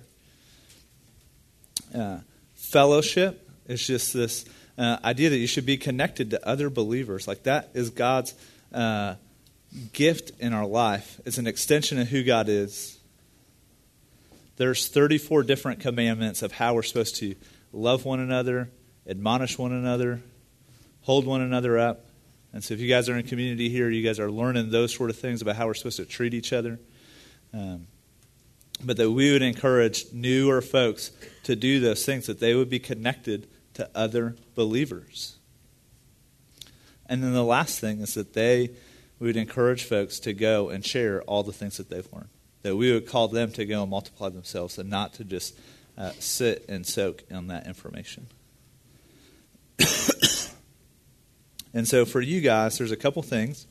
Uh, 1.93 2.19
fellowship 2.55 3.51
is 3.67 3.85
just 3.85 4.15
this 4.15 4.45
uh, 4.79 4.99
idea 5.05 5.31
that 5.31 5.39
you 5.39 5.47
should 5.47 5.67
be 5.67 5.77
connected 5.77 6.31
to 6.31 6.49
other 6.49 6.71
believers. 6.71 7.29
Like 7.29 7.45
that 7.45 7.71
is 7.75 7.91
God's 7.91 8.35
uh, 8.73 9.17
gift 9.93 10.33
in 10.39 10.53
our 10.53 10.67
life. 10.67 11.21
It's 11.25 11.39
an 11.39 11.47
extension 11.47 11.99
of 11.99 12.09
who 12.09 12.23
God 12.23 12.49
is. 12.49 12.99
There's 14.57 14.89
34 14.89 15.45
different 15.45 15.81
commandments 15.81 16.43
of 16.43 16.53
how 16.53 16.75
we're 16.75 16.83
supposed 16.83 17.17
to 17.17 17.35
love 17.73 18.05
one 18.05 18.21
another, 18.21 18.71
admonish 19.09 19.59
one 19.59 19.73
another, 19.73 20.23
hold 21.03 21.27
one 21.27 21.41
another 21.41 21.79
up. 21.79 22.07
And 22.53 22.63
so 22.63 22.75
if 22.75 22.81
you 22.81 22.89
guys 22.89 23.09
are 23.09 23.17
in 23.17 23.27
community 23.27 23.71
here, 23.71 23.89
you 23.89 24.03
guys 24.03 24.21
are 24.21 24.31
learning 24.31 24.71
those 24.71 24.95
sort 24.95 25.09
of 25.09 25.19
things 25.19 25.41
about 25.41 25.57
how 25.57 25.67
we're 25.67 25.75
supposed 25.75 25.97
to 25.97 26.05
treat 26.05 26.35
each 26.35 26.53
other. 26.53 26.79
Um, 27.55 27.87
but 28.85 28.97
that 28.97 29.11
we 29.11 29.33
would 29.33 29.43
encourage 29.43 30.13
newer 30.13 30.61
folks 30.61 31.13
to 31.45 31.57
do 31.57 31.81
those 31.81 32.05
things, 32.05 32.27
that 32.27 32.41
they 32.41 32.55
would 32.55 32.69
be 32.69 32.79
connected 32.79 33.47
to 33.75 33.89
other 33.95 34.37
believers. 34.55 35.37
And 37.07 37.23
then 37.23 37.33
the 37.33 37.45
last 37.45 37.79
thing 37.79 38.01
is 38.01 38.15
that 38.15 38.33
they 38.33 38.71
would 39.19 39.37
encourage 39.37 39.85
folks 39.85 40.19
to 40.21 40.33
go 40.33 40.69
and 40.69 40.85
share 40.85 41.23
all 41.23 41.43
the 41.43 41.53
things 41.53 41.77
that 41.77 41.89
they've 41.89 42.09
learned. 42.13 42.29
That 42.63 42.77
we 42.77 42.93
would 42.93 43.07
call 43.07 43.29
them 43.29 43.53
to 43.53 43.65
go 43.65 43.83
and 43.83 43.91
multiply 43.91 44.29
themselves 44.29 44.79
and 44.79 44.89
not 44.89 45.15
to 45.15 45.25
just 45.25 45.59
uh, 45.97 46.13
sit 46.19 46.65
and 46.69 46.87
soak 46.87 47.23
in 47.29 47.49
that 47.49 47.67
information. 47.67 48.27
and 51.75 51.87
so 51.87 52.05
for 52.05 52.21
you 52.21 52.41
guys, 52.41 52.79
there's 52.79 52.93
a 52.93 52.97
couple 52.97 53.23
things 53.23 53.67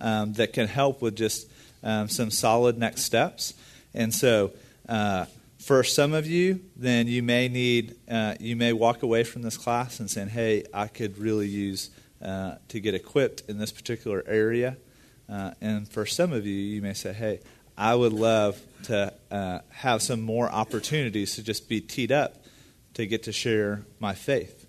um, 0.00 0.32
that 0.34 0.52
can 0.52 0.68
help 0.68 1.02
with 1.02 1.16
just 1.16 1.50
um, 1.82 2.08
some 2.08 2.30
solid 2.30 2.78
next 2.78 3.02
steps. 3.02 3.54
And 3.94 4.14
so 4.14 4.52
uh, 4.88 5.26
for 5.66 5.82
some 5.82 6.14
of 6.14 6.28
you, 6.28 6.60
then 6.76 7.08
you 7.08 7.24
may 7.24 7.48
need, 7.48 7.96
uh, 8.08 8.36
you 8.38 8.54
may 8.54 8.72
walk 8.72 9.02
away 9.02 9.24
from 9.24 9.42
this 9.42 9.56
class 9.56 9.98
and 9.98 10.08
saying, 10.08 10.28
hey, 10.28 10.62
I 10.72 10.86
could 10.86 11.18
really 11.18 11.48
use 11.48 11.90
uh, 12.22 12.54
to 12.68 12.78
get 12.78 12.94
equipped 12.94 13.42
in 13.48 13.58
this 13.58 13.72
particular 13.72 14.22
area. 14.28 14.76
Uh, 15.28 15.54
and 15.60 15.88
for 15.88 16.06
some 16.06 16.32
of 16.32 16.46
you, 16.46 16.54
you 16.54 16.80
may 16.80 16.92
say, 16.92 17.12
hey, 17.12 17.40
I 17.76 17.96
would 17.96 18.12
love 18.12 18.60
to 18.84 19.12
uh, 19.32 19.58
have 19.70 20.02
some 20.02 20.20
more 20.20 20.48
opportunities 20.48 21.34
to 21.34 21.42
just 21.42 21.68
be 21.68 21.80
teed 21.80 22.12
up 22.12 22.44
to 22.94 23.04
get 23.04 23.24
to 23.24 23.32
share 23.32 23.84
my 23.98 24.14
faith. 24.14 24.68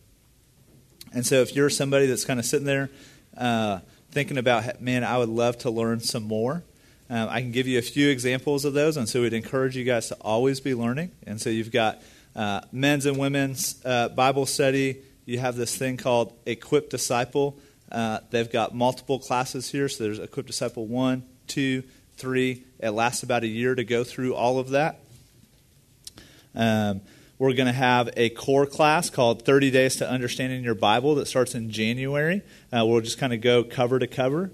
And 1.13 1.23
so 1.23 1.41
if 1.41 1.55
you're 1.55 1.69
somebody 1.69 2.07
that's 2.07 2.25
kind 2.25 2.39
of 2.39 2.45
sitting 2.47 2.65
there 2.65 2.89
uh, 3.37 3.81
thinking 4.09 4.39
about, 4.39 4.81
man, 4.81 5.03
I 5.03 5.19
would 5.19 5.29
love 5.29 5.59
to 5.59 5.69
learn 5.69 5.99
some 5.99 6.23
more, 6.23 6.63
um, 7.09 7.29
I 7.29 7.41
can 7.41 7.51
give 7.51 7.67
you 7.67 7.79
a 7.79 7.81
few 7.81 8.09
examples 8.09 8.65
of 8.65 8.73
those, 8.73 8.97
and 8.97 9.07
so 9.07 9.21
we'd 9.21 9.33
encourage 9.33 9.77
you 9.77 9.85
guys 9.85 10.09
to 10.09 10.15
always 10.21 10.59
be 10.59 10.73
learning. 10.73 11.11
And 11.25 11.39
so 11.39 11.49
you've 11.49 11.71
got 11.71 12.01
uh, 12.35 12.61
men's 12.71 13.05
and 13.05 13.17
women's 13.17 13.81
uh, 13.85 14.09
Bible 14.09 14.45
study. 14.45 15.01
You 15.25 15.39
have 15.39 15.55
this 15.55 15.75
thing 15.75 15.97
called 15.97 16.33
Equip 16.45 16.89
Disciple. 16.89 17.57
Uh, 17.91 18.19
they've 18.31 18.51
got 18.51 18.75
multiple 18.75 19.19
classes 19.19 19.71
here, 19.71 19.87
so 19.87 20.03
there's 20.03 20.19
Equip 20.19 20.47
Disciple 20.47 20.85
1, 20.85 21.23
2, 21.47 21.83
3. 22.17 22.63
It 22.79 22.89
lasts 22.89 23.23
about 23.23 23.43
a 23.43 23.47
year 23.47 23.73
to 23.73 23.85
go 23.85 24.03
through 24.03 24.35
all 24.35 24.59
of 24.59 24.71
that. 24.71 24.99
Um, 26.53 27.01
we're 27.39 27.53
going 27.53 27.67
to 27.67 27.73
have 27.73 28.09
a 28.17 28.29
core 28.29 28.65
class 28.65 29.09
called 29.09 29.45
30 29.45 29.71
Days 29.71 29.95
to 29.97 30.09
Understanding 30.09 30.63
Your 30.63 30.75
Bible 30.75 31.15
that 31.15 31.27
starts 31.27 31.55
in 31.55 31.69
January. 31.69 32.41
Uh, 32.73 32.83
we'll 32.85 33.01
just 33.01 33.19
kind 33.19 33.31
of 33.31 33.41
go 33.41 33.63
cover 33.63 33.99
to 33.99 34.07
cover. 34.07 34.51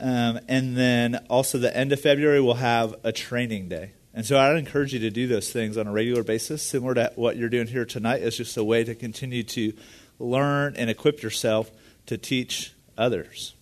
Um, 0.00 0.40
and 0.48 0.76
then 0.76 1.26
also 1.28 1.58
the 1.58 1.76
end 1.76 1.92
of 1.92 2.00
February, 2.00 2.40
we'll 2.40 2.54
have 2.54 2.94
a 3.04 3.12
training 3.12 3.68
day. 3.68 3.92
And 4.14 4.24
so 4.24 4.38
I'd 4.38 4.56
encourage 4.56 4.94
you 4.94 5.00
to 5.00 5.10
do 5.10 5.26
those 5.26 5.52
things 5.52 5.76
on 5.76 5.86
a 5.86 5.92
regular 5.92 6.22
basis, 6.22 6.62
similar 6.62 6.94
to 6.94 7.12
what 7.16 7.36
you're 7.36 7.50
doing 7.50 7.66
here 7.66 7.84
tonight. 7.84 8.22
It's 8.22 8.36
just 8.36 8.56
a 8.56 8.64
way 8.64 8.82
to 8.82 8.94
continue 8.94 9.42
to 9.44 9.74
learn 10.18 10.74
and 10.76 10.88
equip 10.88 11.22
yourself 11.22 11.70
to 12.06 12.16
teach 12.16 12.72
others. 12.96 13.54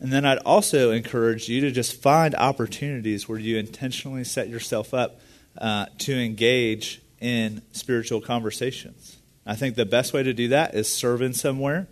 And 0.00 0.12
then 0.12 0.24
I'd 0.24 0.38
also 0.38 0.90
encourage 0.90 1.48
you 1.48 1.60
to 1.62 1.70
just 1.70 2.00
find 2.00 2.34
opportunities 2.34 3.28
where 3.28 3.38
you 3.38 3.58
intentionally 3.58 4.24
set 4.24 4.48
yourself 4.48 4.92
up 4.92 5.20
uh, 5.56 5.86
to 5.98 6.12
engage 6.14 7.00
in 7.20 7.62
spiritual 7.72 8.20
conversations. 8.20 9.17
I 9.48 9.56
think 9.56 9.76
the 9.76 9.86
best 9.86 10.12
way 10.12 10.22
to 10.22 10.34
do 10.34 10.48
that 10.48 10.74
is 10.74 10.92
serving 10.92 11.32
somewhere. 11.32 11.88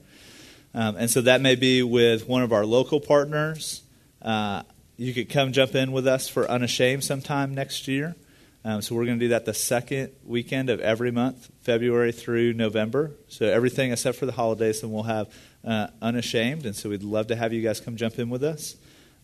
Um, 0.74 0.96
and 0.96 1.10
so 1.10 1.22
that 1.22 1.40
may 1.40 1.54
be 1.54 1.82
with 1.82 2.28
one 2.28 2.42
of 2.42 2.52
our 2.52 2.66
local 2.66 3.00
partners. 3.00 3.82
Uh, 4.20 4.62
you 4.98 5.14
could 5.14 5.30
come 5.30 5.52
jump 5.52 5.74
in 5.74 5.90
with 5.90 6.06
us 6.06 6.28
for 6.28 6.48
Unashamed 6.50 7.02
sometime 7.02 7.54
next 7.54 7.88
year. 7.88 8.14
Um, 8.62 8.82
so 8.82 8.94
we're 8.94 9.06
going 9.06 9.18
to 9.18 9.24
do 9.24 9.28
that 9.30 9.46
the 9.46 9.54
second 9.54 10.12
weekend 10.22 10.68
of 10.68 10.80
every 10.80 11.10
month, 11.10 11.50
February 11.62 12.12
through 12.12 12.52
November. 12.52 13.12
So 13.28 13.46
everything 13.46 13.90
except 13.90 14.18
for 14.18 14.26
the 14.26 14.32
holidays, 14.32 14.82
and 14.82 14.92
we'll 14.92 15.04
have 15.04 15.34
uh, 15.64 15.86
Unashamed. 16.02 16.66
And 16.66 16.76
so 16.76 16.90
we'd 16.90 17.02
love 17.02 17.28
to 17.28 17.36
have 17.36 17.54
you 17.54 17.62
guys 17.62 17.80
come 17.80 17.96
jump 17.96 18.18
in 18.18 18.28
with 18.28 18.44
us. 18.44 18.76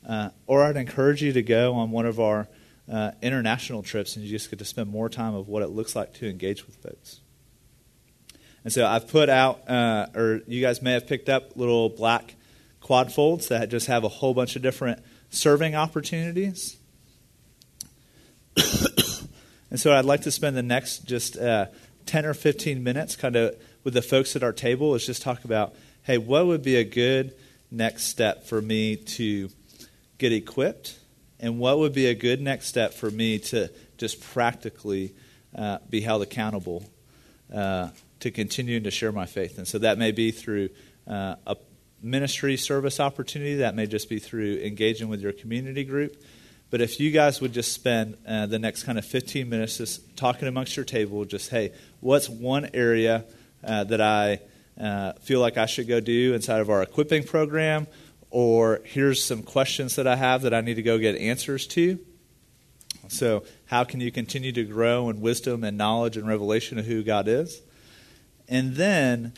Uh, 0.08 0.30
or 0.46 0.62
I'd 0.62 0.78
encourage 0.78 1.22
you 1.22 1.34
to 1.34 1.42
go 1.42 1.74
on 1.74 1.90
one 1.90 2.06
of 2.06 2.18
our 2.18 2.48
uh, 2.90 3.10
international 3.20 3.82
trips, 3.82 4.16
and 4.16 4.24
you 4.24 4.30
just 4.30 4.48
get 4.48 4.58
to 4.60 4.64
spend 4.64 4.88
more 4.88 5.10
time 5.10 5.34
of 5.34 5.48
what 5.48 5.62
it 5.62 5.68
looks 5.68 5.94
like 5.94 6.14
to 6.14 6.30
engage 6.30 6.66
with 6.66 6.76
folks. 6.76 7.20
And 8.64 8.72
so 8.72 8.86
I've 8.86 9.08
put 9.08 9.28
out, 9.28 9.68
uh, 9.68 10.06
or 10.14 10.40
you 10.46 10.60
guys 10.60 10.82
may 10.82 10.92
have 10.92 11.06
picked 11.06 11.28
up 11.28 11.56
little 11.56 11.88
black 11.88 12.34
quad 12.80 13.12
folds 13.12 13.48
that 13.48 13.68
just 13.70 13.86
have 13.86 14.04
a 14.04 14.08
whole 14.08 14.34
bunch 14.34 14.56
of 14.56 14.62
different 14.62 15.02
serving 15.30 15.74
opportunities. 15.74 16.76
and 19.70 19.80
so 19.80 19.92
I'd 19.92 20.04
like 20.04 20.22
to 20.22 20.30
spend 20.30 20.56
the 20.56 20.62
next 20.62 21.06
just 21.06 21.36
uh, 21.36 21.66
10 22.06 22.26
or 22.26 22.34
15 22.34 22.82
minutes 22.82 23.16
kind 23.16 23.36
of 23.36 23.56
with 23.84 23.94
the 23.94 24.02
folks 24.02 24.36
at 24.36 24.42
our 24.42 24.52
table 24.52 24.94
is 24.94 25.04
just 25.04 25.22
talk 25.22 25.44
about, 25.44 25.74
hey, 26.02 26.18
what 26.18 26.46
would 26.46 26.62
be 26.62 26.76
a 26.76 26.84
good 26.84 27.34
next 27.70 28.04
step 28.04 28.44
for 28.44 28.60
me 28.60 28.96
to 28.96 29.48
get 30.18 30.32
equipped? 30.32 30.98
And 31.40 31.58
what 31.58 31.78
would 31.78 31.92
be 31.92 32.06
a 32.06 32.14
good 32.14 32.40
next 32.40 32.66
step 32.66 32.94
for 32.94 33.10
me 33.10 33.40
to 33.40 33.68
just 33.96 34.20
practically 34.20 35.14
uh, 35.56 35.78
be 35.90 36.00
held 36.00 36.22
accountable 36.22 36.84
uh, 37.52 37.88
to 38.22 38.30
continuing 38.30 38.84
to 38.84 38.90
share 38.90 39.12
my 39.12 39.26
faith. 39.26 39.58
And 39.58 39.66
so 39.66 39.78
that 39.78 39.98
may 39.98 40.12
be 40.12 40.30
through 40.30 40.70
uh, 41.08 41.34
a 41.46 41.56
ministry 42.00 42.56
service 42.56 43.00
opportunity, 43.00 43.56
that 43.56 43.74
may 43.74 43.86
just 43.86 44.08
be 44.08 44.18
through 44.18 44.58
engaging 44.58 45.08
with 45.08 45.20
your 45.20 45.32
community 45.32 45.84
group. 45.84 46.22
But 46.70 46.80
if 46.80 47.00
you 47.00 47.10
guys 47.10 47.40
would 47.40 47.52
just 47.52 47.72
spend 47.72 48.16
uh, 48.26 48.46
the 48.46 48.58
next 48.58 48.84
kind 48.84 48.96
of 48.96 49.04
15 49.04 49.48
minutes 49.48 49.76
just 49.76 50.16
talking 50.16 50.48
amongst 50.48 50.76
your 50.76 50.84
table, 50.84 51.24
just, 51.24 51.50
hey, 51.50 51.72
what's 52.00 52.28
one 52.28 52.70
area 52.72 53.24
uh, 53.62 53.84
that 53.84 54.00
I 54.00 54.40
uh, 54.80 55.12
feel 55.14 55.40
like 55.40 55.58
I 55.58 55.66
should 55.66 55.88
go 55.88 56.00
do 56.00 56.32
inside 56.32 56.60
of 56.60 56.70
our 56.70 56.82
equipping 56.82 57.24
program? 57.24 57.88
Or 58.30 58.80
here's 58.84 59.22
some 59.22 59.42
questions 59.42 59.96
that 59.96 60.06
I 60.06 60.16
have 60.16 60.42
that 60.42 60.54
I 60.54 60.60
need 60.62 60.74
to 60.74 60.82
go 60.82 60.96
get 60.96 61.16
answers 61.16 61.66
to. 61.68 61.98
So, 63.08 63.44
how 63.66 63.84
can 63.84 64.00
you 64.00 64.10
continue 64.10 64.52
to 64.52 64.64
grow 64.64 65.10
in 65.10 65.20
wisdom 65.20 65.64
and 65.64 65.76
knowledge 65.76 66.16
and 66.16 66.26
revelation 66.26 66.78
of 66.78 66.86
who 66.86 67.02
God 67.02 67.28
is? 67.28 67.60
And 68.52 68.74
then, 68.74 69.32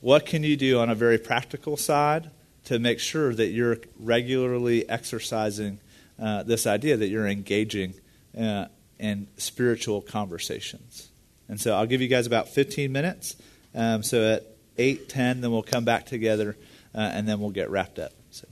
what 0.00 0.24
can 0.26 0.44
you 0.44 0.56
do 0.56 0.78
on 0.78 0.90
a 0.90 0.94
very 0.94 1.18
practical 1.18 1.76
side 1.76 2.30
to 2.66 2.78
make 2.78 3.00
sure 3.00 3.34
that 3.34 3.48
you're 3.48 3.78
regularly 3.98 4.88
exercising 4.88 5.80
uh, 6.20 6.44
this 6.44 6.68
idea 6.68 6.96
that 6.96 7.08
you're 7.08 7.26
engaging 7.26 7.94
uh, 8.40 8.66
in 9.00 9.26
spiritual 9.38 10.00
conversations? 10.00 11.08
And 11.48 11.60
so 11.60 11.74
I'll 11.74 11.86
give 11.86 12.00
you 12.00 12.06
guys 12.06 12.28
about 12.28 12.48
15 12.48 12.92
minutes. 12.92 13.34
Um, 13.74 14.04
so 14.04 14.34
at 14.34 14.46
8, 14.78 15.08
10, 15.08 15.40
then 15.40 15.50
we'll 15.50 15.64
come 15.64 15.84
back 15.84 16.06
together 16.06 16.56
uh, 16.94 16.98
and 16.98 17.26
then 17.26 17.40
we'll 17.40 17.50
get 17.50 17.70
wrapped 17.70 17.98
up. 17.98 18.12
So. 18.30 18.46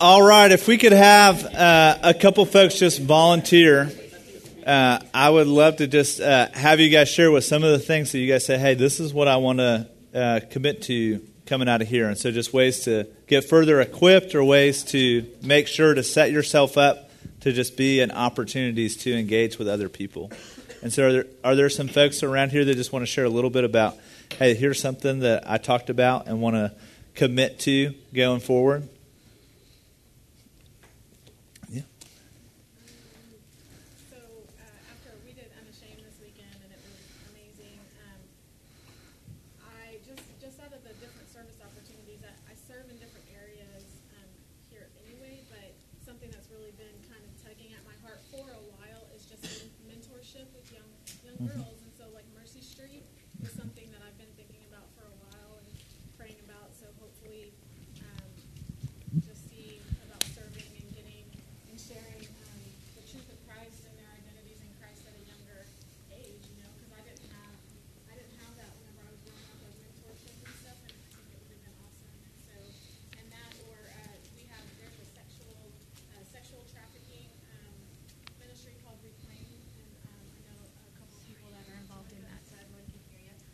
All 0.00 0.22
right, 0.22 0.50
if 0.50 0.66
we 0.66 0.78
could 0.78 0.92
have 0.92 1.44
uh, 1.54 1.98
a 2.02 2.14
couple 2.14 2.46
folks 2.46 2.78
just 2.78 2.98
volunteer 2.98 3.92
uh, 4.66 5.00
I 5.12 5.30
would 5.30 5.46
love 5.46 5.76
to 5.76 5.86
just 5.86 6.20
uh, 6.20 6.48
have 6.52 6.80
you 6.80 6.88
guys 6.88 7.08
share 7.08 7.30
with 7.30 7.44
some 7.44 7.64
of 7.64 7.70
the 7.72 7.78
things 7.78 8.12
that 8.12 8.18
you 8.18 8.30
guys 8.30 8.44
say, 8.44 8.58
hey, 8.58 8.74
this 8.74 9.00
is 9.00 9.12
what 9.12 9.28
I 9.28 9.36
want 9.36 9.58
to 9.58 9.88
uh, 10.14 10.40
commit 10.50 10.82
to 10.82 11.20
coming 11.46 11.68
out 11.68 11.82
of 11.82 11.88
here. 11.88 12.08
And 12.08 12.16
so, 12.16 12.30
just 12.30 12.52
ways 12.52 12.80
to 12.84 13.06
get 13.26 13.48
further 13.48 13.80
equipped 13.80 14.34
or 14.34 14.44
ways 14.44 14.84
to 14.84 15.26
make 15.42 15.68
sure 15.68 15.94
to 15.94 16.02
set 16.02 16.30
yourself 16.30 16.78
up 16.78 17.10
to 17.40 17.52
just 17.52 17.76
be 17.76 18.00
in 18.00 18.10
opportunities 18.10 18.96
to 18.98 19.18
engage 19.18 19.58
with 19.58 19.68
other 19.68 19.88
people. 19.88 20.30
And 20.82 20.92
so, 20.92 21.06
are 21.06 21.12
there, 21.12 21.26
are 21.44 21.54
there 21.54 21.68
some 21.68 21.88
folks 21.88 22.22
around 22.22 22.50
here 22.50 22.64
that 22.64 22.74
just 22.74 22.92
want 22.92 23.02
to 23.02 23.06
share 23.06 23.24
a 23.24 23.30
little 23.30 23.50
bit 23.50 23.64
about, 23.64 23.96
hey, 24.38 24.54
here's 24.54 24.80
something 24.80 25.20
that 25.20 25.48
I 25.50 25.58
talked 25.58 25.90
about 25.90 26.26
and 26.26 26.40
want 26.40 26.56
to 26.56 26.72
commit 27.14 27.58
to 27.60 27.94
going 28.14 28.40
forward? 28.40 28.88
Mm-hmm. 51.40 51.81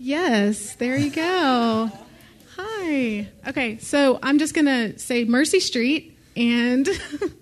Yes, 0.01 0.77
there 0.77 0.97
you 0.97 1.11
go. 1.11 1.91
Hi. 2.57 3.29
Okay, 3.49 3.79
so 3.79 4.21
I'm 4.23 4.39
just 4.39 4.55
going 4.55 4.67
to 4.67 4.97
say 4.97 5.25
Mercy 5.25 5.59
Street 5.59 6.17
and 6.37 6.89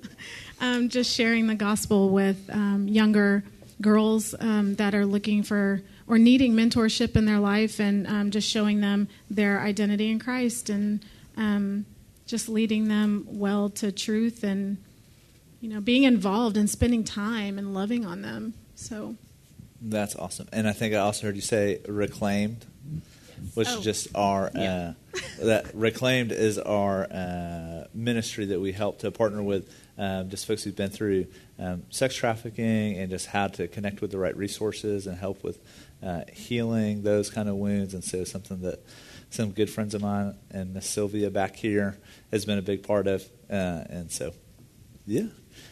um, 0.62 0.88
just 0.88 1.14
sharing 1.14 1.48
the 1.48 1.54
gospel 1.54 2.09
with 2.09 2.48
um, 2.50 2.88
younger 2.88 3.44
girls 3.82 4.34
um, 4.40 4.74
that 4.76 4.94
are 4.94 5.04
looking 5.04 5.42
for 5.42 5.82
or 6.09 6.16
needing 6.16 6.54
mentorship 6.54 7.14
in 7.14 7.26
their 7.26 7.40
life 7.40 7.78
and 7.78 8.07
um, 8.07 8.30
just 8.30 8.48
showing 8.48 8.80
them 8.80 9.09
their 9.28 9.61
identity 9.61 10.11
in 10.11 10.18
Christ 10.18 10.70
and 10.70 11.04
um, 11.36 11.84
just 12.24 12.48
leading 12.48 12.88
them 12.88 13.26
well 13.28 13.68
to 13.68 13.92
truth 13.92 14.42
and 14.42 14.78
you 15.61 15.68
know 15.68 15.80
being 15.82 16.04
involved 16.04 16.57
and 16.57 16.70
spending 16.70 17.04
time 17.04 17.59
and 17.59 17.74
loving 17.74 18.07
on 18.07 18.22
them. 18.22 18.54
So 18.76 19.16
that's 19.81 20.16
awesome. 20.16 20.49
And 20.53 20.68
I 20.68 20.72
think 20.72 20.95
I 20.95 20.99
also 20.99 21.27
heard 21.27 21.37
you 21.37 21.43
say 21.43 21.81
reclaimed, 21.89 22.64
which 23.55 23.68
oh. 23.68 23.79
is 23.79 23.85
just 23.85 24.09
our 24.14 24.51
yeah. 24.55 24.93
uh, 25.14 25.20
that 25.45 25.74
reclaimed 25.74 26.33
is 26.33 26.59
our 26.59 27.05
uh, 27.11 27.85
ministry 27.95 28.47
that 28.47 28.61
we 28.61 28.72
help 28.72 29.01
to 29.01 29.11
partner 29.11 29.43
with 29.43 29.72
um, 29.99 30.29
just 30.29 30.47
folks 30.47 30.62
who've 30.62 30.77
been 30.77 30.91
through 30.91 31.27
um, 31.59 31.85
sex 31.91 32.14
trafficking 32.14 32.99
and 32.99 33.11
just 33.11 33.27
how 33.27 33.49
to 33.49 33.66
connect 33.66 34.01
with 34.01 34.11
the 34.11 34.18
right 34.18 34.37
resources 34.37 35.07
and 35.07 35.16
help 35.18 35.43
with 35.43 35.59
uh, 36.03 36.22
healing 36.33 37.03
those 37.03 37.31
kind 37.31 37.49
of 37.49 37.57
wounds. 37.57 37.95
And 37.95 38.05
so 38.05 38.24
something 38.24 38.61
that 38.62 38.85
some 39.31 39.53
good 39.53 39.70
friends 39.70 39.95
of 39.95 40.03
mine 40.03 40.37
and 40.51 40.74
Miss 40.74 40.87
Sylvia 40.87 41.31
back 41.31 41.57
here 41.57 41.99
has 42.31 42.45
been 42.45 42.59
a 42.59 42.62
big 42.62 42.83
part 42.83 43.07
of. 43.07 43.22
Uh, 43.51 43.85
and 43.89 44.11
so, 44.11 44.33
yeah. 45.07 45.27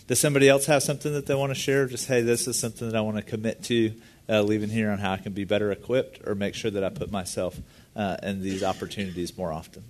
Does 0.07 0.21
somebody 0.21 0.49
else 0.49 0.67
have 0.67 0.83
something 0.83 1.13
that 1.15 1.27
they 1.27 1.35
want 1.35 1.51
to 1.51 1.55
share? 1.55 1.87
Just, 1.87 2.09
hey, 2.09 2.21
this 2.21 2.47
is 2.47 2.59
something 2.59 2.89
that 2.89 2.97
I 2.97 3.01
want 3.01 3.17
to 3.17 3.23
commit 3.23 3.63
to 3.65 3.95
uh, 4.29 4.43
leaving 4.43 4.69
here 4.69 4.91
on 4.91 4.99
how 4.99 5.13
I 5.13 5.17
can 5.17 5.33
be 5.33 5.45
better 5.45 5.73
equipped 5.73 6.27
or 6.27 6.35
make 6.35 6.55
sure 6.55 6.71
that 6.71 6.85
I 6.85 6.91
put 6.91 7.11
myself 7.11 7.59
uh, 7.97 8.17
in 8.23 8.43
these 8.43 8.63
opportunities 8.63 9.37
more 9.39 9.53
often. 9.53 9.85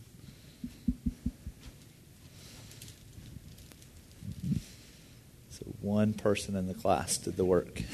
So, 5.50 5.64
one 5.80 6.14
person 6.14 6.54
in 6.54 6.68
the 6.68 6.74
class 6.74 7.18
did 7.18 7.36
the 7.36 7.44
work. 7.44 7.82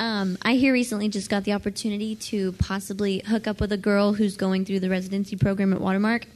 Um, 0.00 0.36
I 0.42 0.54
here 0.54 0.72
recently 0.72 1.08
just 1.08 1.30
got 1.30 1.44
the 1.44 1.52
opportunity 1.52 2.16
to 2.16 2.52
possibly 2.52 3.22
hook 3.26 3.46
up 3.46 3.60
with 3.60 3.72
a 3.72 3.76
girl 3.76 4.12
who's 4.12 4.36
going 4.36 4.64
through 4.64 4.80
the 4.80 4.90
residency 4.90 5.36
program 5.36 5.72
at 5.72 5.80
Watermark, 5.80 6.26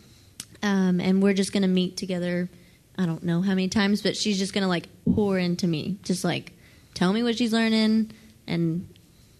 um, 0.62 1.00
and 1.00 1.22
we're 1.22 1.34
just 1.34 1.52
going 1.52 1.62
to 1.62 1.68
meet 1.68 1.96
together. 1.96 2.48
I 2.96 3.06
don't 3.06 3.22
know 3.22 3.42
how 3.42 3.50
many 3.50 3.68
times, 3.68 4.02
but 4.02 4.16
she's 4.16 4.38
just 4.38 4.52
going 4.52 4.62
to 4.62 4.68
like 4.68 4.88
pour 5.14 5.38
into 5.38 5.66
me, 5.66 5.98
just 6.02 6.24
like 6.24 6.52
tell 6.94 7.12
me 7.12 7.22
what 7.22 7.36
she's 7.36 7.52
learning 7.52 8.10
and 8.46 8.88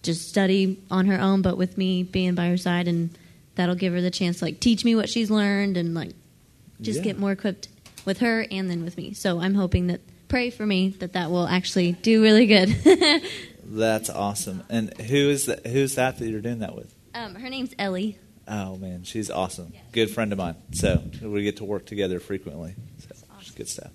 just 0.03 0.29
study 0.29 0.81
on 0.89 1.07
her 1.07 1.19
own, 1.19 1.41
but 1.41 1.57
with 1.57 1.77
me 1.77 2.03
being 2.03 2.35
by 2.35 2.47
her 2.47 2.57
side, 2.57 2.87
and 2.87 3.17
that'll 3.55 3.75
give 3.75 3.93
her 3.93 4.01
the 4.01 4.11
chance 4.11 4.39
to 4.39 4.45
like 4.45 4.59
teach 4.59 4.85
me 4.85 4.95
what 4.95 5.09
she's 5.09 5.29
learned 5.29 5.75
and 5.75 5.93
like 5.93 6.11
just 6.81 6.99
yeah. 6.99 7.03
get 7.03 7.19
more 7.19 7.33
equipped 7.33 7.67
with 8.05 8.19
her 8.19 8.45
and 8.49 8.69
then 8.69 8.83
with 8.83 8.95
me. 8.97 9.13
So 9.13 9.39
I'm 9.41 9.55
hoping 9.55 9.87
that 9.87 10.01
pray 10.29 10.49
for 10.49 10.65
me 10.65 10.89
that 10.99 11.13
that 11.13 11.31
will 11.31 11.47
actually 11.47 11.93
do 11.93 12.21
really 12.21 12.45
good. 12.45 12.69
That's 13.63 14.09
awesome. 14.09 14.63
And 14.69 14.97
who 14.99 15.29
is 15.29 15.47
that? 15.47 15.67
Who's 15.67 15.95
that 15.95 16.17
that 16.17 16.27
you're 16.27 16.41
doing 16.41 16.59
that 16.59 16.75
with? 16.75 16.93
Um, 17.13 17.35
her 17.35 17.49
name's 17.49 17.75
Ellie. 17.77 18.17
Oh 18.49 18.77
man, 18.77 19.03
she's 19.03 19.29
awesome. 19.29 19.73
Good 19.91 20.09
friend 20.09 20.31
of 20.31 20.39
mine. 20.39 20.55
So 20.71 21.03
we 21.21 21.43
get 21.43 21.57
to 21.57 21.63
work 21.63 21.85
together 21.85 22.19
frequently. 22.19 22.73
So 22.97 23.15
awesome. 23.37 23.53
good 23.55 23.69
stuff. 23.69 23.91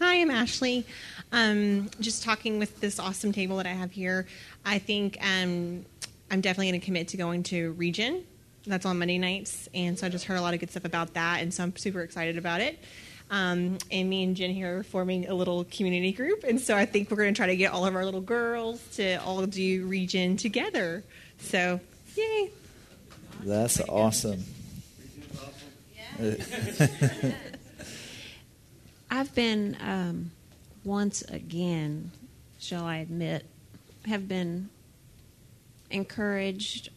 Hi, 0.00 0.20
I'm 0.20 0.30
Ashley. 0.30 0.84
Um, 1.30 1.88
just 2.00 2.24
talking 2.24 2.58
with 2.58 2.80
this 2.80 2.98
awesome 2.98 3.30
table 3.30 3.58
that 3.58 3.66
I 3.66 3.70
have 3.70 3.92
here. 3.92 4.26
I 4.64 4.80
think 4.80 5.18
um, 5.20 5.86
I'm 6.32 6.40
definitely 6.40 6.70
going 6.70 6.80
to 6.80 6.84
commit 6.84 7.08
to 7.08 7.16
going 7.16 7.44
to 7.44 7.72
Region. 7.72 8.24
That's 8.66 8.86
on 8.86 8.98
Monday 8.98 9.18
nights, 9.18 9.68
and 9.72 9.96
so 9.96 10.06
I 10.06 10.10
just 10.10 10.24
heard 10.24 10.38
a 10.38 10.40
lot 10.40 10.54
of 10.54 10.58
good 10.58 10.70
stuff 10.70 10.84
about 10.84 11.14
that, 11.14 11.42
and 11.42 11.52
so 11.52 11.62
I'm 11.62 11.76
super 11.76 12.00
excited 12.00 12.38
about 12.38 12.60
it. 12.60 12.78
Um, 13.30 13.78
and 13.90 14.08
me 14.10 14.24
and 14.24 14.34
Jen 14.34 14.50
here 14.50 14.78
are 14.78 14.82
forming 14.82 15.28
a 15.28 15.34
little 15.34 15.64
community 15.64 16.12
group. 16.12 16.44
And 16.44 16.60
so 16.60 16.76
I 16.76 16.86
think 16.86 17.10
we're 17.10 17.16
going 17.18 17.32
to 17.32 17.36
try 17.36 17.46
to 17.46 17.56
get 17.56 17.72
all 17.72 17.86
of 17.86 17.94
our 17.94 18.04
little 18.04 18.20
girls 18.20 18.82
to 18.96 19.16
all 19.22 19.44
do 19.46 19.86
region 19.86 20.36
together. 20.36 21.04
So, 21.38 21.80
yay. 22.16 22.50
That's 23.42 23.80
awesome. 23.80 24.44
I've 29.10 29.34
been 29.34 29.76
um, 29.80 30.30
once 30.84 31.22
again, 31.22 32.12
shall 32.58 32.84
I 32.84 32.98
admit, 32.98 33.46
have 34.06 34.28
been 34.28 34.68
encouraged 35.90 36.90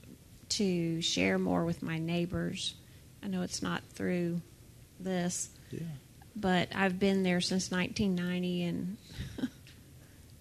to 0.50 1.02
share 1.02 1.40
more 1.40 1.66
with 1.66 1.82
my 1.82 1.98
neighbors. 1.98 2.76
I 3.24 3.28
know 3.28 3.42
it's 3.42 3.62
not 3.62 3.84
through 3.94 4.42
this, 5.00 5.50
yeah 5.72 5.80
but 6.40 6.70
I've 6.74 7.00
been 7.00 7.24
there 7.24 7.42
since 7.42 7.72
1990, 7.72 8.64
and 8.64 8.98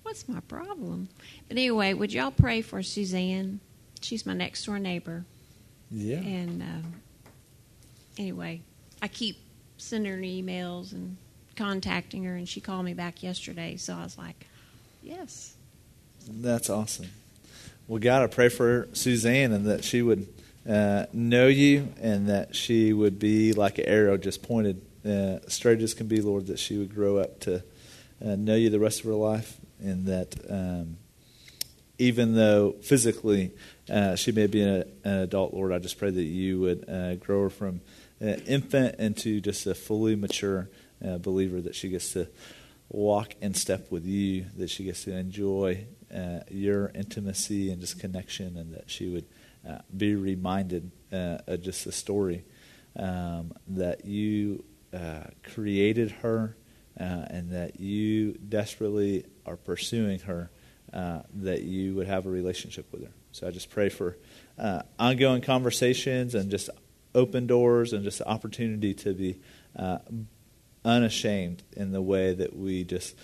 what's 0.03 0.29
my 0.29 0.41
problem? 0.41 1.09
But 1.49 1.57
anyway, 1.57 1.95
would 1.95 2.13
y'all 2.13 2.31
pray 2.31 2.61
for 2.61 2.83
Suzanne? 2.83 3.61
She's 4.03 4.27
my 4.27 4.35
next 4.35 4.65
door 4.67 4.79
neighbor. 4.79 5.25
Yeah. 5.91 6.19
And 6.19 6.63
uh, 6.63 6.89
anyway, 8.19 8.63
I 9.03 9.09
keep 9.09 9.39
sending 9.79 10.13
her 10.13 10.19
emails 10.19 10.93
and 10.93 11.17
contacting 11.57 12.25
her, 12.25 12.35
and 12.37 12.49
she 12.49 12.61
called 12.61 12.85
me 12.85 12.95
back 12.95 13.23
yesterday. 13.23 13.77
So 13.77 13.95
I 13.95 14.03
was 14.03 14.19
like, 14.19 14.47
yes. 15.03 15.55
That's 16.29 16.69
awesome. 16.69 17.09
Well, 17.89 18.01
God, 18.01 18.23
I 18.23 18.27
pray 18.27 18.49
for 18.49 18.89
Suzanne 18.93 19.53
and 19.53 19.67
that 19.67 19.85
she 19.85 20.03
would 20.03 20.27
uh, 20.69 21.07
know 21.13 21.47
you 21.47 21.93
and 22.01 22.29
that 22.29 22.57
she 22.57 22.93
would 22.93 23.19
be 23.19 23.53
like 23.53 23.79
an 23.79 23.87
arrow 23.87 24.17
just 24.17 24.43
pointed 24.43 24.81
uh, 25.07 25.39
straight 25.47 25.81
as 25.81 25.95
can 25.95 26.09
be, 26.09 26.21
Lord, 26.21 26.49
that 26.49 26.59
she 26.59 26.77
would 26.77 26.93
grow 26.93 27.19
up 27.19 27.39
to 27.41 27.63
uh, 28.25 28.35
know 28.35 28.57
you 28.57 28.71
the 28.71 28.81
rest 28.81 29.01
of 29.01 29.07
her 29.07 29.13
life, 29.13 29.59
and 29.79 30.07
that 30.07 30.35
um, 30.51 30.97
even 31.99 32.35
though 32.35 32.73
physically 32.83 33.53
uh, 33.91 34.17
she 34.17 34.33
may 34.33 34.47
be 34.47 34.63
an, 34.63 34.85
an, 35.05 35.19
adult, 35.21 35.55
Lord, 35.55 35.73
I 35.73 35.79
just 35.79 35.99
pray 35.99 36.11
that 36.11 36.23
you 36.23 36.61
would 36.61 36.89
uh, 36.89 37.15
grow 37.17 37.45
her 37.45 37.51
from 37.51 37.81
infant 38.21 38.97
into 38.99 39.41
just 39.41 39.67
a 39.67 39.75
fully 39.75 40.17
mature 40.17 40.69
uh, 41.07 41.19
believer, 41.19 41.61
that 41.61 41.75
she 41.75 41.89
gets 41.89 42.13
to 42.15 42.29
walk 42.89 43.35
in 43.41 43.55
step 43.55 43.91
with 43.91 44.07
you, 44.07 44.47
that 44.57 44.71
she 44.71 44.85
gets 44.85 45.05
to 45.05 45.13
enjoy 45.17 45.87
uh, 46.15 46.41
your 46.51 46.91
intimacy 46.95 47.71
and 47.71 47.81
just 47.81 48.01
connection, 48.01 48.57
and 48.57 48.75
that 48.75 48.91
she 48.91 49.09
would 49.09 49.27
be 49.97 50.15
reminded 50.15 50.91
of 51.11 51.61
just 51.61 51.85
the 51.85 51.93
story 51.93 52.45
um, 52.99 53.53
that 53.69 54.05
you 54.05 54.65
uh, 54.95 55.25
created 55.43 56.11
her 56.11 56.57
uh, 56.99 57.27
and 57.29 57.51
that 57.51 57.79
you 57.79 58.33
desperately 58.35 59.25
are 59.45 59.57
pursuing 59.57 60.19
her, 60.21 60.51
uh, 60.93 61.21
that 61.35 61.63
you 61.63 61.95
would 61.95 62.07
have 62.07 62.27
a 62.27 62.31
relationship 62.31 62.91
with 62.93 63.03
her. 63.05 63.11
So 63.37 63.47
I 63.47 63.51
just 63.51 63.69
pray 63.69 63.91
for 63.91 64.17
uh, 64.59 64.81
ongoing 64.99 65.43
conversations 65.43 66.35
and 66.35 66.51
just 66.51 66.71
open 67.15 67.47
doors 67.47 67.93
and 67.93 68.03
just 68.03 68.17
the 68.17 68.27
opportunity 68.27 68.95
to 68.95 69.13
be 69.13 69.39
uh, 69.79 69.99
unashamed 70.87 71.63
in 71.77 71.93
the 71.93 72.01
way 72.01 72.33
that 72.33 72.57
we 72.57 72.85
just 72.85 73.15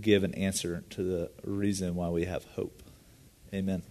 give 0.00 0.24
an 0.24 0.34
answer 0.34 0.84
to 0.88 1.02
the 1.02 1.30
reason 1.44 1.94
why 1.96 2.08
we 2.08 2.24
have 2.24 2.46
hope. 2.56 2.82
Amen. 3.52 3.82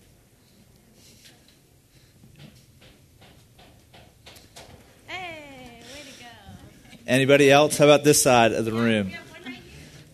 Hey, 5.05 5.84
way 5.93 6.11
to 6.11 6.24
go. 6.24 6.28
Anybody 7.05 7.51
else? 7.51 7.78
How 7.78 7.86
about 7.86 8.03
this 8.03 8.20
side 8.20 8.51
of 8.51 8.66
the 8.66 8.74
room? 8.74 9.11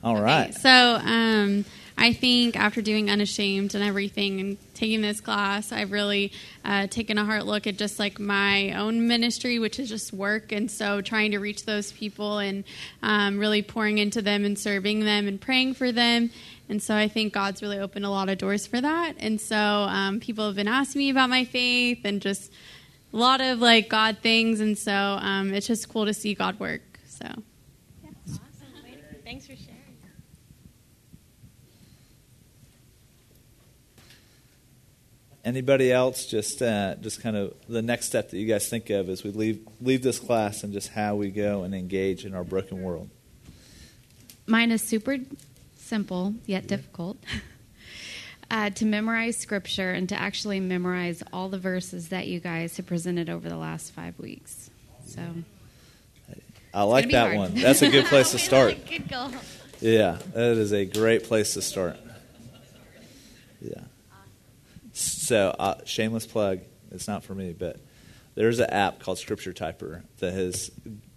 All 0.04 0.22
right. 0.22 0.50
Okay, 0.50 0.60
so 0.60 0.70
um, 0.70 1.64
I 2.02 2.14
think 2.14 2.56
after 2.56 2.82
doing 2.82 3.10
Unashamed 3.10 3.76
and 3.76 3.84
everything 3.84 4.40
and 4.40 4.58
taking 4.74 5.02
this 5.02 5.20
class, 5.20 5.74
I've 5.74 5.92
really 5.92 6.32
uh, 6.64 6.88
taken 6.88 7.18
a 7.18 7.26
hard 7.26 7.44
look 7.44 7.68
at 7.68 7.76
just 7.76 8.00
like 8.00 8.22
my 8.22 8.72
own 8.72 9.06
ministry, 9.06 9.60
which 9.60 9.80
is 9.80 9.90
just 9.90 10.14
work. 10.14 10.54
And 10.54 10.72
so 10.72 11.02
trying 11.02 11.32
to 11.32 11.40
reach 11.40 11.66
those 11.66 11.92
people 11.92 12.38
and 12.38 12.64
um, 13.04 13.38
really 13.38 13.62
pouring 13.62 13.98
into 13.98 14.22
them 14.22 14.46
and 14.46 14.58
serving 14.58 15.02
them 15.02 15.28
and 15.28 15.42
praying 15.42 15.74
for 15.74 15.92
them. 15.92 16.32
And 16.70 16.82
so 16.82 16.96
I 16.96 17.10
think 17.10 17.34
God's 17.34 17.62
really 17.62 17.80
opened 17.80 18.06
a 18.06 18.10
lot 18.10 18.30
of 18.30 18.38
doors 18.38 18.66
for 18.66 18.80
that. 18.80 19.16
And 19.20 19.42
so 19.42 19.58
um, 19.58 20.22
people 20.22 20.46
have 20.46 20.56
been 20.56 20.70
asking 20.70 21.00
me 21.00 21.10
about 21.10 21.30
my 21.30 21.44
faith 21.44 22.00
and 22.06 22.22
just 22.22 22.50
a 23.12 23.18
lot 23.18 23.42
of 23.42 23.60
like 23.60 23.90
God 23.90 24.20
things, 24.22 24.62
and 24.62 24.78
so 24.78 24.94
um, 24.94 25.54
it's 25.54 25.68
just 25.68 25.90
cool 25.90 26.06
to 26.06 26.14
see 26.14 26.34
God 26.36 26.60
work. 26.60 26.82
So. 27.08 27.26
Thanks 29.26 29.48
for 29.48 29.56
sharing. 29.56 29.69
Anybody 35.50 35.92
else? 35.92 36.28
Just, 36.28 36.62
uh, 36.62 36.94
just 37.02 37.24
kind 37.24 37.36
of 37.36 37.56
the 37.68 37.82
next 37.82 38.06
step 38.06 38.30
that 38.30 38.38
you 38.38 38.46
guys 38.46 38.70
think 38.70 38.92
of 38.92 39.10
as 39.10 39.24
we 39.24 39.32
leave 39.32 39.68
leave 39.82 40.04
this 40.04 40.20
class, 40.20 40.64
and 40.64 40.72
just 40.72 40.90
how 40.90 41.16
we 41.16 41.32
go 41.32 41.64
and 41.64 41.74
engage 41.74 42.24
in 42.24 42.36
our 42.36 42.44
broken 42.44 42.84
world. 42.84 43.10
Mine 44.46 44.72
is 44.72 44.84
super 44.84 45.18
simple 45.76 46.36
yet 46.46 46.68
difficult. 46.68 47.18
uh, 48.52 48.70
to 48.70 48.86
memorize 48.86 49.38
scripture 49.38 49.92
and 49.92 50.08
to 50.10 50.16
actually 50.16 50.60
memorize 50.60 51.24
all 51.34 51.50
the 51.50 51.58
verses 51.58 52.10
that 52.10 52.28
you 52.28 52.40
guys 52.40 52.78
have 52.78 52.86
presented 52.86 53.28
over 53.28 53.50
the 53.50 53.58
last 53.58 53.92
five 53.92 54.20
weeks. 54.20 54.70
So 55.08 55.22
I 56.76 56.84
like 56.84 57.10
that 57.10 57.28
hard. 57.28 57.38
one. 57.38 57.56
That's 57.56 57.82
a 57.82 57.90
good 57.90 58.06
place 58.10 58.30
to 58.32 58.38
start. 58.38 58.86
Good 58.88 59.10
goal. 59.10 59.32
Yeah, 59.82 60.20
that 60.34 60.58
is 60.58 60.74
a 60.74 60.86
great 60.86 61.24
place 61.24 61.56
to 61.56 61.64
start. 61.64 61.98
Yeah. 63.62 63.82
So, 65.30 65.56
uh, 65.60 65.76
shameless 65.86 66.26
plug. 66.26 66.62
It's 66.90 67.08
not 67.08 67.24
for 67.24 67.36
me, 67.36 67.54
but 67.54 67.80
there's 68.34 68.58
an 68.58 68.72
app 68.72 68.98
called 68.98 69.20
Scripture 69.20 69.54
Typer 69.54 70.02
that 70.18 70.34
has 70.34 70.72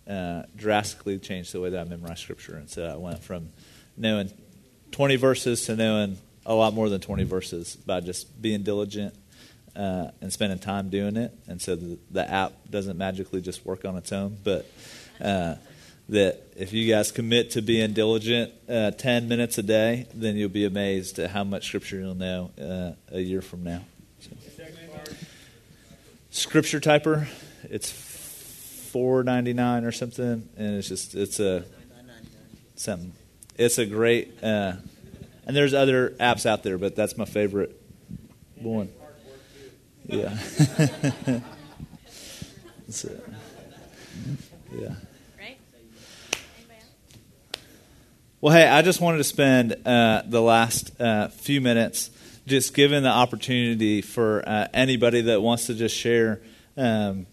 uh, 0.06 0.42
drastically 0.54 1.18
changed 1.18 1.54
the 1.54 1.60
way 1.62 1.70
that 1.70 1.80
I 1.80 1.88
memorize 1.88 2.20
Scripture. 2.20 2.56
And 2.56 2.68
so 2.68 2.84
I 2.84 2.96
went 2.96 3.24
from 3.24 3.48
knowing 3.96 4.30
20 4.90 5.16
verses 5.16 5.64
to 5.64 5.76
knowing 5.76 6.18
a 6.44 6.52
lot 6.52 6.74
more 6.74 6.90
than 6.90 7.00
20 7.00 7.24
verses 7.24 7.74
by 7.74 8.00
just 8.00 8.42
being 8.42 8.62
diligent 8.62 9.14
uh, 9.74 10.08
and 10.20 10.30
spending 10.30 10.58
time 10.58 10.90
doing 10.90 11.16
it. 11.16 11.32
And 11.48 11.62
so 11.62 11.74
the, 11.74 11.98
the 12.10 12.30
app 12.30 12.52
doesn't 12.68 12.98
magically 12.98 13.40
just 13.40 13.64
work 13.64 13.86
on 13.86 13.96
its 13.96 14.12
own, 14.12 14.36
but 14.44 14.70
uh, 15.22 15.54
that 16.10 16.38
if 16.54 16.74
you 16.74 16.86
guys 16.86 17.12
commit 17.12 17.52
to 17.52 17.62
being 17.62 17.94
diligent 17.94 18.52
uh, 18.68 18.90
10 18.90 19.26
minutes 19.26 19.56
a 19.56 19.62
day, 19.62 20.06
then 20.12 20.36
you'll 20.36 20.50
be 20.50 20.66
amazed 20.66 21.18
at 21.18 21.30
how 21.30 21.44
much 21.44 21.68
Scripture 21.68 21.98
you'll 21.98 22.14
know 22.14 22.50
uh, 22.60 23.16
a 23.16 23.20
year 23.22 23.40
from 23.40 23.64
now. 23.64 23.80
Scripture 26.33 26.80
Typer, 26.80 27.28
it's 27.64 27.93
4.99 27.93 29.87
or 29.87 29.93
something, 29.93 30.49
and 30.57 30.76
it's 30.76 30.89
just 30.89 31.14
it's 31.14 31.39
a 31.39 31.66
something. 32.74 33.12
It's 33.59 33.76
a 33.76 33.85
great, 33.85 34.43
uh, 34.43 34.72
and 35.47 35.55
there's 35.55 35.74
other 35.74 36.14
apps 36.18 36.47
out 36.47 36.62
there, 36.62 36.78
but 36.78 36.97
that's 36.97 37.18
my 37.18 37.26
favorite 37.26 37.78
one. 38.57 38.89
Yeah. 40.07 40.35
so, 42.89 43.11
yeah. 44.74 44.95
Well, 48.41 48.55
hey, 48.55 48.66
I 48.66 48.80
just 48.80 49.03
wanted 49.03 49.18
to 49.18 49.24
spend 49.24 49.76
uh, 49.87 50.22
the 50.26 50.41
last 50.41 50.99
uh, 50.99 51.28
few 51.28 51.61
minutes 51.61 52.11
just 52.47 52.74
giving 52.74 53.03
the 53.03 53.09
opportunity 53.09 54.03
for 54.03 54.43
uh, 54.47 54.68
anybody 54.74 55.22
that 55.22 55.40
wants 55.40 55.66
to 55.66 55.74
just 55.74 55.97
share. 55.97 56.40
Um, 56.76 57.26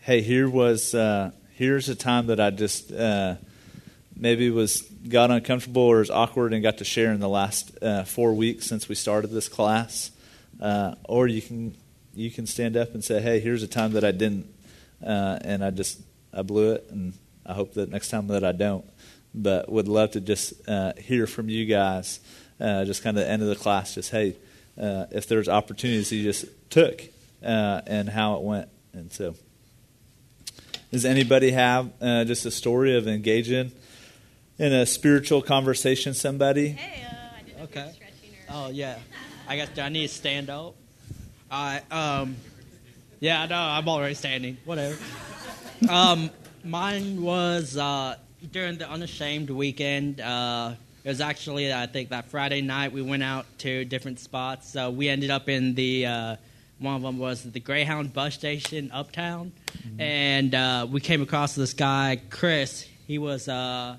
hey, 0.00 0.22
here 0.22 0.48
was 0.48 0.94
uh, 0.94 1.32
here's 1.54 1.88
a 1.88 1.94
time 1.94 2.26
that 2.28 2.40
I 2.40 2.50
just 2.50 2.92
uh, 2.92 3.36
maybe 4.14 4.50
was 4.50 4.82
got 4.82 5.30
uncomfortable 5.30 5.82
or 5.82 5.98
was 5.98 6.10
awkward 6.10 6.52
and 6.52 6.62
got 6.62 6.78
to 6.78 6.84
share 6.84 7.12
in 7.12 7.20
the 7.20 7.28
last 7.28 7.76
uh, 7.82 8.04
four 8.04 8.34
weeks 8.34 8.66
since 8.66 8.88
we 8.88 8.94
started 8.94 9.28
this 9.28 9.48
class. 9.48 10.10
or 11.04 11.26
you 11.26 11.42
can 11.42 11.74
you 12.14 12.30
can 12.30 12.46
stand 12.46 12.76
up 12.76 12.94
and 12.94 13.04
say, 13.04 13.20
hey, 13.20 13.40
here's 13.40 13.62
a 13.62 13.68
time 13.68 13.92
that 13.92 14.04
I 14.04 14.12
didn't, 14.12 14.46
and 15.00 15.64
I 15.64 15.70
just 15.70 16.00
I 16.32 16.42
blew 16.42 16.72
it, 16.72 16.86
and 16.90 17.12
I 17.44 17.52
hope 17.52 17.74
that 17.74 17.90
next 17.90 18.10
time 18.10 18.28
that 18.28 18.44
I 18.44 18.52
don't 18.52 18.84
but 19.36 19.70
would 19.70 19.86
love 19.86 20.12
to 20.12 20.20
just 20.20 20.54
uh, 20.66 20.94
hear 20.96 21.26
from 21.26 21.48
you 21.48 21.66
guys, 21.66 22.20
uh, 22.60 22.84
just 22.84 23.02
kind 23.02 23.16
of 23.18 23.24
the 23.24 23.30
end 23.30 23.42
of 23.42 23.48
the 23.48 23.56
class, 23.56 23.94
just 23.94 24.10
hey, 24.10 24.36
uh, 24.80 25.06
if 25.10 25.26
there's 25.26 25.48
opportunities 25.48 26.12
you 26.12 26.22
just 26.22 26.46
took 26.70 27.02
uh, 27.42 27.80
and 27.86 28.08
how 28.08 28.36
it 28.36 28.42
went. 28.42 28.68
And 28.92 29.12
so, 29.12 29.34
does 30.90 31.04
anybody 31.04 31.50
have 31.50 31.90
uh, 32.00 32.24
just 32.24 32.46
a 32.46 32.50
story 32.50 32.96
of 32.96 33.06
engaging 33.06 33.72
in 34.58 34.72
a 34.72 34.86
spiritual 34.86 35.42
conversation? 35.42 36.14
Somebody? 36.14 36.78
Okay. 37.62 37.92
Oh 38.48 38.70
yeah. 38.70 38.98
I 39.48 39.56
guess 39.56 39.68
do 39.70 39.80
I 39.82 39.88
need 39.88 40.08
to 40.08 40.12
stand 40.12 40.50
up? 40.50 40.58
All 40.58 40.74
right. 41.50 41.82
Um. 41.92 42.36
Yeah. 43.20 43.46
No, 43.46 43.56
I'm 43.56 43.88
already 43.88 44.14
standing. 44.14 44.56
Whatever. 44.64 44.96
Um. 45.90 46.30
Mine 46.64 47.20
was 47.22 47.76
uh, 47.76 48.16
during 48.50 48.78
the 48.78 48.90
Unashamed 48.90 49.50
weekend. 49.50 50.22
Uh, 51.06 51.08
it 51.08 51.10
was 51.10 51.20
actually, 51.20 51.72
I 51.72 51.86
think, 51.86 52.10
that 52.10 52.30
Friday 52.30 52.62
night 52.62 52.92
we 52.92 53.00
went 53.00 53.22
out 53.22 53.46
to 53.58 53.84
different 53.84 54.18
spots. 54.18 54.68
So 54.68 54.90
we 54.90 55.08
ended 55.08 55.30
up 55.30 55.48
in 55.48 55.74
the, 55.74 56.06
uh, 56.06 56.36
one 56.80 56.96
of 56.96 57.02
them 57.02 57.18
was 57.18 57.44
the 57.44 57.60
Greyhound 57.60 58.12
bus 58.12 58.34
station 58.34 58.90
uptown. 58.92 59.52
And 59.98 60.54
uh, 60.54 60.86
we 60.90 61.00
came 61.00 61.22
across 61.22 61.54
this 61.54 61.74
guy, 61.74 62.20
Chris. 62.30 62.88
He 63.06 63.18
was 63.18 63.46
a 63.46 63.98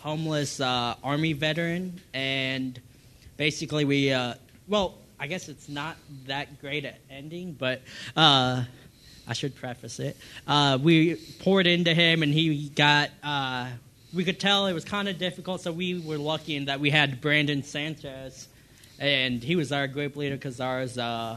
homeless 0.00 0.60
uh, 0.60 0.96
Army 1.04 1.34
veteran. 1.34 2.00
And 2.12 2.80
basically, 3.36 3.84
we, 3.84 4.12
uh, 4.12 4.34
well, 4.66 4.98
I 5.20 5.28
guess 5.28 5.48
it's 5.48 5.68
not 5.68 5.96
that 6.26 6.60
great 6.60 6.84
at 6.84 6.98
ending, 7.10 7.52
but 7.52 7.80
uh, 8.16 8.64
I 9.28 9.32
should 9.32 9.54
preface 9.54 10.00
it. 10.00 10.16
Uh, 10.48 10.78
we 10.82 11.14
poured 11.38 11.68
into 11.68 11.94
him, 11.94 12.22
and 12.24 12.34
he 12.34 12.70
got. 12.70 13.10
We 14.14 14.22
could 14.24 14.38
tell 14.38 14.66
it 14.66 14.72
was 14.72 14.84
kind 14.84 15.08
of 15.08 15.18
difficult, 15.18 15.62
so 15.62 15.72
we 15.72 15.98
were 15.98 16.18
lucky 16.18 16.54
in 16.54 16.66
that 16.66 16.78
we 16.78 16.90
had 16.90 17.20
Brandon 17.20 17.64
Sanchez, 17.64 18.46
and 19.00 19.42
he 19.42 19.56
was 19.56 19.72
our 19.72 19.88
group 19.88 20.14
leader 20.14 20.36
because 20.36 20.60
ours 20.60 20.96
uh, 20.96 21.36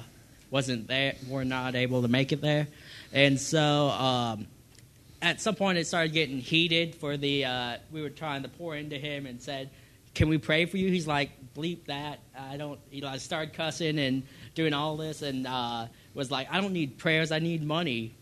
wasn't 0.52 0.88
there. 0.88 1.16
We're 1.28 1.44
not 1.44 1.74
able 1.74 2.04
to 2.04 2.08
make 2.08 2.32
it 2.32 2.40
there, 2.40 2.68
and 3.12 3.40
so 3.40 3.90
um, 3.90 4.46
at 5.24 5.42
some 5.42 5.56
point 5.56 5.80
it 5.80 5.88
started 5.88 6.14
getting 6.14 6.38
heated. 6.38 6.94
For 6.94 7.18
the 7.18 7.46
uh, 7.46 7.78
we 7.92 8.04
were 8.04 8.12
trying 8.12 8.44
to 8.44 8.50
pour 8.50 8.76
into 8.76 8.98
him 8.98 9.26
and 9.26 9.42
said, 9.42 9.72
"Can 10.14 10.30
we 10.30 10.38
pray 10.38 10.66
for 10.66 10.78
you?" 10.78 10.92
He's 10.92 11.08
like, 11.08 11.32
"Bleep 11.56 11.86
that! 11.86 12.20
I 12.38 12.58
don't." 12.58 12.80
You 12.92 13.02
know, 13.02 13.08
I 13.08 13.18
started 13.18 13.56
cussing 13.56 13.98
and 13.98 14.22
doing 14.54 14.74
all 14.74 14.98
this, 14.98 15.24
and 15.24 15.48
uh, 15.48 15.88
was 16.14 16.30
like, 16.30 16.48
"I 16.52 16.62
don't 16.62 16.74
need 16.74 17.00
prayers. 17.00 17.32
I 17.32 17.40
need 17.40 17.64
money." 17.64 18.14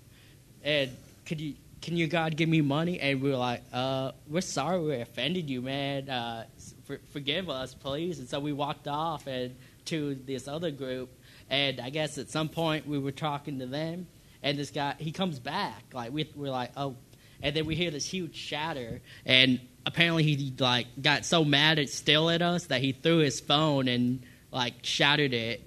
And 0.63 0.91
could 1.25 1.41
you? 1.41 1.55
Can 1.85 1.97
you 1.97 2.07
God 2.07 2.35
give 2.35 2.49
me 2.49 2.61
money? 2.61 2.99
And 2.99 3.21
we 3.21 3.29
were 3.29 3.37
like, 3.37 3.61
uh, 3.71 4.13
we're 4.27 4.41
sorry 4.41 4.79
we 4.79 4.95
offended 4.95 5.51
you, 5.51 5.61
man. 5.61 6.09
Uh, 6.09 6.45
for, 6.85 6.99
forgive 7.13 7.47
us, 7.47 7.75
please. 7.75 8.17
And 8.17 8.27
so 8.27 8.39
we 8.39 8.53
walked 8.53 8.87
off 8.87 9.27
and 9.27 9.55
to 9.85 10.15
this 10.15 10.47
other 10.47 10.71
group. 10.71 11.11
And 11.47 11.79
I 11.79 11.91
guess 11.91 12.17
at 12.17 12.31
some 12.31 12.49
point 12.49 12.87
we 12.87 12.97
were 12.97 13.11
talking 13.11 13.59
to 13.59 13.67
them, 13.67 14.07
and 14.41 14.57
this 14.57 14.71
guy 14.71 14.95
he 14.97 15.11
comes 15.11 15.37
back. 15.37 15.83
Like 15.93 16.11
we 16.11 16.27
we're 16.35 16.49
like, 16.49 16.71
oh, 16.75 16.95
and 17.43 17.55
then 17.55 17.67
we 17.67 17.75
hear 17.75 17.91
this 17.91 18.07
huge 18.07 18.35
shatter, 18.35 18.99
and 19.23 19.61
apparently 19.85 20.23
he 20.23 20.51
like 20.57 20.87
got 20.99 21.23
so 21.23 21.45
mad 21.45 21.77
at 21.77 21.89
still 21.89 22.31
at 22.31 22.41
us 22.41 22.65
that 22.65 22.81
he 22.81 22.93
threw 22.93 23.19
his 23.19 23.39
phone 23.39 23.87
and 23.87 24.25
like 24.51 24.73
shattered 24.81 25.35
it. 25.35 25.61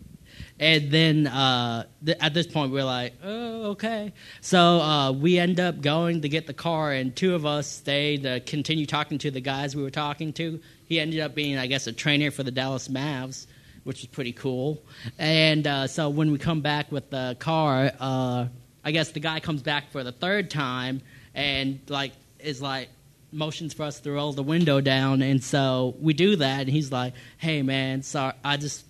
And 0.60 0.90
then 0.90 1.26
uh, 1.26 1.84
th- 2.04 2.18
at 2.20 2.34
this 2.34 2.46
point, 2.46 2.72
we're 2.72 2.84
like, 2.84 3.14
oh, 3.22 3.70
okay. 3.70 4.12
So 4.40 4.58
uh, 4.58 5.12
we 5.12 5.38
end 5.38 5.60
up 5.60 5.80
going 5.80 6.22
to 6.22 6.28
get 6.28 6.46
the 6.46 6.54
car, 6.54 6.92
and 6.92 7.14
two 7.14 7.34
of 7.34 7.46
us 7.46 7.66
stayed 7.66 8.24
to 8.24 8.40
continue 8.40 8.86
talking 8.86 9.18
to 9.18 9.30
the 9.30 9.40
guys 9.40 9.76
we 9.76 9.82
were 9.82 9.90
talking 9.90 10.32
to. 10.34 10.60
He 10.86 10.98
ended 10.98 11.20
up 11.20 11.34
being, 11.34 11.58
I 11.58 11.66
guess, 11.66 11.86
a 11.86 11.92
trainer 11.92 12.30
for 12.30 12.42
the 12.42 12.50
Dallas 12.50 12.88
Mavs, 12.88 13.46
which 13.84 14.00
is 14.00 14.06
pretty 14.06 14.32
cool. 14.32 14.82
And 15.18 15.66
uh, 15.66 15.86
so 15.86 16.08
when 16.08 16.32
we 16.32 16.38
come 16.38 16.60
back 16.60 16.90
with 16.90 17.10
the 17.10 17.36
car, 17.38 17.92
uh, 18.00 18.46
I 18.84 18.90
guess 18.90 19.12
the 19.12 19.20
guy 19.20 19.38
comes 19.40 19.62
back 19.62 19.90
for 19.92 20.02
the 20.02 20.12
third 20.12 20.50
time 20.50 21.02
and 21.34 21.78
like 21.88 22.12
is 22.40 22.60
like 22.60 22.88
motions 23.30 23.74
for 23.74 23.84
us 23.84 24.00
to 24.00 24.10
roll 24.10 24.32
the 24.32 24.42
window 24.42 24.80
down, 24.80 25.22
and 25.22 25.42
so 25.42 25.94
we 26.00 26.14
do 26.14 26.36
that, 26.36 26.60
and 26.62 26.68
he's 26.68 26.90
like, 26.90 27.14
"Hey, 27.36 27.62
man, 27.62 28.02
sorry, 28.02 28.34
I 28.44 28.56
just 28.56 28.84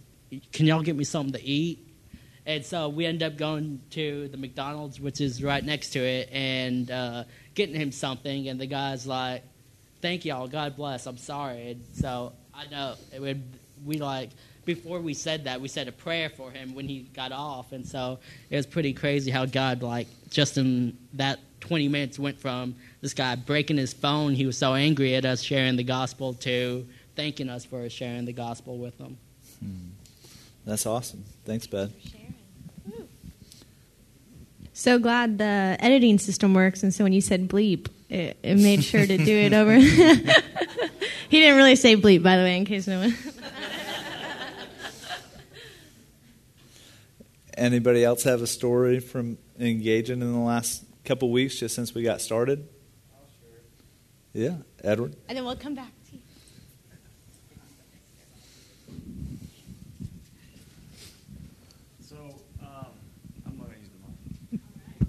can 0.52 0.66
y'all 0.66 0.82
get 0.82 0.96
me 0.96 1.04
something 1.04 1.32
to 1.32 1.42
eat?" 1.44 1.84
And 2.46 2.64
so 2.64 2.88
we 2.88 3.04
end 3.04 3.22
up 3.22 3.36
going 3.36 3.80
to 3.90 4.28
the 4.28 4.36
McDonald's, 4.38 4.98
which 4.98 5.20
is 5.20 5.42
right 5.42 5.62
next 5.62 5.90
to 5.90 6.00
it, 6.00 6.30
and 6.32 6.90
uh, 6.90 7.24
getting 7.54 7.74
him 7.74 7.92
something. 7.92 8.48
And 8.48 8.60
the 8.60 8.66
guy's 8.66 9.06
like, 9.06 9.42
"Thank 10.00 10.24
y'all, 10.24 10.48
God 10.48 10.76
bless. 10.76 11.06
I'm 11.06 11.18
sorry." 11.18 11.72
And 11.72 11.84
so 11.94 12.32
I 12.54 12.66
know 12.66 12.94
we 13.84 13.98
like 13.98 14.30
before 14.64 15.00
we 15.00 15.14
said 15.14 15.44
that, 15.44 15.62
we 15.62 15.68
said 15.68 15.88
a 15.88 15.92
prayer 15.92 16.28
for 16.28 16.50
him 16.50 16.74
when 16.74 16.86
he 16.88 17.00
got 17.14 17.32
off, 17.32 17.72
and 17.72 17.86
so 17.86 18.18
it 18.50 18.56
was 18.56 18.66
pretty 18.66 18.92
crazy 18.92 19.30
how 19.30 19.46
God 19.46 19.82
like 19.82 20.08
just 20.30 20.58
in 20.58 20.96
that 21.14 21.38
20 21.60 21.88
minutes 21.88 22.18
went 22.18 22.38
from 22.38 22.74
this 23.00 23.14
guy 23.14 23.34
breaking 23.34 23.76
his 23.76 23.92
phone, 23.92 24.34
he 24.34 24.46
was 24.46 24.56
so 24.56 24.74
angry 24.74 25.14
at 25.14 25.24
us 25.24 25.42
sharing 25.42 25.76
the 25.76 25.84
gospel, 25.84 26.34
to 26.34 26.86
thanking 27.16 27.48
us 27.48 27.64
for 27.64 27.88
sharing 27.88 28.24
the 28.24 28.32
gospel 28.32 28.78
with 28.78 28.98
him. 28.98 29.16
That's 30.68 30.84
awesome. 30.84 31.24
Thanks, 31.46 31.66
Ben. 31.66 31.90
So 34.74 34.98
glad 34.98 35.38
the 35.38 35.78
editing 35.80 36.18
system 36.18 36.52
works, 36.52 36.82
and 36.82 36.92
so 36.92 37.04
when 37.04 37.14
you 37.14 37.22
said 37.22 37.48
bleep, 37.48 37.88
it, 38.10 38.38
it 38.42 38.56
made 38.56 38.84
sure 38.84 39.04
to 39.04 39.16
do 39.16 39.34
it 39.34 39.54
over. 39.54 39.74
he 39.78 41.40
didn't 41.40 41.56
really 41.56 41.74
say 41.74 41.96
bleep, 41.96 42.22
by 42.22 42.36
the 42.36 42.42
way, 42.42 42.58
in 42.58 42.66
case 42.66 42.86
no 42.86 43.00
one. 43.00 43.16
Anybody 47.56 48.04
else 48.04 48.24
have 48.24 48.42
a 48.42 48.46
story 48.46 49.00
from 49.00 49.38
engaging 49.58 50.20
in 50.20 50.32
the 50.34 50.38
last 50.38 50.84
couple 51.02 51.30
weeks, 51.30 51.56
just 51.56 51.74
since 51.74 51.94
we 51.94 52.02
got 52.02 52.20
started? 52.20 52.68
Oh, 53.14 53.24
yeah, 54.34 54.56
Edward. 54.84 55.16
and 55.28 55.38
then 55.38 55.46
we'll 55.46 55.56
come 55.56 55.74
back 55.74 55.88
to 56.10 56.16
you. 56.16 56.20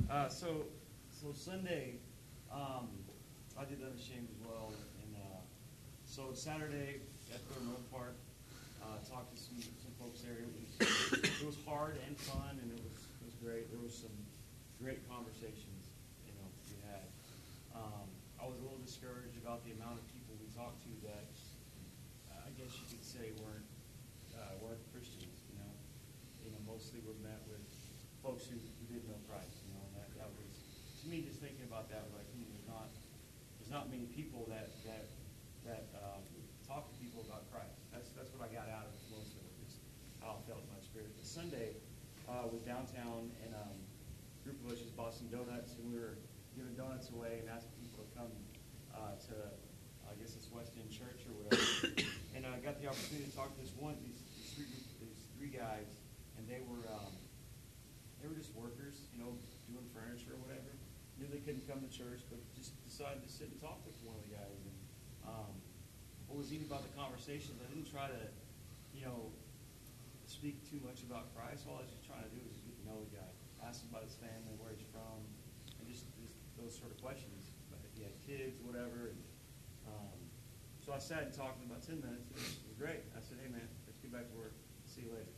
Uh, 0.10 0.28
so, 0.28 0.64
so 1.12 1.32
Sunday, 1.34 1.94
um, 2.52 2.90
I 3.56 3.64
did 3.66 3.78
Unashamed 3.84 4.28
as 4.32 4.48
well, 4.48 4.74
and 5.04 5.16
uh, 5.16 5.38
so 6.04 6.29
Saturday 6.40 7.04
at 7.36 7.44
the 7.52 7.60
North 7.68 7.84
Park, 7.92 8.16
uh, 8.80 8.96
talked 9.04 9.36
to 9.36 9.40
some, 9.44 9.60
some 9.60 9.92
folks 10.00 10.24
there. 10.24 10.40
It 10.40 10.48
was, 10.48 10.72
it 11.20 11.44
was 11.44 11.60
hard 11.68 12.00
and 12.08 12.16
fun, 12.16 12.56
and 12.64 12.72
it 12.72 12.80
was 12.80 12.96
it 12.96 13.28
was 13.28 13.36
great. 13.44 13.68
There 13.68 13.84
was 13.84 13.92
some 13.92 14.16
great 14.80 15.04
conversations, 15.12 15.92
you 16.24 16.32
know, 16.40 16.48
we 16.72 16.80
had. 16.88 17.12
Um, 17.76 18.08
I 18.40 18.48
was 18.48 18.56
a 18.56 18.64
little 18.64 18.80
discouraged 18.80 19.36
about 19.36 19.68
the 19.68 19.76
amount 19.76 20.00
of 20.00 20.08
people 20.16 20.32
we 20.40 20.48
talked 20.56 20.80
to 20.88 20.94
that 21.12 21.28
uh, 22.32 22.48
I 22.48 22.56
guess 22.56 22.72
you 22.72 22.88
could 22.88 23.04
say 23.04 23.36
weren't 23.44 23.68
uh, 24.32 24.64
weren't 24.64 24.80
Christians, 24.96 25.44
you 25.52 25.60
know. 25.60 25.76
You 26.40 26.56
know, 26.56 26.64
mostly 26.64 27.04
were 27.04 27.20
met 27.20 27.44
with 27.52 27.68
folks 28.24 28.48
who, 28.48 28.56
who 28.56 28.84
didn't 28.88 29.12
know 29.12 29.20
Christ, 29.28 29.60
you 29.68 29.76
know, 29.76 29.84
and 29.92 29.94
that, 30.00 30.08
that 30.24 30.32
was 30.40 30.56
to 31.04 31.06
me 31.12 31.20
just 31.20 31.44
thinking 31.44 31.68
about 31.68 31.92
that 31.92 32.08
was 32.08 32.16
like, 32.16 32.32
hmm, 32.32 32.48
there's 32.48 32.64
not 32.72 32.88
there's 33.60 33.76
not 33.76 33.92
many 33.92 34.08
people 34.16 34.48
that 34.48 34.72
that 34.88 35.04
that 35.70 35.86
um, 36.02 36.26
talk 36.66 36.90
to 36.90 36.96
people 36.98 37.22
about 37.30 37.46
Christ. 37.54 37.78
That's 37.94 38.10
that's 38.18 38.34
what 38.34 38.48
I 38.48 38.50
got 38.50 38.70
out 38.74 38.90
of 38.90 38.96
most 39.14 39.38
of 39.38 39.42
it, 39.46 39.54
just 39.66 39.78
how 40.18 40.38
I 40.38 40.42
felt 40.50 40.66
in 40.66 40.72
my 40.74 40.82
spirit. 40.82 41.14
But 41.14 41.26
Sunday 41.26 41.78
uh, 42.30 42.50
was 42.50 42.62
downtown 42.66 43.30
and 43.46 43.52
um, 43.54 43.78
a 43.78 44.40
group 44.46 44.58
some 45.20 45.28
donuts 45.28 45.76
and 45.76 45.84
we 45.92 46.00
were 46.00 46.16
giving 46.56 46.72
donuts 46.80 47.12
away 47.12 47.44
and 47.44 47.52
asking 47.52 47.76
people 47.84 48.08
to 48.08 48.12
come 48.16 48.32
uh, 48.96 49.20
to 49.28 49.36
I 50.08 50.16
guess 50.16 50.34
it's 50.34 50.48
West 50.50 50.74
End 50.80 50.88
Church 50.88 51.28
or 51.28 51.36
whatever. 51.38 51.62
and 52.36 52.48
I 52.48 52.58
got 52.64 52.80
the 52.80 52.88
opportunity 52.88 53.30
to 53.30 53.36
talk 53.36 53.54
to 53.54 53.60
this 53.62 53.76
one, 53.78 53.94
these, 54.02 54.18
these, 54.34 54.50
three, 54.58 54.72
these 54.98 55.22
three 55.38 55.54
guys, 55.54 56.02
and 56.40 56.50
they 56.50 56.66
were 56.66 56.82
um, 56.90 57.14
they 58.18 58.32
were 58.32 58.34
just 58.34 58.56
workers, 58.56 59.06
you 59.14 59.20
know, 59.22 59.38
doing 59.70 59.86
furniture 59.92 60.34
or 60.34 60.42
whatever. 60.42 60.72
Knew 61.22 61.28
they 61.28 61.44
couldn't 61.44 61.68
come 61.68 61.84
to 61.84 61.92
church, 61.92 62.24
but 62.32 62.40
just 62.56 62.74
decided 62.88 63.22
to 63.22 63.30
sit 63.30 63.52
and 63.52 63.60
talk 63.60 63.84
with 63.84 64.00
one 64.08 64.16
of 64.16 64.24
the 64.24 64.34
guys. 64.34 64.60
And 64.66 64.78
um, 65.28 65.54
what 66.32 66.40
was 66.40 66.50
neat 66.50 66.64
about 66.64 66.82
the 66.88 66.96
conversations, 66.96 67.60
I 67.60 67.68
didn't 67.70 67.92
try 67.92 68.08
to, 68.08 68.22
you 68.96 69.04
know, 69.04 69.30
speak 70.26 70.64
too 70.66 70.80
much 70.82 71.04
about 71.06 71.30
Christ. 71.36 71.68
All 71.68 71.78
I 71.78 71.86
was 71.86 71.92
just 71.92 72.08
trying 72.08 72.24
to 72.24 72.34
do 72.34 72.42
was 72.50 72.58
get 72.64 72.74
to 72.82 72.84
know 72.88 73.04
the 73.04 73.20
guy, 73.20 73.32
ask 73.70 73.86
about 73.86 74.02
his 74.02 74.18
family, 74.18 74.58
where 74.58 74.74
he's 74.74 74.82
from, 74.90 75.22
and 75.78 75.86
just, 75.86 76.10
just 76.18 76.34
those 76.58 76.74
sort 76.74 76.90
of 76.90 76.98
questions. 76.98 77.54
Like 77.70 77.86
if 77.86 77.94
he 77.94 78.02
had 78.02 78.18
kids, 78.26 78.58
whatever. 78.66 79.14
And, 79.14 79.22
um, 79.86 80.18
so 80.82 80.90
I 80.90 80.98
sat 80.98 81.30
and 81.30 81.32
talked 81.32 81.62
about 81.62 81.86
10 81.86 82.02
minutes. 82.02 82.34
And 82.34 82.42
it 82.42 82.66
was 82.66 82.78
great. 82.82 83.06
I 83.14 83.22
said, 83.22 83.38
hey, 83.38 83.54
man, 83.54 83.70
let's 83.86 84.02
get 84.02 84.10
back 84.10 84.26
to 84.26 84.36
work. 84.36 84.58
See 84.90 85.06
you 85.06 85.14
later. 85.14 85.30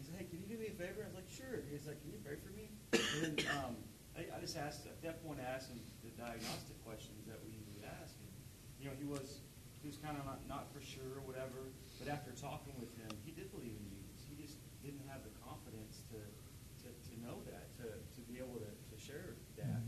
He 0.00 0.08
said, 0.08 0.16
hey, 0.16 0.24
can 0.32 0.40
you 0.40 0.48
do 0.48 0.56
me 0.56 0.72
a 0.72 0.76
favor? 0.80 1.04
I 1.04 1.12
was 1.12 1.20
like, 1.20 1.28
sure. 1.28 1.60
He's 1.68 1.84
like, 1.84 2.00
can 2.00 2.08
you 2.08 2.20
pray 2.24 2.40
for 2.40 2.50
me? 2.56 2.72
And 2.96 3.20
then 3.20 3.34
um, 3.60 3.76
I, 4.16 4.32
I 4.32 4.40
just 4.40 4.56
asked, 4.56 4.88
at 4.88 5.04
that 5.04 5.20
point, 5.20 5.44
I 5.44 5.46
asked 5.46 5.68
him 5.68 5.84
the 6.00 6.10
diagnostic 6.16 6.80
questions 6.88 7.28
that 7.28 7.38
we 7.44 7.60
would 7.76 7.84
ask. 7.84 8.16
And, 8.16 8.32
you 8.80 8.88
know, 8.88 8.96
he 8.96 9.04
was 9.04 9.44
he 9.84 9.92
was 9.92 10.00
kind 10.00 10.16
of 10.16 10.24
not, 10.24 10.40
not 10.48 10.72
for 10.72 10.80
sure 10.80 11.20
or 11.20 11.24
whatever. 11.28 11.68
But 12.00 12.08
after 12.08 12.32
talking 12.32 12.72
with 12.80 12.88
him, 12.96 13.12
he 13.20 13.36
did 13.36 13.52
believe 13.52 13.76
in 13.76 13.84
Jesus. 13.92 14.24
He 14.24 14.32
just 14.40 14.56
didn't 14.80 15.04
have 15.12 15.20
the 15.20 15.34
confidence 15.44 16.00
to, 16.08 16.16
to, 16.16 16.88
to 16.88 17.12
know 17.20 17.44
that, 17.44 17.68
to, 17.84 17.92
to 17.92 18.20
be 18.24 18.40
able 18.40 18.56
to, 18.64 18.72
to 18.72 18.96
share 18.96 19.36
that. 19.60 19.84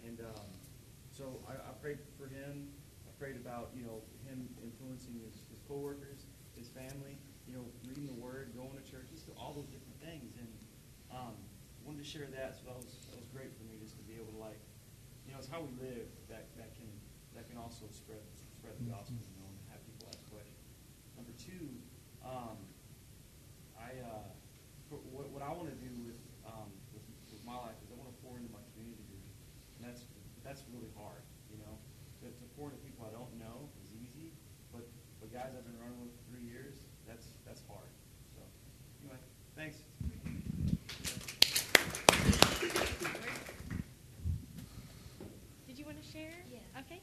And 0.00 0.16
um, 0.24 0.48
so 1.12 1.44
I, 1.44 1.60
I 1.60 1.76
prayed 1.76 2.00
for 2.16 2.24
him. 2.24 2.72
Prayed 3.24 3.40
about, 3.40 3.72
you 3.72 3.88
know, 3.88 4.04
him 4.28 4.44
influencing 4.60 5.16
his, 5.24 5.48
his 5.48 5.56
coworkers, 5.64 6.28
his 6.60 6.68
family, 6.68 7.16
you 7.48 7.56
know, 7.56 7.64
reading 7.88 8.04
the 8.04 8.20
word, 8.20 8.52
going 8.52 8.76
to 8.76 8.84
church, 8.84 9.08
just 9.08 9.32
all 9.40 9.56
those 9.56 9.64
different 9.72 9.96
things. 10.04 10.36
And 10.36 10.52
um, 11.08 11.32
wanted 11.88 12.04
to 12.04 12.08
share 12.12 12.28
that, 12.36 12.52
so 12.52 12.68
that 12.68 12.76
was, 12.76 13.00
that 13.08 13.16
was 13.16 13.24
great 13.32 13.48
for 13.56 13.64
me 13.64 13.80
just 13.80 13.96
to 13.96 14.04
be 14.04 14.20
able 14.20 14.28
to 14.36 14.40
like, 14.44 14.60
you 15.24 15.32
know, 15.32 15.40
it's 15.40 15.48
how 15.48 15.64
we 15.64 15.72
live 15.80 16.04
that, 16.28 16.52
that 16.60 16.76
can 16.76 16.84
that 17.32 17.48
can 17.48 17.56
also 17.56 17.88
spread 17.88 18.20
spread 18.60 18.76
the 18.76 18.92
gospel, 18.92 19.16
you 19.16 19.40
know, 19.40 19.48
and 19.48 19.56
have 19.72 19.80
people 19.88 20.04
ask 20.12 20.20
questions. 20.28 20.60
Number 21.16 21.32
two, 21.40 21.64
um, 22.20 22.60
I 23.72 24.04
uh, 24.04 24.28
for 24.92 25.00
what, 25.08 25.32
what 25.32 25.40
I 25.40 25.48
want 25.48 25.72
to 25.72 25.78
do 25.80 25.88
with, 26.04 26.20
um, 26.44 26.68
with 26.92 27.08
with 27.32 27.40
my 27.48 27.56
life 27.56 27.80
is 27.80 27.88
I 27.88 27.96
want 27.96 28.12
to 28.12 28.18
pour 28.20 28.36
into 28.36 28.52
my 28.52 28.60
community 28.76 29.00
group, 29.08 29.24
and 29.80 29.88
that's 29.88 30.04
that's 30.44 30.60
really 30.68 30.92
hard, 30.92 31.24
you 31.48 31.56
know. 31.64 31.80
To, 32.22 32.30
to 32.30 32.46
pour 32.56 32.72
into 32.72 32.80
people 32.80 33.04
I 33.04 33.12
don't 33.12 33.28
know 33.36 33.68
is 33.84 33.92
easy, 34.00 34.32
but 34.72 34.88
but 35.20 35.28
guys 35.28 35.52
I've 35.52 35.66
been 35.68 35.76
running 35.76 36.00
with 36.00 36.08
for 36.08 36.24
three 36.32 36.40
years, 36.40 36.72
that's 37.06 37.26
that's 37.44 37.60
hard. 37.68 37.92
So 38.32 38.40
anyway, 39.04 39.20
thanks. 39.52 39.84
Did 45.68 45.76
you 45.78 45.84
want 45.84 46.00
to 46.00 46.08
share? 46.08 46.32
Yeah. 46.48 46.80
Okay. 46.80 47.02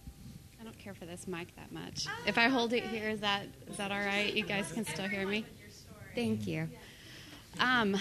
I 0.60 0.64
don't 0.64 0.71
care 0.82 0.94
for 0.96 1.06
this 1.06 1.28
mic 1.28 1.56
that 1.56 1.72
much. 1.72 2.08
If 2.26 2.38
I 2.38 2.48
hold 2.48 2.74
it 2.74 2.84
here, 2.84 3.10
is 3.10 3.20
that 3.20 3.46
is 3.70 3.78
that 3.78 3.92
all 3.92 4.00
right? 4.00 4.34
You 4.34 4.44
guys 4.44 4.72
can 4.72 4.86
still 4.86 5.08
hear 5.08 5.28
me. 5.28 5.46
Thank 6.16 6.48
you. 6.48 6.70
Um, 7.60 7.96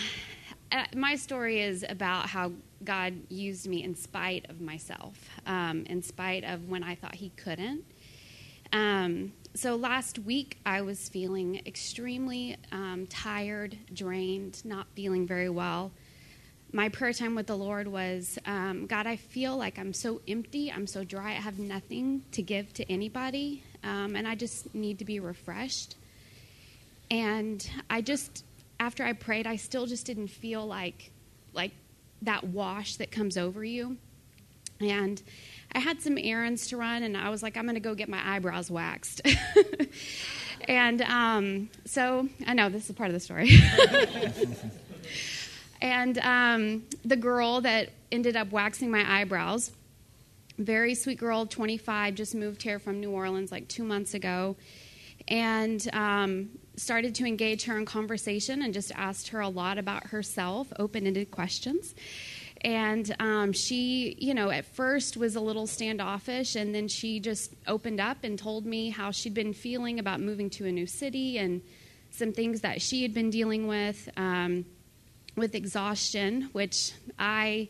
uh, 0.72 0.85
my 0.97 1.16
story 1.16 1.61
is 1.61 1.85
about 1.89 2.28
how 2.28 2.53
God 2.83 3.14
used 3.28 3.68
me 3.68 3.83
in 3.83 3.95
spite 3.95 4.47
of 4.49 4.61
myself, 4.61 5.28
um, 5.47 5.85
in 5.87 6.03
spite 6.03 6.45
of 6.45 6.68
when 6.68 6.83
I 6.83 6.95
thought 6.95 7.16
He 7.16 7.31
couldn't. 7.37 7.85
Um, 8.72 9.33
so 9.55 9.76
last 9.76 10.18
week, 10.20 10.59
I 10.64 10.81
was 10.81 11.09
feeling 11.09 11.61
extremely 11.66 12.57
um, 12.72 13.07
tired, 13.11 13.76
drained, 13.93 14.64
not 14.64 14.87
feeling 14.95 15.26
very 15.26 15.51
well. 15.51 15.91
My 16.73 16.89
prayer 16.89 17.12
time 17.12 17.35
with 17.35 17.49
the 17.49 17.57
Lord 17.57 17.89
was 17.89 18.39
um, 18.47 18.87
God, 18.87 19.07
I 19.07 19.16
feel 19.16 19.57
like 19.57 19.77
I'm 19.77 19.93
so 19.93 20.21
empty, 20.29 20.71
I'm 20.71 20.87
so 20.87 21.03
dry, 21.03 21.31
I 21.31 21.41
have 21.41 21.59
nothing 21.59 22.23
to 22.33 22.43
give 22.43 22.73
to 22.75 22.91
anybody, 22.91 23.64
um, 23.83 24.14
and 24.14 24.27
I 24.27 24.37
just 24.37 24.73
need 24.73 25.01
to 25.01 25.05
be 25.05 25.18
refreshed. 25.18 25.97
And 27.11 27.68
I 27.89 28.03
just, 28.03 28.45
after 28.79 29.03
I 29.05 29.14
prayed, 29.14 29.49
I 29.49 29.57
still 29.57 29.87
just 29.87 30.07
didn't 30.07 30.29
feel 30.29 30.64
like, 30.64 31.11
like 31.53 31.73
that 32.23 32.45
wash 32.45 32.97
that 32.97 33.11
comes 33.11 33.37
over 33.37 33.64
you. 33.64 33.97
And 34.81 35.21
I 35.73 35.81
had 35.81 36.01
some 36.01 36.18
errands 36.18 36.68
to 36.68 36.77
run, 36.77 37.03
and 37.03 37.16
I 37.16 37.31
was 37.31 37.43
like, 37.43 37.57
I'm 37.57 37.64
going 37.64 37.75
to 37.75 37.81
go 37.81 37.97
get 37.97 38.09
my 38.09 38.37
eyebrows 38.37 38.71
waxed. 38.71 39.23
and 40.68 41.03
um, 41.03 41.68
so 41.85 42.29
I 42.47 42.55
know 42.55 42.68
this 42.68 42.89
is 42.89 42.95
part 42.95 43.09
of 43.09 43.14
the 43.14 43.21
story. 43.21 43.51
and 45.81 46.18
um, 46.18 46.85
the 47.05 47.16
girl 47.16 47.61
that 47.62 47.91
ended 48.12 48.37
up 48.37 48.51
waxing 48.51 48.91
my 48.91 49.20
eyebrows, 49.20 49.72
very 50.59 50.95
sweet 50.95 51.18
girl, 51.18 51.47
25, 51.47 52.14
just 52.14 52.35
moved 52.35 52.62
here 52.62 52.78
from 52.78 53.01
New 53.01 53.11
Orleans 53.11 53.51
like 53.51 53.68
two 53.68 53.85
months 53.85 54.14
ago, 54.14 54.57
and 55.28 55.89
um, 55.93 56.51
started 56.76 57.14
to 57.16 57.26
engage 57.26 57.64
her 57.64 57.78
in 57.78 57.85
conversation 57.85 58.62
and 58.62 58.74
just 58.74 58.93
asked 58.95 59.28
her 59.28 59.41
a 59.41 59.49
lot 59.49 59.78
about 59.78 60.09
herself, 60.09 60.72
open 60.78 61.07
ended 61.07 61.31
questions. 61.31 61.95
And 62.62 63.14
um, 63.18 63.53
she, 63.53 64.16
you 64.18 64.35
know, 64.35 64.51
at 64.51 64.66
first 64.66 65.16
was 65.16 65.35
a 65.35 65.41
little 65.41 65.66
standoffish, 65.66 66.57
and 66.57 66.74
then 66.74 66.89
she 66.89 67.20
just 67.20 67.55
opened 67.66 68.01
up 68.01 68.18
and 68.22 68.39
told 68.39 68.66
me 68.66 68.91
how 68.91 69.11
she'd 69.12 69.33
been 69.33 69.55
feeling 69.55 69.99
about 69.99 70.20
moving 70.20 70.51
to 70.51 70.66
a 70.66 70.72
new 70.72 70.87
city 70.87 71.39
and 71.39 71.62
some 72.11 72.33
things 72.33 72.61
that 72.61 72.83
she 72.83 73.03
had 73.03 73.14
been 73.14 73.31
dealing 73.31 73.66
with, 73.66 74.11
um, 74.16 74.66
with 75.41 75.57
exhaustion, 75.57 76.51
which 76.53 76.93
I 77.18 77.68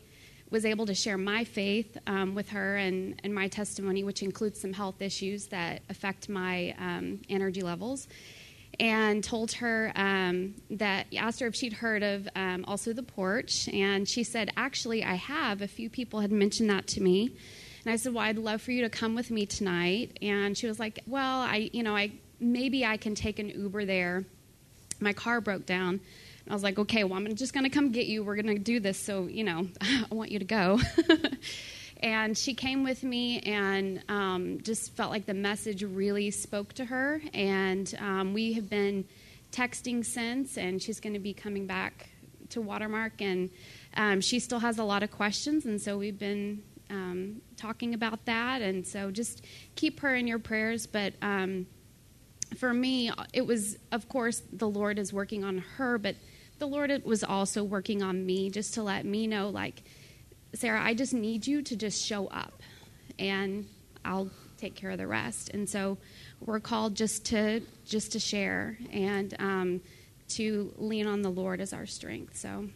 was 0.51 0.65
able 0.65 0.85
to 0.85 0.93
share 0.93 1.17
my 1.17 1.45
faith 1.45 1.97
um, 2.05 2.35
with 2.35 2.49
her 2.49 2.75
and, 2.75 3.19
and 3.23 3.33
my 3.33 3.47
testimony, 3.47 4.03
which 4.03 4.21
includes 4.21 4.59
some 4.59 4.73
health 4.73 5.01
issues 5.01 5.47
that 5.47 5.81
affect 5.89 6.27
my 6.27 6.75
um, 6.77 7.21
energy 7.29 7.61
levels 7.61 8.07
and 8.79 9.23
told 9.23 9.53
her 9.53 9.91
um, 9.95 10.53
that 10.71 11.07
asked 11.17 11.39
her 11.39 11.47
if 11.47 11.55
she'd 11.55 11.73
heard 11.73 12.03
of 12.03 12.27
um, 12.35 12.65
also 12.67 12.93
the 12.93 13.03
porch 13.03 13.67
and 13.69 14.07
she 14.07 14.23
said 14.23 14.51
actually 14.55 15.03
i 15.03 15.15
have. 15.15 15.61
A 15.61 15.67
few 15.67 15.89
people 15.89 16.19
had 16.19 16.31
mentioned 16.31 16.69
that 16.69 16.87
to 16.87 17.01
me. 17.01 17.35
And 17.85 17.93
i 17.93 17.95
said 17.95 18.13
well 18.13 18.23
i'd 18.23 18.37
love 18.37 18.61
for 18.61 18.71
you 18.71 18.83
to 18.83 18.89
come 18.89 19.15
with 19.15 19.29
me 19.31 19.45
tonight. 19.45 20.17
And 20.21 20.57
she 20.57 20.67
was 20.67 20.79
like 20.79 20.99
well 21.05 21.41
i 21.41 21.69
you 21.73 21.83
know 21.83 21.95
i 21.95 22.11
maybe 22.39 22.85
i 22.85 22.97
can 22.97 23.15
take 23.15 23.39
an 23.39 23.49
uber 23.49 23.85
there. 23.85 24.25
My 24.99 25.13
car 25.13 25.41
broke 25.41 25.65
down 25.65 25.99
and 26.43 26.51
i 26.51 26.53
was 26.53 26.63
like 26.63 26.79
okay 26.79 27.03
well 27.03 27.17
i'm 27.17 27.35
just 27.35 27.53
going 27.53 27.63
to 27.63 27.69
come 27.69 27.91
get 27.91 28.07
you. 28.07 28.23
We're 28.23 28.35
going 28.35 28.55
to 28.55 28.61
do 28.61 28.79
this 28.79 28.97
so 28.97 29.27
you 29.27 29.43
know 29.43 29.67
i 29.81 30.05
want 30.13 30.31
you 30.31 30.39
to 30.39 30.45
go. 30.45 30.79
And 32.03 32.35
she 32.35 32.53
came 32.55 32.83
with 32.83 33.03
me 33.03 33.39
and 33.41 34.03
um, 34.09 34.61
just 34.63 34.95
felt 34.95 35.11
like 35.11 35.27
the 35.27 35.35
message 35.35 35.83
really 35.83 36.31
spoke 36.31 36.73
to 36.73 36.85
her. 36.85 37.21
And 37.33 37.93
um, 37.99 38.33
we 38.33 38.53
have 38.53 38.69
been 38.69 39.05
texting 39.51 40.03
since 40.03 40.57
and 40.57 40.81
she's 40.81 40.99
going 40.99 41.13
to 41.13 41.19
be 41.19 41.33
coming 41.33 41.67
back 41.67 42.09
to 42.49 42.61
watermark. 42.61 43.21
And 43.21 43.51
um, 43.95 44.19
she 44.19 44.39
still 44.39 44.59
has 44.59 44.79
a 44.79 44.83
lot 44.83 45.03
of 45.03 45.11
questions 45.11 45.65
and 45.65 45.79
so 45.79 45.97
we've 45.97 46.17
been 46.17 46.63
um, 46.89 47.41
talking 47.55 47.93
about 47.93 48.25
that. 48.25 48.63
And 48.63 48.85
so 48.85 49.11
just 49.11 49.45
keep 49.75 49.99
her 49.99 50.15
in 50.15 50.25
your 50.25 50.39
prayers. 50.39 50.87
But 50.87 51.13
um, 51.21 51.67
for 52.57 52.73
me 52.73 53.11
it 53.31 53.45
was 53.45 53.77
of 53.93 54.09
course 54.09 54.41
the 54.51 54.67
lord 54.67 54.99
is 54.99 55.13
working 55.13 55.45
on 55.45 55.59
her 55.59 55.97
but 55.97 56.15
the 56.61 56.67
lord 56.67 56.91
it 56.91 57.05
was 57.05 57.23
also 57.23 57.63
working 57.63 58.01
on 58.01 58.25
me 58.25 58.49
just 58.49 58.75
to 58.75 58.83
let 58.83 59.03
me 59.05 59.27
know 59.27 59.49
like 59.49 59.83
Sarah, 60.53 60.83
I 60.83 60.93
just 60.93 61.13
need 61.13 61.47
you 61.47 61.61
to 61.61 61.75
just 61.75 62.05
show 62.05 62.27
up, 62.27 62.61
and 63.17 63.67
I'll 64.03 64.29
take 64.57 64.75
care 64.75 64.91
of 64.91 64.97
the 64.97 65.07
rest. 65.07 65.49
And 65.49 65.69
so 65.69 65.97
we're 66.39 66.59
called 66.59 66.95
just 66.95 67.25
to 67.27 67.61
just 67.85 68.11
to 68.13 68.19
share 68.19 68.77
and 68.91 69.33
um, 69.39 69.81
to 70.29 70.73
lean 70.77 71.07
on 71.07 71.21
the 71.21 71.29
Lord 71.29 71.61
as 71.61 71.73
our 71.73 71.85
strength. 71.85 72.35
So 72.37 72.67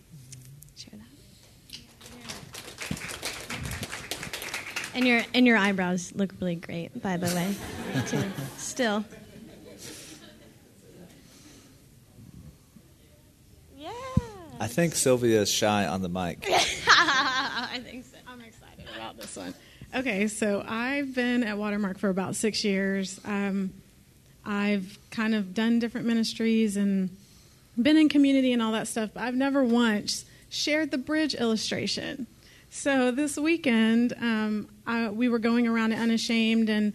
share 0.78 0.94
that. 0.94 1.02
And 4.94 5.06
your 5.06 5.24
and 5.34 5.46
your 5.46 5.58
eyebrows 5.58 6.14
look 6.16 6.34
really 6.40 6.56
great, 6.56 7.02
by 7.02 7.18
the 7.18 7.28
way. 7.28 7.56
Still. 8.58 9.04
I 14.60 14.68
think 14.68 14.96
Sylvia 14.96 15.42
is 15.42 15.52
shy 15.52 15.86
on 15.86 16.02
the 16.02 16.10
mic. 16.10 16.48
I 16.88 17.80
think 17.84 18.06
so. 18.06 18.18
I'm 18.28 18.42
excited 18.42 18.86
about 18.96 19.18
this 19.18 19.36
one. 19.36 19.54
Okay, 19.94 20.28
so 20.28 20.64
I've 20.68 21.14
been 21.14 21.44
at 21.44 21.58
Watermark 21.58 21.98
for 21.98 22.10
about 22.10 22.36
six 22.36 22.64
years. 22.64 23.20
Um, 23.26 23.74
I've 24.46 24.98
kind 25.12 25.36
of 25.36 25.54
done 25.54 25.80
different 25.80 26.08
ministries 26.08 26.78
and 26.78 27.10
been 27.82 27.98
in 27.98 28.10
community 28.10 28.54
and 28.54 28.62
all 28.62 28.72
that 28.74 28.88
stuff, 28.88 29.12
but 29.14 29.24
I've 29.24 29.36
never 29.36 29.64
once 29.64 30.26
shared 30.50 30.92
the 30.92 30.98
bridge 30.98 31.34
illustration. 31.34 32.28
So 32.70 33.12
this 33.12 33.38
weekend, 33.38 34.14
um, 34.20 34.70
I, 34.86 35.10
we 35.10 35.30
were 35.30 35.40
going 35.40 35.68
around 35.68 35.94
at 35.94 36.00
Unashamed, 36.00 36.70
and 36.70 36.94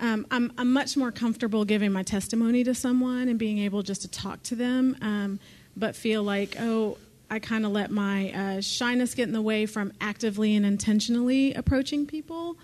um, 0.00 0.26
I'm, 0.30 0.52
I'm, 0.56 0.72
much 0.72 0.96
more 0.96 1.10
comfortable 1.10 1.64
giving 1.64 1.92
my 1.92 2.02
testimony 2.02 2.62
to 2.64 2.74
someone 2.74 3.28
and 3.28 3.38
being 3.38 3.58
able 3.58 3.82
just 3.82 4.02
to 4.02 4.08
talk 4.08 4.42
to 4.44 4.54
them, 4.54 4.96
um, 5.00 5.40
but 5.76 5.96
feel 5.96 6.22
like, 6.22 6.56
oh, 6.58 6.98
I 7.30 7.38
kind 7.38 7.66
of 7.66 7.72
let 7.72 7.90
my 7.90 8.32
uh, 8.32 8.60
shyness 8.60 9.14
get 9.14 9.24
in 9.24 9.32
the 9.32 9.42
way 9.42 9.66
from 9.66 9.92
actively 10.00 10.54
and 10.54 10.64
intentionally 10.64 11.54
approaching 11.54 12.06
people. 12.06 12.56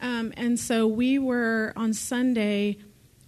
Um, 0.00 0.32
and 0.36 0.58
so 0.58 0.86
we 0.86 1.18
were 1.18 1.72
on 1.76 1.92
Sunday, 1.94 2.78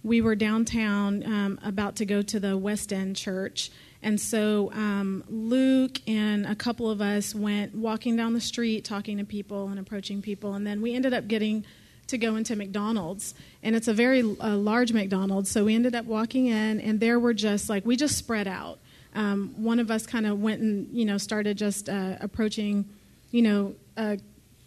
we 0.03 0.21
were 0.21 0.35
downtown 0.35 1.23
um, 1.25 1.59
about 1.63 1.97
to 1.97 2.05
go 2.05 2.21
to 2.21 2.39
the 2.39 2.57
West 2.57 2.93
End 2.93 3.15
Church 3.15 3.71
and 4.03 4.19
so 4.19 4.69
um, 4.73 5.23
Luke 5.29 6.01
and 6.07 6.45
a 6.45 6.55
couple 6.55 6.91
of 6.91 6.99
us 6.99 7.33
went 7.33 7.73
walking 7.73 8.17
down 8.17 8.33
the 8.33 8.41
street, 8.41 8.83
talking 8.83 9.17
to 9.17 9.23
people 9.23 9.69
and 9.69 9.79
approaching 9.79 10.21
people. 10.21 10.53
And 10.53 10.67
then 10.67 10.81
we 10.81 10.93
ended 10.93 11.13
up 11.13 11.29
getting 11.29 11.65
to 12.07 12.17
go 12.17 12.35
into 12.35 12.57
McDonald's. 12.57 13.33
And 13.63 13.77
it's 13.77 13.87
a 13.87 13.93
very 13.93 14.21
uh, 14.21 14.57
large 14.57 14.91
McDonald's. 14.91 15.49
So 15.49 15.63
we 15.63 15.73
ended 15.73 15.95
up 15.95 16.05
walking 16.05 16.47
in, 16.47 16.81
and 16.81 16.99
there 16.99 17.17
were 17.17 17.33
just 17.33 17.69
like, 17.69 17.85
we 17.85 17.95
just 17.95 18.17
spread 18.17 18.47
out. 18.47 18.79
Um, 19.15 19.53
one 19.57 19.79
of 19.79 19.91
us 19.91 20.05
kind 20.05 20.25
of 20.25 20.41
went 20.41 20.61
and, 20.61 20.87
you 20.91 21.05
know, 21.05 21.17
started 21.17 21.57
just 21.57 21.89
uh, 21.89 22.17
approaching, 22.19 22.89
you 23.31 23.41
know, 23.41 23.75
a 23.97 24.19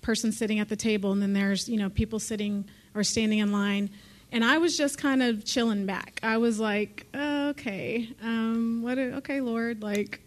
person 0.03 0.33
sitting 0.33 0.61
at 0.61 0.69
the 0.69 0.77
table. 0.77 1.13
And 1.13 1.21
then 1.21 1.33
there's, 1.33 1.69
you 1.69 1.79
know, 1.79 1.91
people 1.91 2.19
sitting 2.19 2.65
or 2.95 3.03
standing 3.03 3.41
in 3.41 3.53
line. 3.53 3.91
And 4.33 4.45
I 4.45 4.59
was 4.59 4.77
just 4.77 4.99
kind 4.99 5.23
of 5.23 5.45
chilling 5.45 5.87
back. 5.87 6.21
I 6.23 6.39
was 6.39 6.59
like, 6.59 7.07
okay, 7.15 8.09
um, 8.23 8.83
what? 8.83 8.99
Okay, 8.99 9.41
Lord, 9.41 9.83
like, 9.83 10.21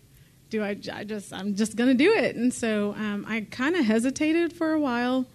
do 0.50 0.64
I? 0.64 0.78
I 0.92 1.04
just, 1.04 1.34
I'm 1.34 1.56
just 1.56 1.76
gonna 1.76 1.94
do 1.94 2.14
it. 2.14 2.36
And 2.36 2.54
so 2.54 2.94
um, 2.94 3.26
I 3.28 3.42
kind 3.52 3.76
of 3.76 3.86
hesitated 3.86 4.54
for 4.54 4.72
a 4.72 4.80
while, 4.80 5.26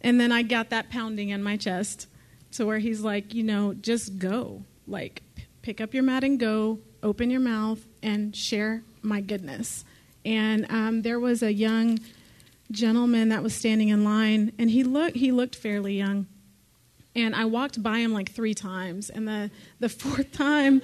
and 0.00 0.20
then 0.20 0.32
I 0.32 0.42
got 0.42 0.70
that 0.70 0.90
pounding 0.90 1.30
in 1.30 1.42
my 1.42 1.56
chest, 1.56 2.06
to 2.52 2.64
where 2.64 2.78
He's 2.78 3.00
like, 3.00 3.34
you 3.34 3.42
know, 3.42 3.74
just 3.74 4.18
go, 4.18 4.62
like, 4.86 5.22
p- 5.34 5.44
pick 5.62 5.80
up 5.80 5.92
your 5.92 6.04
mat 6.04 6.24
and 6.24 6.38
go, 6.38 6.78
open 7.02 7.30
your 7.30 7.40
mouth 7.40 7.84
and 8.04 8.36
share 8.36 8.82
my 9.02 9.20
goodness. 9.20 9.84
And 10.24 10.66
um, 10.70 11.02
there 11.02 11.18
was 11.18 11.42
a 11.42 11.52
young 11.52 11.98
gentleman 12.70 13.30
that 13.30 13.42
was 13.42 13.54
standing 13.54 13.88
in 13.88 14.04
line, 14.04 14.52
and 14.58 14.70
he 14.70 14.84
looked, 14.84 15.16
he 15.16 15.32
looked 15.32 15.56
fairly 15.56 15.96
young 15.96 16.26
and 17.16 17.34
I 17.34 17.44
walked 17.44 17.82
by 17.82 17.98
him 17.98 18.12
like 18.12 18.30
three 18.30 18.54
times, 18.54 19.10
and 19.10 19.26
the 19.26 19.50
the 19.80 19.88
fourth 19.88 20.32
time, 20.32 20.82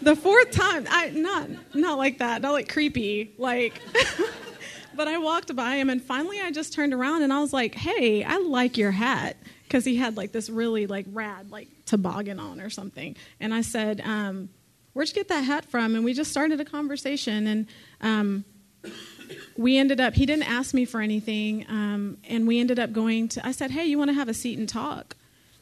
the 0.00 0.16
fourth 0.16 0.50
time, 0.52 0.86
I 0.88 1.10
not 1.10 1.48
not 1.74 1.98
like 1.98 2.18
that, 2.18 2.42
not 2.42 2.52
like 2.52 2.68
creepy, 2.68 3.32
like. 3.38 3.80
but 4.94 5.08
I 5.08 5.18
walked 5.18 5.54
by 5.54 5.76
him, 5.76 5.90
and 5.90 6.02
finally 6.02 6.40
I 6.40 6.50
just 6.50 6.72
turned 6.72 6.94
around 6.94 7.22
and 7.22 7.30
I 7.30 7.40
was 7.40 7.52
like, 7.52 7.74
"Hey, 7.74 8.24
I 8.24 8.38
like 8.38 8.78
your 8.78 8.92
hat," 8.92 9.36
because 9.64 9.84
he 9.84 9.96
had 9.96 10.16
like 10.16 10.32
this 10.32 10.48
really 10.48 10.86
like 10.86 11.04
rad 11.12 11.50
like 11.50 11.68
toboggan 11.84 12.40
on 12.40 12.60
or 12.60 12.70
something, 12.70 13.14
and 13.40 13.52
I 13.52 13.60
said, 13.60 14.00
um, 14.02 14.48
"Where'd 14.96 15.08
you 15.08 15.14
get 15.14 15.28
that 15.28 15.44
hat 15.44 15.64
from?" 15.64 15.94
And 15.94 16.04
we 16.04 16.14
just 16.14 16.30
started 16.30 16.60
a 16.60 16.64
conversation, 16.64 17.46
and. 17.46 17.66
Um, 18.00 18.44
we 19.56 19.76
ended 19.76 20.00
up 20.00 20.14
he 20.14 20.24
didn't 20.26 20.48
ask 20.48 20.72
me 20.72 20.84
for 20.84 21.00
anything 21.00 21.66
um, 21.68 22.18
and 22.28 22.46
we 22.46 22.60
ended 22.60 22.78
up 22.78 22.92
going 22.92 23.26
to 23.26 23.44
i 23.44 23.50
said 23.50 23.72
hey 23.72 23.84
you 23.84 23.98
want 23.98 24.08
to 24.08 24.14
have 24.14 24.28
a 24.28 24.34
seat 24.34 24.56
and 24.56 24.68
talk 24.68 25.16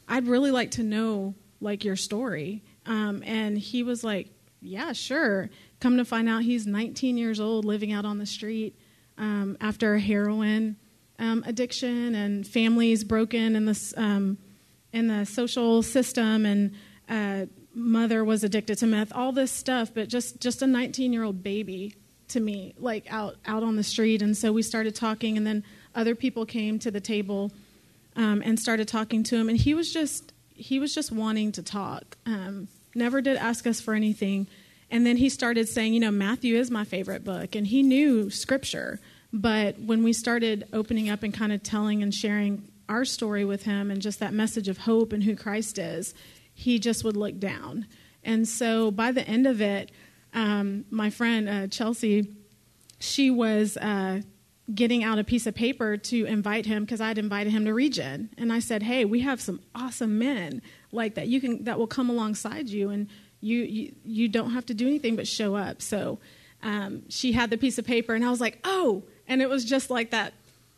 I'd 0.07 0.27
really 0.27 0.51
like 0.51 0.71
to 0.71 0.83
know 0.83 1.35
like 1.59 1.83
your 1.83 1.95
story. 1.95 2.63
Um, 2.85 3.23
and 3.25 3.57
he 3.57 3.83
was 3.83 4.03
like, 4.03 4.29
yeah, 4.61 4.93
sure. 4.93 5.49
Come 5.79 5.97
to 5.97 6.05
find 6.05 6.29
out, 6.29 6.43
he's 6.43 6.65
19 6.65 7.17
years 7.17 7.39
old, 7.39 7.65
living 7.65 7.91
out 7.91 8.05
on 8.05 8.17
the 8.17 8.25
street 8.25 8.77
um, 9.17 9.57
after 9.61 9.95
a 9.95 9.99
heroin 9.99 10.77
um, 11.17 11.43
addiction, 11.47 12.13
and 12.13 12.45
families 12.45 13.03
broken 13.03 13.55
in 13.55 13.65
the 13.65 13.93
um, 13.95 14.37
in 14.91 15.07
the 15.07 15.25
social 15.25 15.81
system, 15.81 16.45
and 16.45 16.75
uh, 17.07 17.45
mother 17.75 18.23
was 18.23 18.43
addicted 18.43 18.77
to 18.79 18.87
meth. 18.87 19.11
All 19.13 19.31
this 19.31 19.51
stuff, 19.51 19.91
but 19.93 20.07
just 20.07 20.39
just 20.39 20.61
a 20.61 20.67
19 20.67 21.13
year 21.13 21.23
old 21.23 21.43
baby 21.43 21.95
to 22.29 22.39
me, 22.39 22.73
like 22.79 23.05
out 23.11 23.35
out 23.45 23.63
on 23.63 23.75
the 23.75 23.83
street. 23.83 24.21
And 24.21 24.35
so 24.35 24.51
we 24.51 24.61
started 24.61 24.95
talking, 24.95 25.37
and 25.37 25.45
then 25.45 25.63
other 25.93 26.15
people 26.15 26.45
came 26.45 26.79
to 26.79 26.91
the 26.91 27.01
table 27.01 27.51
um, 28.15 28.41
and 28.43 28.59
started 28.59 28.87
talking 28.87 29.23
to 29.23 29.35
him, 29.35 29.49
and 29.49 29.57
he 29.57 29.73
was 29.73 29.91
just 29.91 30.33
he 30.53 30.79
was 30.79 30.95
just 30.95 31.11
wanting 31.11 31.51
to 31.53 31.63
talk. 31.63 32.17
Um, 32.25 32.67
never 32.95 33.21
did 33.21 33.37
ask 33.37 33.67
us 33.67 33.81
for 33.81 33.93
anything, 33.93 34.47
and 34.89 35.05
then 35.05 35.17
he 35.17 35.29
started 35.29 35.67
saying, 35.67 35.93
you 35.93 35.99
know, 35.99 36.11
Matthew 36.11 36.55
is 36.55 36.71
my 36.71 36.85
favorite 36.85 37.23
book, 37.23 37.55
and 37.55 37.67
he 37.67 37.83
knew 37.83 38.29
Scripture. 38.29 38.99
But 39.33 39.79
when 39.79 40.01
we 40.01 40.13
started 40.13 40.65
opening 40.71 41.09
up 41.09 41.21
and 41.21 41.33
kind 41.33 41.51
of 41.51 41.61
telling 41.61 42.01
and 42.01 42.13
sharing 42.13 42.69
our 42.87 43.03
story 43.03 43.43
with 43.43 43.63
him, 43.63 43.91
and 43.91 44.01
just 44.01 44.19
that 44.19 44.33
message 44.33 44.69
of 44.69 44.77
hope 44.77 45.11
and 45.11 45.23
who 45.23 45.35
Christ 45.35 45.77
is, 45.77 46.13
he 46.55 46.79
just 46.79 47.03
would 47.03 47.15
look 47.15 47.37
down. 47.37 47.85
And 48.23 48.47
so 48.47 48.89
by 48.89 49.11
the 49.11 49.27
end 49.27 49.45
of 49.45 49.61
it, 49.61 49.91
um, 50.33 50.85
my 50.89 51.11
friend 51.11 51.47
uh, 51.47 51.67
Chelsea, 51.67 52.35
she 52.99 53.29
was. 53.29 53.77
Uh, 53.77 54.21
getting 54.73 55.03
out 55.03 55.19
a 55.19 55.23
piece 55.23 55.45
of 55.45 55.53
paper 55.53 55.95
to 55.95 56.25
invite 56.25 56.65
him 56.65 56.83
because 56.83 56.99
I'd 56.99 57.17
invited 57.17 57.51
him 57.51 57.65
to 57.65 57.73
Regen, 57.73 58.29
and 58.37 58.51
I 58.51 58.59
said, 58.59 58.81
"Hey, 58.83 59.05
we 59.05 59.21
have 59.21 59.39
some 59.39 59.59
awesome 59.75 60.17
men 60.17 60.61
like 60.91 61.15
that 61.15 61.27
you 61.27 61.39
can 61.39 61.63
that 61.65 61.77
will 61.77 61.87
come 61.87 62.09
alongside 62.09 62.69
you, 62.69 62.89
and 62.89 63.07
you 63.41 63.59
you, 63.59 63.95
you 64.03 64.27
don't 64.27 64.51
have 64.51 64.65
to 64.67 64.73
do 64.73 64.87
anything 64.87 65.15
but 65.15 65.27
show 65.27 65.55
up." 65.55 65.81
So 65.81 66.19
um, 66.63 67.03
she 67.09 67.31
had 67.31 67.49
the 67.49 67.57
piece 67.57 67.77
of 67.77 67.85
paper, 67.85 68.15
and 68.15 68.25
I 68.25 68.31
was 68.31 68.41
like, 68.41 68.59
"Oh!" 68.63 69.03
And 69.27 69.41
it 69.41 69.49
was 69.49 69.65
just 69.65 69.89
like 69.89 70.11
that 70.11 70.33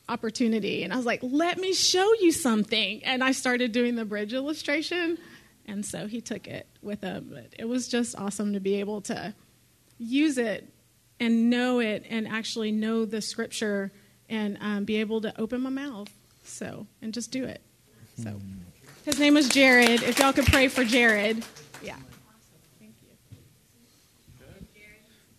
opportunity, 0.09 0.83
and 0.83 0.91
I 0.91 0.97
was 0.97 1.05
like, 1.05 1.21
"Let 1.23 1.57
me 1.57 1.73
show 1.73 2.13
you 2.15 2.31
something," 2.33 3.03
and 3.05 3.23
I 3.23 3.31
started 3.31 3.71
doing 3.71 3.95
the 3.95 4.05
bridge 4.05 4.33
illustration, 4.33 5.17
and 5.67 5.85
so 5.85 6.07
he 6.07 6.21
took 6.21 6.47
it 6.47 6.67
with 6.81 7.01
him. 7.01 7.29
But 7.33 7.53
it 7.57 7.65
was 7.65 7.87
just 7.87 8.17
awesome 8.17 8.53
to 8.53 8.59
be 8.59 8.75
able 8.75 9.01
to 9.01 9.33
use 9.97 10.37
it 10.37 10.71
and 11.19 11.49
know 11.49 11.79
it 11.79 12.05
and 12.09 12.27
actually 12.27 12.71
know 12.71 13.05
the 13.05 13.21
scripture 13.21 13.91
and 14.29 14.57
um, 14.61 14.85
be 14.85 14.97
able 14.97 15.21
to 15.21 15.39
open 15.39 15.61
my 15.61 15.69
mouth. 15.69 16.09
So, 16.43 16.87
and 17.01 17.13
just 17.13 17.31
do 17.31 17.43
it. 17.43 17.61
So, 18.21 18.39
his 19.03 19.19
name 19.19 19.33
was 19.33 19.49
Jared. 19.49 20.01
If 20.03 20.19
y'all 20.19 20.33
could 20.33 20.45
pray 20.45 20.67
for 20.69 20.83
Jared. 20.83 21.43
Yeah. 21.81 21.97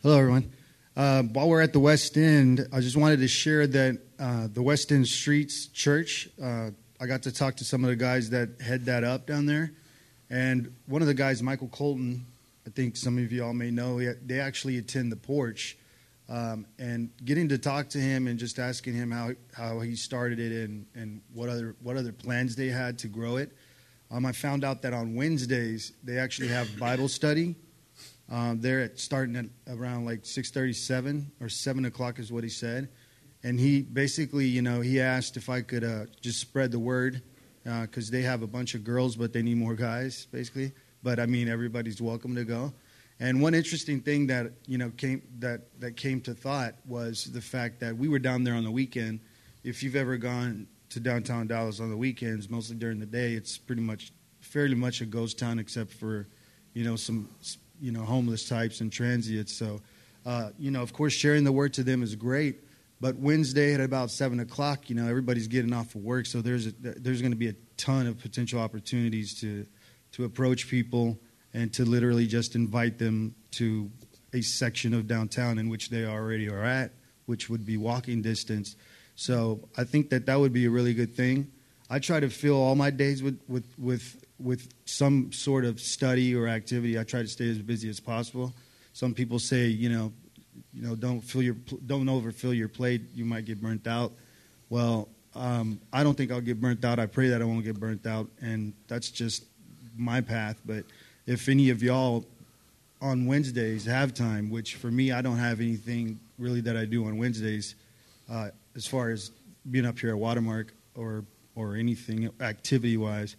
Hello, 0.03 0.19
everyone. 0.19 0.53
Uh, 0.97 1.23
while 1.23 1.49
we're 1.49 1.61
at 1.61 1.73
the 1.73 1.81
West 1.81 2.17
End, 2.17 2.67
I 2.73 2.81
just 2.81 2.97
wanted 2.97 3.21
to 3.21 3.29
share 3.29 3.67
that 3.67 4.01
uh, 4.19 4.49
the 4.53 4.63
West 4.63 4.91
End 4.91 5.07
Streets 5.07 5.67
Church, 5.69 6.29
uh, 6.43 6.71
I 7.01 7.07
got 7.07 7.23
to 7.23 7.33
talk 7.33 7.57
to 7.57 7.65
some 7.65 7.85
of 7.85 7.91
the 7.91 7.97
guys 7.97 8.31
that 8.31 8.61
head 8.61 8.85
that 8.87 9.05
up 9.05 9.27
down 9.27 9.47
there. 9.47 9.73
And 10.31 10.75
one 10.87 11.03
of 11.03 11.09
the 11.09 11.15
guys, 11.15 11.43
Michael 11.43 11.69
Colton, 11.69 12.27
I 12.67 12.71
think 12.71 12.97
some 12.97 13.17
of 13.19 13.33
you 13.33 13.45
all 13.45 13.55
may 13.55 13.71
know, 13.71 13.99
they 14.27 14.41
actually 14.41 14.79
attend 14.79 15.11
the 15.11 15.17
porch. 15.17 15.77
Um, 16.31 16.67
and 16.79 17.09
getting 17.25 17.49
to 17.49 17.57
talk 17.57 17.89
to 17.89 17.99
him 17.99 18.27
and 18.27 18.39
just 18.39 18.59
asking 18.59 18.93
him 18.93 19.11
how, 19.11 19.31
how 19.55 19.81
he 19.81 19.97
started 19.97 20.39
it 20.39 20.69
and, 20.69 20.85
and 20.95 21.23
what 21.33 21.49
other 21.49 21.75
what 21.81 21.97
other 21.97 22.13
plans 22.13 22.55
they 22.55 22.69
had 22.69 22.99
to 22.99 23.09
grow 23.09 23.39
it. 23.39 23.57
Um, 24.11 24.27
I 24.27 24.33
found 24.33 24.63
out 24.63 24.83
that 24.83 24.93
on 24.93 25.15
Wednesdays 25.15 25.93
they 26.05 26.19
actually 26.19 26.49
have 26.49 26.69
Bible 26.79 27.09
study. 27.09 27.57
Um, 28.31 28.61
they're 28.61 28.81
at, 28.81 28.99
starting 28.99 29.37
at 29.37 29.47
around 29.75 30.05
like 30.05 30.27
six 30.27 30.51
thirty-seven 30.51 31.33
or 31.41 31.49
seven 31.49 31.87
o'clock 31.87 32.19
is 32.19 32.31
what 32.31 32.45
he 32.45 32.51
said, 32.51 32.91
and 33.43 33.59
he 33.59 33.81
basically, 33.81 34.45
you 34.45 34.61
know, 34.61 34.83
he 34.83 35.01
asked 35.01 35.39
if 35.39 35.49
I 35.49 35.63
could 35.63 35.83
uh, 35.83 36.05
just 36.21 36.41
spread 36.41 36.73
the 36.73 36.79
word 36.79 37.23
because 37.65 38.09
uh, 38.09 38.13
they 38.13 38.23
have 38.23 38.43
a 38.43 38.47
bunch 38.47 38.75
of 38.75 38.85
girls 38.85 39.17
but 39.17 39.33
they 39.33 39.43
need 39.43 39.57
more 39.57 39.75
guys, 39.75 40.27
basically 40.33 40.73
but 41.03 41.19
I 41.19 41.27
mean 41.27 41.49
everybody's 41.49 42.01
welcome 42.01 42.35
to 42.35 42.45
go. 42.45 42.73
And 43.21 43.43
one 43.43 43.55
interesting 43.55 44.01
thing 44.01 44.27
that 44.29 44.53
you 44.67 44.79
know 44.79 44.91
came 44.97 45.23
that 45.41 45.81
that 45.81 45.97
came 45.97 46.21
to 46.23 46.35
thought 46.35 46.75
was 46.87 47.25
the 47.25 47.41
fact 47.41 47.81
that 47.81 47.97
we 47.97 48.09
were 48.09 48.19
down 48.19 48.45
there 48.45 48.55
on 48.55 48.65
the 48.65 48.71
weekend, 48.71 49.21
if 49.65 49.83
you've 49.83 49.97
ever 49.97 50.17
gone 50.17 50.67
to 50.91 51.01
downtown 51.01 51.47
Dallas 51.47 51.81
on 51.81 51.91
the 51.91 51.97
weekends, 51.97 52.49
mostly 52.49 52.77
during 52.77 52.99
the 52.99 53.07
day, 53.07 53.33
it's 53.33 53.59
pretty 53.59 53.83
much 53.83 54.13
fairly 54.41 54.75
much 54.75 55.01
a 55.01 55.07
ghost 55.07 55.39
town, 55.39 55.59
except 55.59 55.93
for 55.93 56.29
you 56.75 56.85
know 56.85 56.97
some 56.97 57.29
you 57.81 57.91
know 57.91 58.03
homeless 58.03 58.49
types 58.49 58.81
and 58.81 58.93
transients. 58.93 59.53
So, 59.53 59.81
uh, 60.25 60.51
you 60.59 60.71
know, 60.71 60.83
of 60.83 60.93
course, 60.93 61.13
sharing 61.13 61.43
the 61.43 61.53
word 61.53 61.75
to 61.75 61.83
them 61.83 62.03
is 62.03 62.15
great. 62.15 62.61
But 63.01 63.17
Wednesday 63.17 63.75
at 63.75 63.81
about 63.81 64.11
seven 64.11 64.41
o'clock, 64.41 64.91
you 64.91 64.97
know, 64.97 65.07
everybody's 65.07 65.47
getting 65.47 65.73
off 65.73 65.95
of 65.95 66.03
work, 66.03 66.27
so 66.27 66.41
there's 66.43 66.67
a, 66.67 66.73
there's 66.73 67.21
going 67.21 67.33
to 67.33 67.39
be 67.39 67.49
a 67.49 67.55
ton 67.77 68.07
of 68.07 68.19
potential 68.19 68.61
opportunities 68.61 69.41
to 69.41 69.67
to 70.13 70.25
approach 70.25 70.69
people 70.69 71.19
and 71.55 71.73
to 71.75 71.85
literally 71.85 72.27
just 72.27 72.55
invite 72.55 72.99
them 72.99 73.35
to 73.53 73.91
a 74.33 74.41
section 74.41 74.95
of 74.95 75.07
downtown 75.07 75.59
in 75.59 75.69
which 75.69 75.91
they 75.91 76.05
already 76.05 76.49
are 76.49 76.63
at, 76.63 76.93
which 77.27 77.49
would 77.49 77.65
be 77.65 77.77
walking 77.77 78.21
distance. 78.23 78.77
So 79.15 79.69
I 79.77 79.85
think 79.85 80.11
that 80.11 80.27
that 80.27 80.39
would 80.39 80.53
be 80.53 80.67
a 80.67 80.71
really 80.71 80.95
good 80.95 81.15
thing. 81.15 81.51
I 81.91 81.99
try 81.99 82.21
to 82.21 82.29
fill 82.29 82.57
all 82.57 82.75
my 82.75 82.91
days 82.91 83.23
with 83.23 83.41
with 83.49 83.67
with 83.79 84.25
with 84.39 84.69
some 84.85 85.33
sort 85.33 85.65
of 85.65 85.81
study 85.81 86.35
or 86.35 86.49
activity. 86.49 86.99
I 86.99 87.05
try 87.05 87.23
to 87.23 87.29
stay 87.29 87.51
as 87.51 87.59
busy 87.59 87.89
as 87.89 88.01
possible. 88.01 88.55
Some 88.93 89.15
people 89.15 89.39
say, 89.39 89.67
you 89.67 89.89
know, 89.89 90.13
you 90.73 90.83
know, 90.83 90.95
don't 90.95 91.21
fill 91.21 91.43
your 91.43 91.57
don't 91.87 92.09
overfill 92.09 92.55
your 92.55 92.69
plate. 92.69 93.03
You 93.15 93.25
might 93.25 93.45
get 93.45 93.61
burnt 93.61 93.87
out. 93.87 94.13
Well, 94.71 95.09
um, 95.35 95.81
I 95.93 96.03
don't 96.03 96.15
think 96.17 96.31
I'll 96.31 96.41
get 96.41 96.61
burnt 96.61 96.85
out. 96.85 96.99
I 96.99 97.07
pray 97.07 97.29
that 97.29 97.41
I 97.41 97.45
won't 97.45 97.65
get 97.65 97.79
burnt 97.79 98.07
out, 98.07 98.29
and 98.41 98.73
that's 98.87 99.11
just 99.11 99.45
my 99.97 100.21
path. 100.21 100.61
But 100.65 100.85
if 101.27 101.49
any 101.49 101.71
of 101.71 101.83
y'all 101.83 102.25
on 103.01 103.27
Wednesdays 103.27 103.85
have 103.85 104.15
time, 104.15 104.51
which 104.51 104.75
for 104.75 104.91
me, 104.91 105.13
I 105.13 105.23
don't 105.23 105.37
have 105.37 105.61
anything 105.61 106.19
really 106.39 106.61
that 106.63 106.77
I 106.77 106.85
do 106.85 107.07
on 107.07 107.19
Wednesdays, 107.19 107.75
uh, 108.31 108.51
as 108.75 108.87
far 108.87 109.11
as 109.11 109.31
being 109.71 109.87
up 109.87 109.99
here 109.99 110.11
at 110.11 110.19
Watermark 110.19 110.73
or 110.95 111.25
or 111.55 111.75
anything 111.75 112.31
activity 112.41 112.97
wise, 112.97 113.37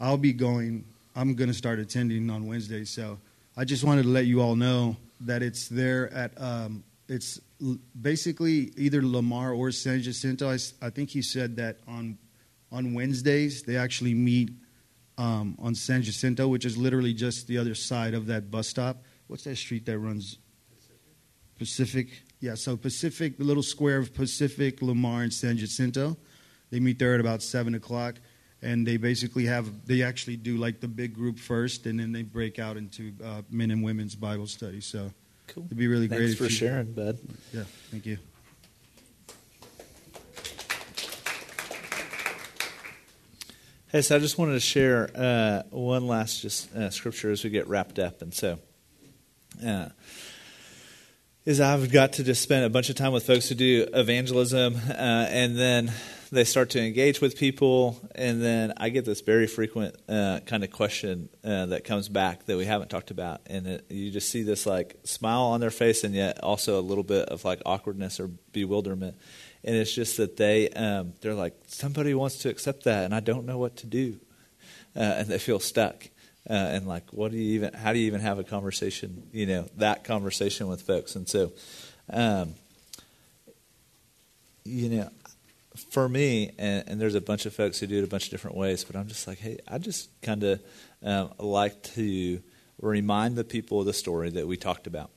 I'll 0.00 0.16
be 0.16 0.32
going. 0.32 0.84
I'm 1.16 1.34
going 1.34 1.48
to 1.48 1.54
start 1.54 1.78
attending 1.78 2.30
on 2.30 2.46
Wednesdays. 2.46 2.90
So 2.90 3.18
I 3.56 3.64
just 3.64 3.82
wanted 3.84 4.04
to 4.04 4.08
let 4.08 4.26
you 4.26 4.40
all 4.40 4.54
know 4.54 4.96
that 5.20 5.42
it's 5.42 5.68
there 5.68 6.12
at 6.12 6.40
um, 6.40 6.84
it's 7.08 7.40
basically 8.00 8.72
either 8.76 9.02
Lamar 9.02 9.52
or 9.52 9.70
San 9.70 10.00
Jacinto. 10.00 10.48
I, 10.48 10.58
I, 10.80 10.90
think 10.90 11.10
he 11.10 11.22
said 11.22 11.56
that 11.56 11.78
on 11.86 12.18
on 12.72 12.94
Wednesdays 12.94 13.62
they 13.62 13.76
actually 13.76 14.14
meet 14.14 14.50
um, 15.18 15.56
on 15.58 15.74
San 15.74 16.02
Jacinto, 16.02 16.48
which 16.48 16.64
is 16.64 16.76
literally 16.76 17.12
just 17.12 17.46
the 17.46 17.58
other 17.58 17.74
side 17.74 18.14
of 18.14 18.26
that 18.26 18.50
bus 18.50 18.68
stop. 18.68 19.04
What's 19.26 19.44
that 19.44 19.56
street 19.56 19.86
that 19.86 19.98
runs? 19.98 20.38
Pacific. 21.58 22.22
Yeah, 22.40 22.54
so 22.54 22.74
Pacific, 22.74 23.36
the 23.36 23.44
little 23.44 23.62
square 23.62 23.98
of 23.98 24.14
Pacific, 24.14 24.80
Lamar, 24.80 25.22
and 25.22 25.32
San 25.32 25.58
Jacinto. 25.58 26.16
They 26.70 26.80
meet 26.80 26.98
there 26.98 27.12
at 27.12 27.20
about 27.20 27.42
seven 27.42 27.74
o'clock, 27.74 28.14
and 28.62 28.86
they 28.86 28.96
basically 28.96 29.46
have 29.46 29.86
they 29.86 30.02
actually 30.02 30.36
do 30.36 30.56
like 30.56 30.80
the 30.80 30.88
big 30.88 31.14
group 31.14 31.38
first, 31.38 31.86
and 31.86 31.98
then 31.98 32.12
they 32.12 32.22
break 32.22 32.58
out 32.58 32.76
into 32.76 33.12
uh, 33.24 33.42
men 33.50 33.70
and 33.70 33.82
women's 33.82 34.14
Bible 34.14 34.46
study. 34.46 34.80
So 34.80 35.10
cool. 35.46 35.64
it'd 35.66 35.78
be 35.78 35.88
really 35.88 36.08
Thanks 36.08 36.34
great. 36.34 36.38
for 36.38 36.44
you, 36.44 36.50
sharing, 36.50 36.92
bud. 36.92 37.18
Yeah, 37.52 37.64
thank 37.90 38.06
you. 38.06 38.18
Hey, 43.92 44.02
so 44.02 44.14
I 44.14 44.18
just 44.20 44.38
wanted 44.38 44.52
to 44.52 44.60
share 44.60 45.10
uh, 45.16 45.62
one 45.70 46.06
last 46.06 46.42
just 46.42 46.72
uh, 46.76 46.90
scripture 46.90 47.32
as 47.32 47.42
we 47.42 47.50
get 47.50 47.66
wrapped 47.66 47.98
up, 47.98 48.22
and 48.22 48.32
so 48.32 48.60
uh, 49.66 49.88
is 51.44 51.60
I've 51.60 51.90
got 51.90 52.12
to 52.14 52.22
just 52.22 52.40
spend 52.42 52.64
a 52.64 52.70
bunch 52.70 52.90
of 52.90 52.94
time 52.94 53.12
with 53.12 53.26
folks 53.26 53.48
who 53.48 53.56
do 53.56 53.88
evangelism, 53.92 54.76
uh, 54.76 54.92
and 54.92 55.58
then 55.58 55.92
they 56.32 56.44
start 56.44 56.70
to 56.70 56.80
engage 56.80 57.20
with 57.20 57.36
people, 57.36 58.00
and 58.14 58.40
then 58.40 58.72
I 58.76 58.90
get 58.90 59.04
this 59.04 59.20
very 59.20 59.46
frequent 59.46 59.96
uh, 60.08 60.40
kind 60.46 60.62
of 60.62 60.70
question 60.70 61.28
uh, 61.44 61.66
that 61.66 61.84
comes 61.84 62.08
back 62.08 62.46
that 62.46 62.56
we 62.56 62.64
haven't 62.64 62.88
talked 62.88 63.10
about, 63.10 63.40
and 63.46 63.66
it, 63.66 63.86
you 63.90 64.10
just 64.10 64.30
see 64.30 64.42
this 64.42 64.64
like 64.64 64.96
smile 65.04 65.42
on 65.42 65.60
their 65.60 65.70
face, 65.70 66.04
and 66.04 66.14
yet 66.14 66.42
also 66.42 66.78
a 66.78 66.82
little 66.82 67.04
bit 67.04 67.28
of 67.28 67.44
like 67.44 67.60
awkwardness 67.66 68.20
or 68.20 68.28
bewilderment. 68.52 69.16
And 69.64 69.76
it's 69.76 69.92
just 69.92 70.16
that 70.18 70.36
they 70.36 70.68
um, 70.70 71.14
they're 71.20 71.34
like 71.34 71.54
somebody 71.66 72.14
wants 72.14 72.38
to 72.38 72.48
accept 72.48 72.84
that 72.84 73.04
and 73.04 73.14
i 73.14 73.20
don't 73.20 73.44
know 73.44 73.58
what 73.58 73.76
to 73.76 73.86
do. 73.86 74.18
Uh, 74.96 75.00
and 75.00 75.28
they 75.28 75.38
feel 75.38 75.60
stuck 75.60 76.08
uh, 76.48 76.52
and 76.52 76.86
like 76.86 77.12
what 77.12 77.30
do 77.30 77.36
you 77.36 77.54
even 77.54 77.72
how 77.74 77.92
do 77.92 77.98
you 77.98 78.06
even 78.06 78.20
have 78.20 78.38
a 78.38 78.44
conversation 78.44 79.28
you 79.32 79.46
know 79.46 79.68
that 79.76 80.04
conversation 80.04 80.68
with 80.68 80.82
folks? 80.82 81.14
And 81.14 81.28
so 81.28 81.52
um, 82.12 82.54
you 84.64 84.88
know 84.88 85.10
for 85.90 86.08
me 86.08 86.52
and, 86.58 86.84
and, 86.88 87.00
there's 87.00 87.14
a 87.14 87.20
bunch 87.20 87.46
of 87.46 87.54
folks 87.54 87.78
who 87.78 87.86
do 87.86 87.98
it 87.98 88.04
a 88.04 88.08
bunch 88.08 88.24
of 88.24 88.30
different 88.30 88.56
ways 88.56 88.82
but 88.82 88.96
i'm 88.96 89.06
just 89.06 89.28
like 89.28 89.38
hey 89.38 89.56
i 89.68 89.78
just 89.78 90.10
kind 90.20 90.42
of 90.42 90.60
um, 91.04 91.30
like 91.38 91.80
to 91.82 92.42
remind 92.80 93.36
the 93.36 93.44
people 93.44 93.80
of 93.80 93.86
the 93.86 93.92
story 93.92 94.30
that 94.30 94.48
we 94.48 94.56
talked 94.56 94.86
about 94.86 95.10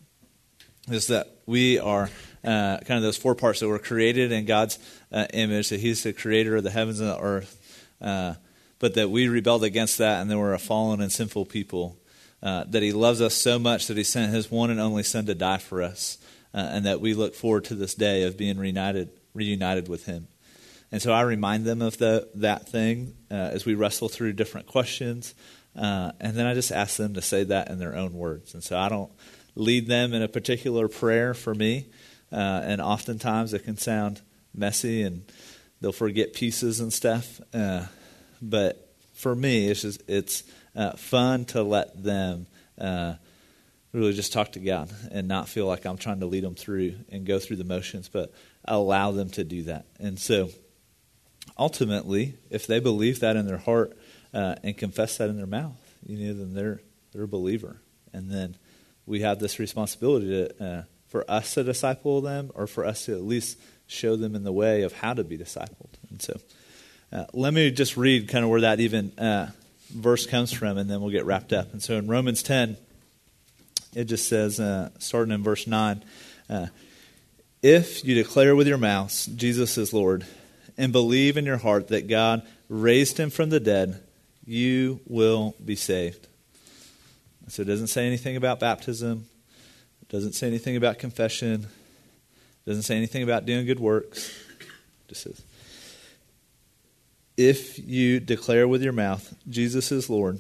is 0.90 1.08
that 1.08 1.28
we 1.46 1.80
are 1.80 2.10
uh, 2.44 2.78
kind 2.80 2.98
of 2.98 3.04
those 3.04 3.18
four 3.18 3.36
parts 3.36 3.62
that 3.62 3.70
we're 3.70 3.80
created 3.80 4.32
in 4.32 4.46
God's 4.46 4.80
uh, 5.12 5.28
image, 5.34 5.70
that 5.70 5.80
He's 5.80 6.04
the 6.04 6.14
creator 6.14 6.58
of 6.58 6.64
the 6.64 6.72
heavens 6.72 7.00
and 7.00 7.10
the 7.10 7.20
earth, 7.20 7.88
uh, 8.02 8.34
but 8.80 8.96
that 8.96 9.10
we 9.10 9.28
rebelled 9.28 9.64
against 9.64 9.98
that 10.00 10.22
and 10.22 10.30
then 10.30 10.40
we're 10.40 10.54
a 10.54 10.60
fallen 10.60 11.02
and 11.02 11.12
sinful 11.12 11.46
people. 11.46 11.98
Uh, 12.42 12.66
that 12.68 12.84
He 12.84 12.92
loves 12.92 13.22
us 13.22 13.34
so 13.34 13.58
much 13.58 13.88
that 13.88 13.96
He 13.96 14.04
sent 14.04 14.34
His 14.34 14.52
one 14.52 14.70
and 14.70 14.80
only 14.80 15.04
Son 15.04 15.26
to 15.28 15.36
die 15.36 15.58
for 15.58 15.82
us, 15.82 16.18
uh, 16.54 16.58
and 16.58 16.86
that 16.86 17.00
we 17.00 17.14
look 17.14 17.34
forward 17.36 17.64
to 17.66 17.76
this 17.76 17.96
day 17.96 18.24
of 18.24 18.36
being 18.36 18.58
reunited, 18.58 19.10
reunited 19.34 19.88
with 19.88 20.06
Him. 20.06 20.28
And 20.94 21.02
so 21.02 21.12
I 21.12 21.22
remind 21.22 21.66
them 21.66 21.82
of 21.82 21.98
the, 21.98 22.30
that 22.36 22.70
thing 22.70 23.16
uh, 23.32 23.34
as 23.34 23.66
we 23.66 23.74
wrestle 23.74 24.10
through 24.10 24.34
different 24.34 24.68
questions. 24.68 25.34
and 25.76 26.14
then 26.20 26.46
I 26.46 26.54
just 26.54 26.72
ask 26.72 26.98
them 26.98 27.16
to 27.16 27.22
say 27.22 27.44
that 27.46 27.72
in 27.72 27.80
their 27.80 27.96
own 27.96 28.14
words. 28.14 28.54
And 28.54 28.64
so 28.64 28.78
I 28.78 28.90
don't 28.90 29.12
lead 29.56 29.88
them 29.88 30.14
in 30.14 30.22
a 30.22 30.28
particular 30.28 30.88
prayer 30.88 31.34
for 31.34 31.56
me. 31.56 31.88
Uh, 32.32 32.62
and 32.64 32.80
oftentimes 32.80 33.56
it 33.56 33.64
can 33.64 33.78
sound 33.78 34.22
messy 34.54 35.02
and 35.02 35.24
they'll 35.82 35.92
forget 35.92 36.34
pieces 36.34 36.80
and 36.80 36.94
stuff. 36.94 37.42
Uh, 37.52 37.86
but 38.40 38.94
for 39.14 39.36
me, 39.36 39.70
it's 39.70 39.82
just, 39.82 40.04
it's 40.08 40.44
uh, 40.76 40.92
fun 40.92 41.46
to 41.46 41.64
let 41.64 42.04
them 42.04 42.46
uh, 42.80 43.16
really 43.94 44.14
just 44.14 44.32
talk 44.32 44.52
to 44.52 44.60
God 44.60 44.92
and 45.12 45.28
not 45.28 45.50
feel 45.50 45.66
like 45.66 45.86
I'm 45.86 45.98
trying 45.98 46.20
to 46.20 46.28
lead 46.28 46.44
them 46.44 46.54
through 46.54 46.94
and 47.10 47.26
go 47.26 47.40
through 47.40 47.58
the 47.58 47.64
motions, 47.64 48.10
but 48.10 48.32
allow 48.66 49.12
them 49.12 49.32
to 49.32 49.44
do 49.44 49.64
that. 49.64 49.88
And 50.00 50.20
so 50.20 50.50
ultimately, 51.58 52.36
if 52.50 52.68
they 52.68 52.80
believe 52.80 53.20
that 53.20 53.36
in 53.36 53.46
their 53.46 53.58
heart 53.58 53.98
uh, 54.34 54.56
and 54.64 54.78
confess 54.78 55.18
that 55.18 55.30
in 55.30 55.38
their 55.38 55.48
mouth, 55.48 55.80
you 56.06 56.28
know, 56.28 56.34
then 56.34 56.54
they're 56.54 56.82
they're 57.14 57.24
a 57.24 57.28
believer. 57.28 57.78
And 58.12 58.30
then 58.30 58.56
we 59.06 59.22
have 59.22 59.40
this 59.40 59.60
responsibility 59.60 60.28
to, 60.28 60.66
uh, 60.66 60.84
for 61.08 61.30
us 61.30 61.54
to 61.54 61.64
disciple 61.64 62.22
them 62.22 62.52
or 62.56 62.68
for 62.68 62.86
us 62.86 63.06
to 63.06 63.14
at 63.14 63.22
least 63.22 63.60
show 63.88 64.16
them 64.16 64.36
in 64.36 64.44
the 64.44 64.52
way 64.52 64.82
of 64.82 64.94
how 64.94 65.14
to 65.14 65.24
be 65.24 65.38
discipled. 65.38 65.90
And 66.10 66.22
so 66.22 66.40
uh, 67.12 67.26
let 67.34 67.54
me 67.54 67.70
just 67.72 67.98
read 67.98 68.28
kind 68.28 68.44
of 68.44 68.50
where 68.50 68.62
that 68.62 68.80
even 68.80 69.18
uh, 69.20 69.52
verse 69.90 70.26
comes 70.26 70.52
from, 70.52 70.78
and 70.78 70.90
then 70.90 71.02
we'll 71.02 71.12
get 71.12 71.26
wrapped 71.26 71.54
up. 71.54 71.74
And 71.74 71.82
so 71.82 71.98
in 71.98 72.08
Romans 72.08 72.42
10, 72.42 72.78
it 73.94 74.06
just 74.06 74.28
says, 74.28 74.60
uh, 74.60 74.90
starting 74.98 75.34
in 75.34 75.44
verse 75.44 75.68
9, 75.68 76.04
uh, 76.50 76.68
if 77.62 78.04
you 78.04 78.16
declare 78.16 78.56
with 78.56 78.68
your 78.68 78.78
mouths 78.78 79.28
Jesus 79.28 79.78
is 79.78 79.94
Lord 79.94 80.26
and 80.78 80.92
believe 80.92 81.38
in 81.38 81.46
your 81.46 81.58
heart 81.58 81.90
that 81.90 82.08
God 82.08 82.46
raised 82.70 83.18
him 83.18 83.30
from 83.30 83.50
the 83.50 83.60
dead, 83.60 84.02
you 84.46 85.00
will 85.08 85.56
be 85.64 85.76
saved. 85.76 86.28
So 87.48 87.62
it 87.62 87.66
doesn't 87.66 87.88
say 87.88 88.08
anything 88.08 88.36
about 88.36 88.60
baptism. 88.60 89.28
It 90.02 90.10
doesn't 90.10 90.34
say 90.34 90.48
anything 90.48 90.76
about 90.76 91.00
confession. 91.00 91.64
It 91.64 92.66
doesn't 92.66 92.84
say 92.84 92.96
anything 92.96 93.24
about 93.24 93.46
doing 93.46 93.66
good 93.66 93.80
works. 93.80 94.30
It 94.60 95.10
just 95.10 95.24
says, 95.24 95.42
if 97.36 97.80
you 97.80 98.20
declare 98.20 98.68
with 98.68 98.84
your 98.84 98.94
mouth 98.94 99.36
Jesus 99.50 99.92
is 99.92 100.10
Lord 100.10 100.40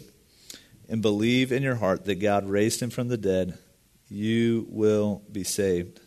and 0.87 1.01
believe 1.01 1.51
in 1.51 1.63
your 1.63 1.75
heart 1.75 2.05
that 2.05 2.15
God 2.15 2.47
raised 2.47 2.81
him 2.81 2.89
from 2.89 3.07
the 3.07 3.17
dead, 3.17 3.57
you 4.09 4.67
will 4.69 5.23
be 5.31 5.43
saved. 5.43 5.99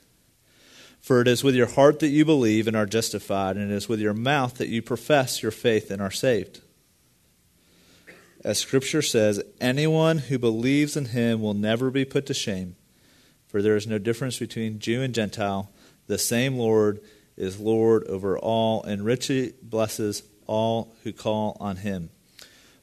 For 1.07 1.21
it 1.21 1.29
is 1.29 1.45
with 1.45 1.55
your 1.55 1.69
heart 1.69 2.01
that 2.01 2.09
you 2.09 2.25
believe 2.25 2.67
and 2.67 2.77
are 2.77 2.85
justified, 2.85 3.57
and 3.57 3.71
it 3.71 3.75
is 3.77 3.89
with 3.89 4.01
your 4.01 4.13
mouth 4.13 4.55
that 4.55 4.71
you 4.71 4.83
profess 4.83 5.41
your 5.41 5.53
faith 5.53 5.93
and 5.93 6.03
are 6.03 6.11
saved. 6.11 6.63
As 8.43 8.59
Scripture 8.59 9.03
says, 9.03 9.41
anyone 9.61 10.19
who 10.19 10.37
believes 10.37 10.97
in 10.97 11.05
him 11.05 11.41
will 11.41 11.55
never 11.55 11.93
be 11.93 12.05
put 12.05 12.27
to 12.27 12.35
shame, 12.35 12.75
for 13.47 13.63
there 13.63 13.77
is 13.77 13.87
no 13.87 13.99
difference 13.99 14.41
between 14.41 14.81
Jew 14.81 15.01
and 15.01 15.15
Gentile. 15.15 15.71
The 16.09 16.19
same 16.19 16.57
Lord 16.57 16.99
is 17.37 17.61
Lord 17.61 18.03
over 18.09 18.37
all 18.37 18.83
and 18.83 19.05
richly 19.05 19.53
blesses 19.63 20.25
all 20.49 20.93
who 21.05 21.13
call 21.13 21.57
on 21.61 21.77
him. 21.77 22.11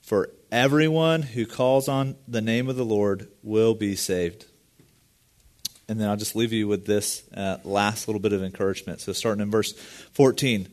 For 0.01 0.29
everyone 0.49 1.23
who 1.23 1.45
calls 1.45 1.89
on 1.89 2.15
the 2.25 2.41
name 2.41 2.69
of 2.69 2.77
the 2.77 2.85
Lord 2.85 3.27
will 3.41 3.75
be 3.75 3.97
saved. 3.97 4.45
And 5.87 5.99
then 5.99 6.09
I'll 6.09 6.17
just 6.17 6.35
leave 6.35 6.53
you 6.53 6.67
with 6.67 6.85
this 6.85 7.23
uh, 7.35 7.57
last 7.63 8.07
little 8.07 8.21
bit 8.21 8.33
of 8.33 8.41
encouragement. 8.41 9.01
So, 9.01 9.13
starting 9.13 9.41
in 9.41 9.51
verse 9.51 9.73
14 10.13 10.67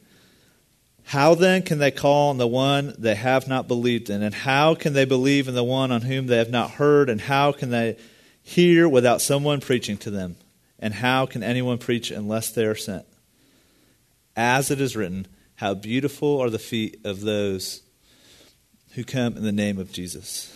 How 1.05 1.35
then 1.35 1.63
can 1.63 1.79
they 1.79 1.91
call 1.91 2.31
on 2.31 2.39
the 2.39 2.47
one 2.47 2.95
they 2.97 3.17
have 3.17 3.49
not 3.49 3.69
believed 3.69 4.09
in? 4.09 4.23
And 4.23 4.35
how 4.35 4.75
can 4.75 4.93
they 4.93 5.05
believe 5.05 5.49
in 5.49 5.55
the 5.55 5.65
one 5.65 5.91
on 5.91 6.03
whom 6.03 6.27
they 6.27 6.39
have 6.39 6.51
not 6.51 6.73
heard? 6.73 7.11
And 7.11 7.21
how 7.21 7.53
can 7.53 7.71
they 7.71 7.97
hear 8.43 8.89
without 8.89 9.21
someone 9.21 9.61
preaching 9.61 9.97
to 9.99 10.11
them? 10.11 10.37
And 10.79 10.95
how 10.95 11.27
can 11.27 11.43
anyone 11.43 11.79
preach 11.79 12.11
unless 12.11 12.51
they 12.51 12.65
are 12.65 12.75
sent? 12.75 13.05
As 14.37 14.71
it 14.71 14.81
is 14.81 14.97
written, 14.97 15.27
How 15.57 15.75
beautiful 15.75 16.41
are 16.41 16.51
the 16.51 16.59
feet 16.59 17.01
of 17.05 17.21
those 17.21 17.83
who 18.93 19.05
come 19.05 19.37
in 19.37 19.43
the 19.43 19.53
name 19.53 19.79
of 19.79 19.93
Jesus, 19.93 20.53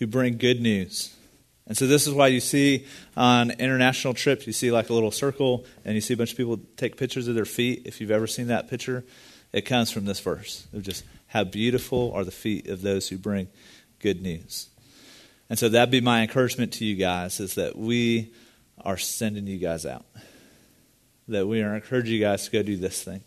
who 0.00 0.08
bring 0.08 0.38
good 0.38 0.60
news. 0.60 1.14
And 1.68 1.76
so 1.76 1.86
this 1.86 2.08
is 2.08 2.12
why 2.12 2.26
you 2.26 2.40
see 2.40 2.86
on 3.16 3.52
international 3.52 4.14
trips, 4.14 4.44
you 4.44 4.52
see 4.52 4.72
like 4.72 4.90
a 4.90 4.92
little 4.92 5.12
circle 5.12 5.64
and 5.84 5.94
you 5.94 6.00
see 6.00 6.14
a 6.14 6.16
bunch 6.16 6.32
of 6.32 6.36
people 6.36 6.58
take 6.76 6.96
pictures 6.96 7.28
of 7.28 7.36
their 7.36 7.44
feet. 7.44 7.82
If 7.84 8.00
you've 8.00 8.10
ever 8.10 8.26
seen 8.26 8.48
that 8.48 8.68
picture, 8.68 9.04
it 9.52 9.60
comes 9.62 9.92
from 9.92 10.04
this 10.04 10.18
verse 10.18 10.66
of 10.72 10.82
just 10.82 11.04
how 11.28 11.44
beautiful 11.44 12.12
are 12.12 12.24
the 12.24 12.32
feet 12.32 12.66
of 12.66 12.82
those 12.82 13.08
who 13.08 13.18
bring 13.18 13.46
good 14.00 14.20
news. 14.20 14.68
And 15.48 15.58
so 15.58 15.68
that'd 15.68 15.92
be 15.92 16.00
my 16.00 16.22
encouragement 16.22 16.72
to 16.74 16.84
you 16.84 16.96
guys 16.96 17.38
is 17.38 17.54
that 17.54 17.76
we 17.76 18.32
are 18.84 18.96
sending 18.96 19.46
you 19.46 19.58
guys 19.58 19.86
out. 19.86 20.06
That 21.28 21.46
we 21.46 21.62
are 21.62 21.76
encouraging 21.76 22.14
you 22.14 22.20
guys 22.20 22.46
to 22.46 22.50
go 22.50 22.62
do 22.62 22.76
this 22.76 23.04
thing. 23.04 23.22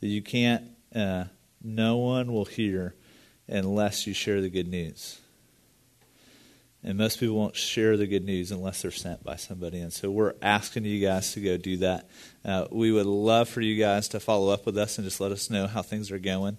That 0.00 0.06
you 0.06 0.22
can't, 0.22 0.64
uh, 0.94 1.24
no 1.62 1.98
one 1.98 2.32
will 2.32 2.44
hear 2.46 2.94
unless 3.48 4.06
you 4.06 4.14
share 4.14 4.40
the 4.40 4.48
good 4.48 4.68
news. 4.68 5.20
And 6.86 6.96
most 6.96 7.18
people 7.18 7.34
won't 7.34 7.56
share 7.56 7.96
the 7.96 8.06
good 8.06 8.24
news 8.24 8.52
unless 8.52 8.80
they're 8.80 8.92
sent 8.92 9.24
by 9.24 9.34
somebody. 9.34 9.80
And 9.80 9.92
so 9.92 10.08
we're 10.08 10.34
asking 10.40 10.84
you 10.84 11.04
guys 11.04 11.32
to 11.32 11.40
go 11.40 11.56
do 11.56 11.78
that. 11.78 12.08
Uh, 12.44 12.68
we 12.70 12.92
would 12.92 13.06
love 13.06 13.48
for 13.48 13.60
you 13.60 13.76
guys 13.76 14.06
to 14.10 14.20
follow 14.20 14.52
up 14.52 14.64
with 14.64 14.78
us 14.78 14.96
and 14.96 15.04
just 15.04 15.20
let 15.20 15.32
us 15.32 15.50
know 15.50 15.66
how 15.66 15.82
things 15.82 16.12
are 16.12 16.20
going. 16.20 16.58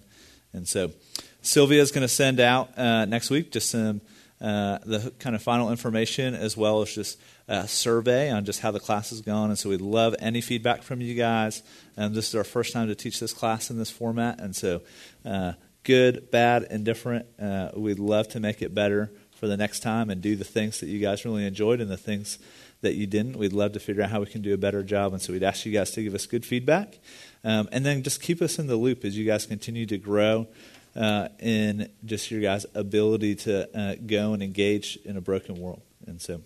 And 0.52 0.68
so 0.68 0.92
Sylvia 1.40 1.80
is 1.80 1.92
going 1.92 2.02
to 2.02 2.08
send 2.08 2.40
out 2.40 2.78
uh, 2.78 3.06
next 3.06 3.30
week 3.30 3.50
just 3.50 3.70
some 3.70 4.02
uh, 4.38 4.78
the 4.84 5.12
kind 5.18 5.34
of 5.34 5.42
final 5.42 5.70
information 5.70 6.34
as 6.34 6.58
well 6.58 6.82
as 6.82 6.94
just 6.94 7.18
a 7.48 7.66
survey 7.66 8.30
on 8.30 8.44
just 8.44 8.60
how 8.60 8.70
the 8.70 8.80
class 8.80 9.12
is 9.12 9.22
going. 9.22 9.48
And 9.48 9.58
so 9.58 9.70
we'd 9.70 9.80
love 9.80 10.14
any 10.18 10.42
feedback 10.42 10.82
from 10.82 11.00
you 11.00 11.14
guys. 11.14 11.62
And 11.96 12.14
this 12.14 12.28
is 12.28 12.34
our 12.34 12.44
first 12.44 12.74
time 12.74 12.88
to 12.88 12.94
teach 12.94 13.18
this 13.18 13.32
class 13.32 13.70
in 13.70 13.78
this 13.78 13.90
format. 13.90 14.40
And 14.42 14.54
so 14.54 14.82
uh, 15.24 15.54
good, 15.84 16.30
bad, 16.30 16.66
indifferent, 16.70 17.24
uh, 17.40 17.70
we'd 17.74 17.98
love 17.98 18.28
to 18.28 18.40
make 18.40 18.60
it 18.60 18.74
better 18.74 19.10
for 19.38 19.46
the 19.46 19.56
next 19.56 19.80
time 19.80 20.10
and 20.10 20.20
do 20.20 20.34
the 20.34 20.44
things 20.44 20.80
that 20.80 20.88
you 20.88 20.98
guys 20.98 21.24
really 21.24 21.46
enjoyed 21.46 21.80
and 21.80 21.90
the 21.90 21.96
things 21.96 22.38
that 22.80 22.94
you 22.94 23.06
didn't. 23.06 23.36
We'd 23.36 23.52
love 23.52 23.72
to 23.72 23.80
figure 23.80 24.02
out 24.02 24.10
how 24.10 24.20
we 24.20 24.26
can 24.26 24.42
do 24.42 24.52
a 24.52 24.56
better 24.56 24.82
job. 24.82 25.12
And 25.12 25.22
so 25.22 25.32
we'd 25.32 25.42
ask 25.42 25.64
you 25.64 25.72
guys 25.72 25.92
to 25.92 26.02
give 26.02 26.14
us 26.14 26.26
good 26.26 26.44
feedback. 26.44 26.98
Um, 27.44 27.68
and 27.70 27.86
then 27.86 28.02
just 28.02 28.20
keep 28.20 28.42
us 28.42 28.58
in 28.58 28.66
the 28.66 28.76
loop 28.76 29.04
as 29.04 29.16
you 29.16 29.24
guys 29.24 29.46
continue 29.46 29.86
to 29.86 29.98
grow 29.98 30.48
uh, 30.96 31.28
in 31.38 31.88
just 32.04 32.30
your 32.30 32.40
guys' 32.40 32.66
ability 32.74 33.36
to 33.36 33.78
uh, 33.78 33.94
go 34.06 34.32
and 34.32 34.42
engage 34.42 34.98
in 35.04 35.16
a 35.16 35.20
broken 35.20 35.60
world. 35.60 35.82
And 36.06 36.20
so 36.20 36.42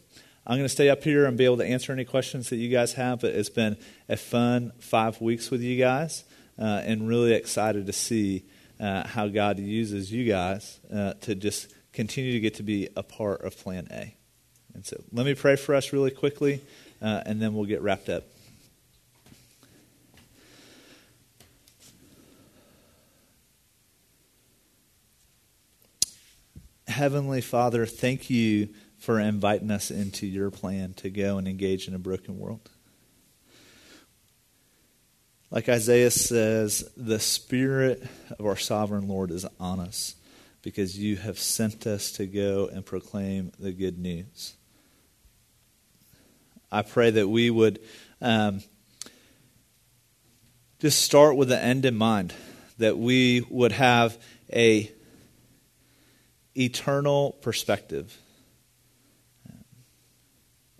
I'm 0.47 0.57
going 0.57 0.65
to 0.65 0.69
stay 0.69 0.91
up 0.91 1.03
here 1.03 1.25
and 1.25 1.39
be 1.39 1.45
able 1.45 1.59
to 1.59 1.67
answer 1.67 1.93
any 1.93 2.05
questions 2.05 2.51
that 2.51 2.57
you 2.57 2.69
guys 2.69 2.93
have. 2.95 3.21
But 3.21 3.33
it's 3.33 3.49
been 3.49 3.79
a 4.09 4.17
fun 4.17 4.73
five 4.79 5.21
weeks 5.21 5.51
with 5.51 5.63
you 5.63 5.79
guys 5.79 6.25
uh, 6.59 6.83
and 6.85 7.09
really 7.09 7.33
excited 7.33 7.87
to 7.87 7.93
see 7.93 8.45
uh, 8.79 9.07
how 9.07 9.29
God 9.29 9.59
uses 9.59 10.13
you 10.13 10.31
guys 10.31 10.81
uh, 10.93 11.15
to 11.23 11.35
just 11.35 11.73
continue 11.93 12.33
to 12.33 12.41
get 12.41 12.55
to 12.55 12.63
be 12.63 12.89
a 12.97 13.03
part 13.03 13.43
of 13.43 13.57
Plan 13.57 13.89
A. 13.91 14.15
And 14.75 14.87
so 14.87 15.03
let 15.13 15.27
me 15.27 15.35
pray 15.35 15.57
for 15.57 15.75
us 15.75 15.93
really 15.93 16.11
quickly, 16.11 16.61
uh, 17.01 17.23
and 17.27 17.41
then 17.41 17.55
we'll 17.55 17.67
get 17.67 17.83
wrapped 17.83 18.09
up. 18.09 18.25
Heavenly 26.89 27.41
Father, 27.41 27.87
thank 27.87 28.29
you 28.29 28.69
for 28.99 29.19
inviting 29.19 29.71
us 29.71 29.91
into 29.91 30.27
your 30.27 30.51
plan 30.51 30.93
to 30.95 31.11
go 31.11 31.39
and 31.39 31.49
engage 31.49 31.89
in 31.89 31.95
a 31.95 31.99
broken 31.99 32.39
world. 32.39 32.71
Like 35.51 35.69
Isaiah 35.69 36.11
says, 36.11 36.91
the 36.97 37.19
Spirit 37.19 38.07
of 38.39 38.47
our 38.47 38.57
sovereign 38.57 39.09
Lord 39.09 39.31
is 39.31 39.47
on 39.59 39.81
us 39.81 40.15
because 40.63 40.99
you 40.99 41.17
have 41.17 41.39
sent 41.39 41.87
us 41.87 42.13
to 42.13 42.27
go 42.27 42.69
and 42.73 42.87
proclaim 42.87 43.53
the 43.59 43.73
good 43.73 43.99
news. 43.99 44.55
I 46.71 46.83
pray 46.83 47.11
that 47.11 47.29
we 47.29 47.51
would 47.51 47.81
um, 48.21 48.63
just 50.79 51.03
start 51.03 51.37
with 51.37 51.49
the 51.49 51.61
end 51.61 51.85
in 51.85 51.97
mind, 51.97 52.33
that 52.79 52.97
we 52.97 53.45
would 53.51 53.73
have 53.73 54.17
a 54.53 54.91
eternal 56.57 57.33
perspective 57.33 58.17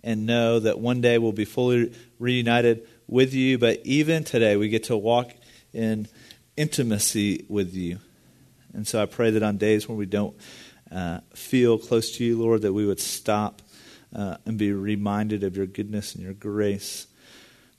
and 0.03 0.25
know 0.25 0.59
that 0.59 0.79
one 0.79 1.01
day 1.01 1.17
we'll 1.17 1.31
be 1.31 1.45
fully 1.45 1.93
reunited 2.19 2.87
with 3.07 3.33
you, 3.33 3.57
but 3.57 3.79
even 3.85 4.23
today 4.23 4.55
we 4.57 4.69
get 4.69 4.85
to 4.85 4.97
walk 4.97 5.31
in 5.73 6.07
intimacy 6.57 7.45
with 7.47 7.73
you. 7.73 7.99
And 8.73 8.87
so 8.87 9.01
I 9.01 9.05
pray 9.05 9.31
that 9.31 9.43
on 9.43 9.57
days 9.57 9.87
when 9.87 9.97
we 9.97 10.05
don't 10.05 10.35
uh, 10.91 11.19
feel 11.33 11.77
close 11.77 12.17
to 12.17 12.23
you, 12.23 12.39
Lord, 12.39 12.61
that 12.63 12.73
we 12.73 12.85
would 12.85 12.99
stop 12.99 13.61
uh, 14.15 14.37
and 14.45 14.57
be 14.57 14.71
reminded 14.71 15.43
of 15.43 15.57
your 15.57 15.65
goodness 15.65 16.13
and 16.13 16.23
your 16.23 16.33
grace 16.33 17.07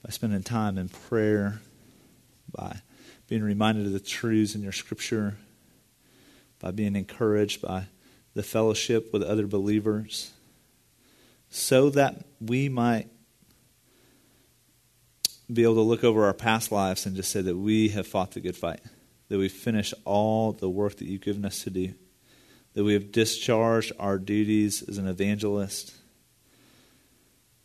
by 0.05 0.11
spending 0.11 0.43
time 0.43 0.79
in 0.79 0.89
prayer, 0.89 1.61
by 2.51 2.81
being 3.29 3.43
reminded 3.43 3.87
of 3.87 3.93
the 3.93 4.01
truths 4.01 4.55
in 4.55 4.63
your 4.63 4.73
scripture, 4.73 5.37
by 6.59 6.71
being 6.71 6.97
encouraged 6.97 7.63
by 7.63 7.87
the 8.35 8.43
fellowship 8.43 9.13
with 9.13 9.23
other 9.23 9.47
believers, 9.47 10.33
so 11.51 11.89
that 11.91 12.25
we 12.41 12.69
might 12.69 13.09
be 15.53 15.63
able 15.63 15.75
to 15.75 15.81
look 15.83 16.03
over 16.03 16.25
our 16.25 16.35
past 16.35 16.73
lives 16.73 17.07
and 17.07 17.15
just 17.15 17.31
say 17.31 17.41
that 17.41 17.57
we 17.57 17.89
have 17.91 18.07
fought 18.07 18.33
the 18.33 18.41
good 18.41 18.57
fight, 18.57 18.81
that 19.35 19.39
we've 19.41 19.51
finished 19.51 19.93
all 20.05 20.53
the 20.53 20.71
work 20.71 20.99
that 20.99 21.07
you've 21.07 21.21
given 21.21 21.45
us 21.45 21.65
to 21.65 21.71
do, 21.71 21.93
that 22.75 22.85
we 22.85 22.93
have 22.93 23.11
discharged 23.11 23.91
our 23.99 24.17
duties 24.17 24.81
as 24.89 24.97
an 24.97 25.09
evangelist, 25.09 25.93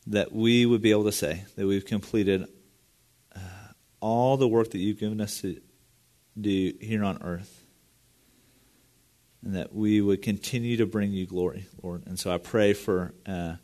that 0.07 0.31
we 0.31 0.65
would 0.65 0.81
be 0.81 0.89
able 0.89 1.03
to 1.03 1.11
say 1.11 1.43
that 1.55 1.67
we've 1.67 1.85
completed 1.85 2.47
uh, 3.35 3.39
all 3.99 4.35
the 4.35 4.47
work 4.47 4.71
that 4.71 4.79
you've 4.79 4.97
given 4.97 5.21
us 5.21 5.41
to 5.41 5.61
do 6.41 6.73
here 6.81 7.03
on 7.03 7.21
earth 7.21 7.63
and 9.43 9.53
that 9.53 9.71
we 9.71 10.01
would 10.01 10.23
continue 10.23 10.75
to 10.77 10.87
bring 10.87 11.11
you 11.11 11.27
glory, 11.27 11.67
Lord. 11.83 12.01
And 12.07 12.17
so 12.17 12.33
I 12.33 12.39
pray 12.39 12.73
for 12.73 13.13
uh, 13.27 13.57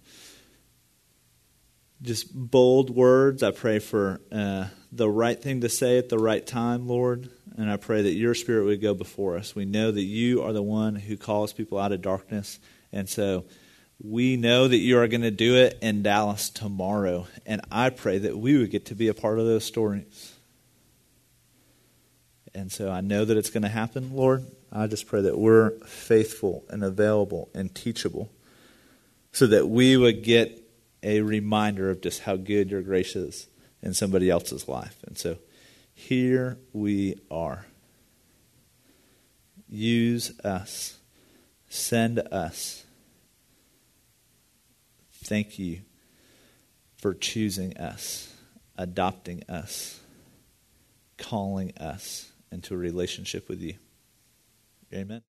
just 2.03 2.27
bold 2.35 2.91
words. 2.91 3.41
I 3.41 3.49
pray 3.49 3.79
for 3.79 4.21
uh, 4.31 4.67
the 4.91 5.09
right 5.09 5.41
thing 5.41 5.61
to 5.61 5.69
say 5.69 5.97
at 5.97 6.09
the 6.09 6.19
right 6.19 6.45
time, 6.45 6.87
Lord. 6.87 7.31
And 7.57 7.69
I 7.69 7.77
pray 7.77 8.01
that 8.01 8.13
your 8.13 8.35
spirit 8.35 8.65
would 8.65 8.81
go 8.81 8.93
before 8.93 9.37
us. 9.37 9.55
We 9.55 9.65
know 9.65 9.91
that 9.91 10.01
you 10.01 10.43
are 10.43 10.51
the 10.51 10.61
one 10.61 10.95
who 10.95 11.15
calls 11.15 11.53
people 11.53 11.77
out 11.77 11.93
of 11.93 12.01
darkness. 12.01 12.59
And 12.91 13.07
so 13.07 13.45
we 14.03 14.35
know 14.35 14.67
that 14.67 14.77
you 14.77 14.97
are 14.99 15.07
going 15.07 15.21
to 15.21 15.31
do 15.31 15.55
it 15.55 15.77
in 15.81 16.03
Dallas 16.03 16.49
tomorrow. 16.49 17.27
And 17.45 17.61
I 17.71 17.91
pray 17.91 18.17
that 18.19 18.37
we 18.37 18.57
would 18.57 18.71
get 18.71 18.87
to 18.87 18.95
be 18.95 19.07
a 19.07 19.13
part 19.13 19.39
of 19.39 19.45
those 19.45 19.63
stories. 19.63 20.33
And 22.53 22.71
so 22.71 22.89
I 22.91 23.01
know 23.01 23.23
that 23.23 23.37
it's 23.37 23.49
going 23.49 23.63
to 23.63 23.69
happen, 23.69 24.15
Lord. 24.15 24.45
I 24.71 24.87
just 24.87 25.07
pray 25.07 25.21
that 25.21 25.37
we're 25.37 25.71
faithful 25.85 26.65
and 26.69 26.83
available 26.83 27.49
and 27.53 27.73
teachable 27.73 28.29
so 29.31 29.47
that 29.47 29.69
we 29.69 29.95
would 29.95 30.23
get 30.23 30.61
a 31.03 31.21
reminder 31.21 31.89
of 31.89 32.01
just 32.01 32.21
how 32.21 32.35
good 32.35 32.71
your 32.71 32.81
grace 32.81 33.15
is 33.15 33.47
in 33.81 33.93
somebody 33.93 34.29
else's 34.29 34.67
life. 34.67 34.97
And 35.05 35.17
so 35.17 35.37
here 35.95 36.59
we 36.73 37.15
are. 37.31 37.65
Use 39.67 40.37
us, 40.41 40.99
send 41.69 42.19
us. 42.19 42.85
Thank 45.23 45.57
you 45.57 45.81
for 46.97 47.15
choosing 47.15 47.75
us, 47.77 48.31
adopting 48.77 49.43
us, 49.49 49.99
calling 51.17 51.75
us 51.77 52.31
into 52.51 52.75
a 52.75 52.77
relationship 52.77 53.49
with 53.49 53.61
you. 53.61 53.75
Amen. 54.93 55.21